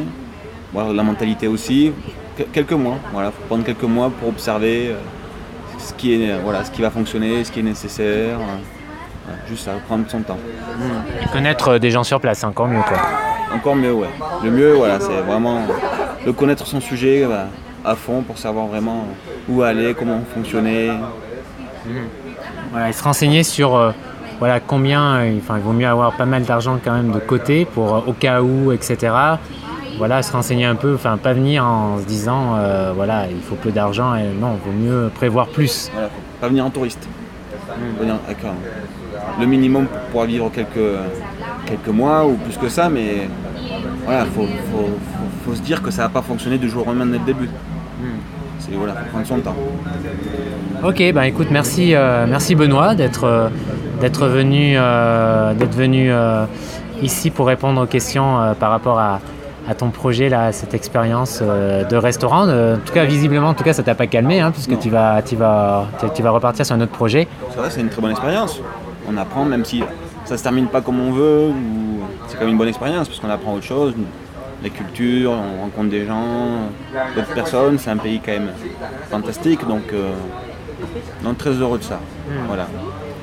Voilà, 0.73 0.93
la 0.93 1.01
mentalité 1.01 1.47
aussi. 1.47 1.91
Que- 2.37 2.43
quelques 2.43 2.73
mois, 2.73 2.97
voilà, 3.11 3.31
faut 3.31 3.41
prendre 3.47 3.63
quelques 3.63 3.81
mois 3.83 4.11
pour 4.11 4.29
observer 4.29 4.89
euh, 4.89 4.97
ce 5.79 5.93
qui 5.93 6.21
est, 6.23 6.37
voilà, 6.43 6.63
ce 6.63 6.71
qui 6.71 6.81
va 6.81 6.91
fonctionner, 6.91 7.43
ce 7.43 7.51
qui 7.51 7.59
est 7.59 7.63
nécessaire. 7.63 8.37
euh, 8.39 8.57
voilà, 9.25 9.39
juste 9.47 9.65
ça, 9.65 9.71
prendre 9.87 10.05
son 10.09 10.21
temps. 10.21 10.37
et 11.21 11.27
connaître 11.31 11.69
euh, 11.69 11.79
des 11.79 11.91
gens 11.91 12.03
sur 12.03 12.19
place, 12.19 12.43
encore 12.43 12.67
mieux. 12.67 12.81
Quoi. 12.87 12.97
Encore 13.53 13.75
mieux, 13.75 13.93
ouais. 13.93 14.09
Le 14.43 14.51
mieux, 14.51 14.73
voilà, 14.73 14.99
c'est 14.99 15.21
vraiment 15.21 15.61
de 16.25 16.31
connaître 16.31 16.65
son 16.67 16.79
sujet 16.81 17.25
bah, 17.27 17.47
à 17.83 17.95
fond 17.95 18.21
pour 18.21 18.37
savoir 18.37 18.67
vraiment 18.67 19.07
où 19.47 19.61
aller, 19.61 19.93
comment 19.97 20.21
fonctionner. 20.33 20.91
Voilà, 22.71 22.89
et 22.89 22.93
se 22.93 23.03
renseigner 23.03 23.43
sur 23.43 23.75
euh, 23.75 23.91
voilà, 24.39 24.59
combien, 24.59 25.15
euh, 25.15 25.37
enfin, 25.37 25.55
il 25.57 25.63
vaut 25.63 25.73
mieux 25.73 25.87
avoir 25.87 26.13
pas 26.13 26.25
mal 26.25 26.43
d'argent 26.43 26.79
quand 26.83 26.93
même 26.93 27.11
de 27.11 27.19
côté 27.19 27.65
pour 27.65 27.95
euh, 27.95 28.01
au 28.07 28.13
cas 28.13 28.41
où, 28.41 28.71
etc. 28.71 29.13
Voilà, 29.99 30.23
se 30.23 30.31
renseigner 30.31 30.63
un 30.65 30.75
peu, 30.75 30.95
enfin 30.95 31.17
pas 31.17 31.33
venir 31.33 31.63
en 31.65 31.97
se 31.99 32.03
disant 32.05 32.55
euh, 32.55 32.93
voilà, 32.95 33.25
il 33.29 33.41
faut 33.41 33.55
peu 33.55 33.69
d'argent 33.69 34.15
et 34.15 34.23
non, 34.39 34.57
il 34.57 34.71
vaut 34.71 34.77
mieux 34.77 35.09
prévoir 35.13 35.47
plus. 35.49 35.89
Voilà, 35.93 36.07
faut 36.07 36.13
pas 36.41 36.47
venir 36.47 36.65
en 36.65 36.69
touriste. 36.69 37.05
Venir 37.99 38.15
avec 38.25 38.37
le 39.39 39.45
minimum 39.45 39.85
pour 39.87 39.99
pouvoir 39.99 40.25
vivre 40.25 40.49
quelques, 40.51 40.95
quelques 41.65 41.89
mois 41.89 42.25
ou 42.25 42.33
plus 42.35 42.55
que 42.57 42.69
ça, 42.69 42.87
mais 42.89 43.27
voilà, 44.05 44.23
faut, 44.25 44.43
faut, 44.43 44.47
faut- 44.77 45.49
faut 45.51 45.55
se 45.55 45.61
dire 45.61 45.81
que 45.81 45.91
ça 45.91 46.03
va 46.03 46.09
pas 46.09 46.21
fonctionner 46.21 46.57
du 46.57 46.69
jour 46.69 46.83
au 46.87 46.91
lendemain 46.91 47.05
dès 47.05 47.19
le 47.19 47.25
début. 47.25 47.49
C'est 48.59 48.71
voilà, 48.73 48.93
faut 48.93 49.09
prendre 49.11 49.27
son 49.27 49.39
temps. 49.39 49.55
Ok, 50.83 51.03
bah 51.13 51.27
écoute, 51.27 51.47
merci, 51.51 51.93
euh, 51.93 52.25
merci 52.27 52.55
Benoît 52.55 52.95
d'être 52.95 53.25
euh, 53.25 53.49
d'être 53.99 54.27
venu, 54.27 54.75
d'être 54.75 55.75
venu 55.75 56.09
ici 57.01 57.31
pour 57.31 57.47
répondre 57.47 57.83
aux 57.83 57.85
questions 57.85 58.55
par 58.59 58.71
rapport 58.71 58.97
à, 58.97 59.19
à 59.67 59.75
ton 59.75 59.89
projet, 59.89 60.29
là, 60.29 60.51
cette 60.51 60.73
expérience 60.73 61.39
euh, 61.41 61.83
de 61.83 61.95
restaurant. 61.95 62.47
Euh, 62.47 62.75
en 62.75 62.79
tout 62.79 62.93
cas, 62.93 63.05
visiblement, 63.05 63.49
en 63.49 63.53
tout 63.53 63.63
cas, 63.63 63.73
ça 63.73 63.83
t'a 63.83 63.95
pas 63.95 64.07
calmé, 64.07 64.39
hein, 64.39 64.51
puisque 64.51 64.71
Non. 64.71 64.77
tu 64.77 64.89
vas, 64.89 65.21
tu 65.21 65.35
vas, 65.35 65.87
tu, 66.15 66.23
vas 66.23 66.31
repartir 66.31 66.65
sur 66.65 66.75
un 66.75 66.81
autre 66.81 66.91
projet. 66.91 67.27
C'est 67.51 67.57
vrai, 67.57 67.69
c'est 67.69 67.81
une 67.81 67.89
très 67.89 68.01
bonne 68.01 68.11
expérience. 68.11 68.59
On 69.07 69.17
apprend, 69.17 69.45
même 69.45 69.65
si 69.65 69.83
ça 70.25 70.37
se 70.37 70.43
termine 70.43 70.67
pas 70.67 70.81
comme 70.81 70.99
on 70.99 71.11
veut, 71.11 71.49
ou 71.49 71.99
c'est 72.27 72.35
quand 72.35 72.41
même 72.45 72.51
une 72.51 72.57
bonne 72.57 72.67
expérience 72.67 73.07
parce 73.07 73.19
qu'on 73.19 73.29
apprend 73.29 73.53
autre 73.53 73.65
chose. 73.65 73.93
La 74.61 74.69
culture, 74.69 75.31
on 75.31 75.61
rencontre 75.61 75.89
des 75.89 76.05
gens, 76.05 76.69
d'autres 77.15 77.33
personnes. 77.33 77.77
C'est 77.79 77.91
un 77.91 77.97
pays 77.97 78.19
quand 78.23 78.33
même 78.33 78.49
fantastique, 79.09 79.65
donc, 79.67 79.83
euh, 79.93 80.11
donc 81.23 81.37
très 81.37 81.51
heureux 81.51 81.77
de 81.77 81.83
ça. 81.83 81.99
Voilà, 82.47 82.67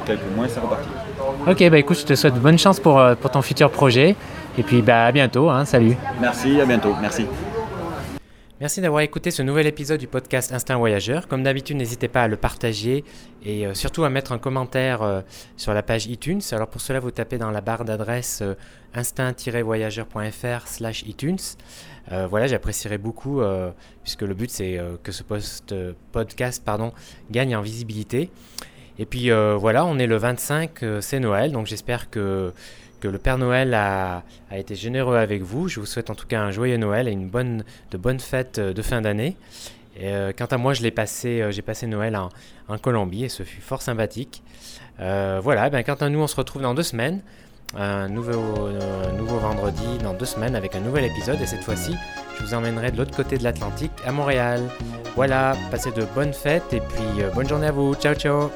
quelques 0.07 0.21
mois 0.35 0.47
c'est 0.49 0.61
reparti. 0.61 0.89
Ok, 1.47 1.71
bah 1.71 1.79
écoute, 1.79 1.99
je 1.99 2.05
te 2.07 2.15
souhaite 2.15 2.35
bonne 2.35 2.59
chance 2.59 2.81
pour, 2.81 2.99
euh, 2.99 3.15
pour 3.15 3.31
ton 3.31 3.43
futur 3.43 3.71
projet. 3.71 4.17
Et 4.59 4.63
puis, 4.63 4.81
bah 4.81 5.05
à 5.05 5.13
bientôt, 5.13 5.51
hein, 5.51 5.65
salut. 5.67 5.97
Merci, 6.21 6.61
à 6.61 6.65
bientôt. 6.65 6.95
Merci. 7.01 7.27
Merci 8.59 8.81
d'avoir 8.81 9.03
écouté 9.03 9.31
ce 9.31 9.43
nouvel 9.43 9.67
épisode 9.67 10.01
du 10.01 10.07
podcast 10.07 10.51
Instinct 10.51 10.79
Voyageur. 10.79 11.29
Comme 11.29 11.43
d'habitude, 11.43 11.77
n'hésitez 11.77 12.09
pas 12.09 12.23
à 12.23 12.29
le 12.29 12.39
partager 12.39 13.05
et 13.45 13.67
euh, 13.67 13.75
surtout 13.75 14.05
à 14.05 14.09
mettre 14.09 14.33
un 14.33 14.39
commentaire 14.39 15.03
euh, 15.03 15.21
sur 15.59 15.75
la 15.75 15.83
page 15.83 16.07
iTunes. 16.07 16.41
Alors 16.53 16.69
pour 16.69 16.81
cela, 16.81 16.99
vous 17.01 17.11
tapez 17.11 17.37
dans 17.37 17.51
la 17.51 17.61
barre 17.61 17.85
d'adresse 17.85 18.41
euh, 18.41 18.55
instinct-voyageur.fr 18.95 20.67
slash 20.69 21.03
iTunes. 21.03 21.37
Euh, 22.13 22.27
voilà, 22.27 22.47
j'apprécierais 22.47 22.97
beaucoup 22.97 23.43
euh, 23.43 23.73
puisque 24.03 24.23
le 24.23 24.33
but 24.33 24.51
c'est 24.51 24.79
euh, 24.79 24.97
que 25.03 25.13
ce 25.13 25.23
post, 25.23 25.75
podcast 26.13 26.63
pardon, 26.65 26.93
gagne 27.31 27.55
en 27.57 27.61
visibilité. 27.61 28.31
Et 28.99 29.05
puis 29.05 29.31
euh, 29.31 29.57
voilà, 29.57 29.85
on 29.85 29.99
est 29.99 30.07
le 30.07 30.17
25, 30.17 30.83
euh, 30.83 31.01
c'est 31.01 31.21
Noël, 31.21 31.53
donc 31.53 31.67
j'espère 31.67 32.09
que, 32.09 32.53
le 33.11 33.19
Père 33.19 33.39
Noël 33.39 33.75
a, 33.75 34.23
a 34.51 34.59
été 34.59 34.75
généreux 34.75 35.17
avec 35.17 35.43
vous. 35.43 35.69
Je 35.69 35.81
vous 35.81 35.87
souhaite 35.87 36.11
en 36.11 36.15
tout 36.15 36.27
cas 36.27 36.41
un 36.41 36.51
joyeux 36.51 36.77
Noël 36.77 37.09
et 37.09 37.13
une 37.13 37.29
bonne, 37.29 37.65
de 37.91 37.97
bonnes 37.97 38.21
fêtes 38.21 38.59
euh, 38.59 38.73
de 38.73 38.83
fin 38.83 39.01
d'année. 39.01 39.37
Euh, 40.01 40.33
quant 40.37 40.47
à 40.47 40.59
moi, 40.59 40.75
passé, 40.95 41.41
euh, 41.41 41.51
j'ai 41.51 41.63
passé 41.63 41.87
Noël 41.87 42.17
en, 42.17 42.79
Colombie 42.79 43.25
et 43.25 43.29
ce 43.29 43.43
fut 43.43 43.61
fort 43.61 43.83
sympathique. 43.83 44.43
Voilà, 44.99 45.71
ben, 45.71 45.83
quant 45.83 45.95
à 45.95 46.09
nous, 46.09 46.21
on 46.21 46.27
se 46.27 46.37
retrouve 46.37 46.63
dans 46.63 46.75
deux 46.75 46.83
semaines. 46.83 47.21
Un 47.77 48.09
nouveau, 48.09 48.71
nouveau 49.19 49.39
vendredi 49.39 49.99
dans 50.03 50.15
deux 50.15 50.25
semaines 50.25 50.55
avec 50.55 50.75
un 50.75 50.81
nouvel 50.81 51.05
épisode. 51.05 51.41
Et 51.41 51.47
cette 51.47 51.63
fois-ci, 51.63 51.95
je 52.39 52.45
vous 52.45 52.55
emmènerai 52.55 52.93
de 52.93 52.97
l'autre 52.97 53.15
côté 53.15 53.39
de 53.39 53.45
l'Atlantique, 53.45 53.93
à 54.07 54.13
Montréal. 54.13 54.63
Voilà, 55.15 55.57
passez 55.71 55.91
de 55.93 56.05
bonnes 56.15 56.33
fêtes 56.33 56.73
et 56.73 56.81
puis 56.81 57.25
bonne 57.35 57.49
journée 57.49 57.67
à 57.67 57.73
vous. 57.73 57.95
Ciao, 57.95 58.15
ciao 58.15 58.51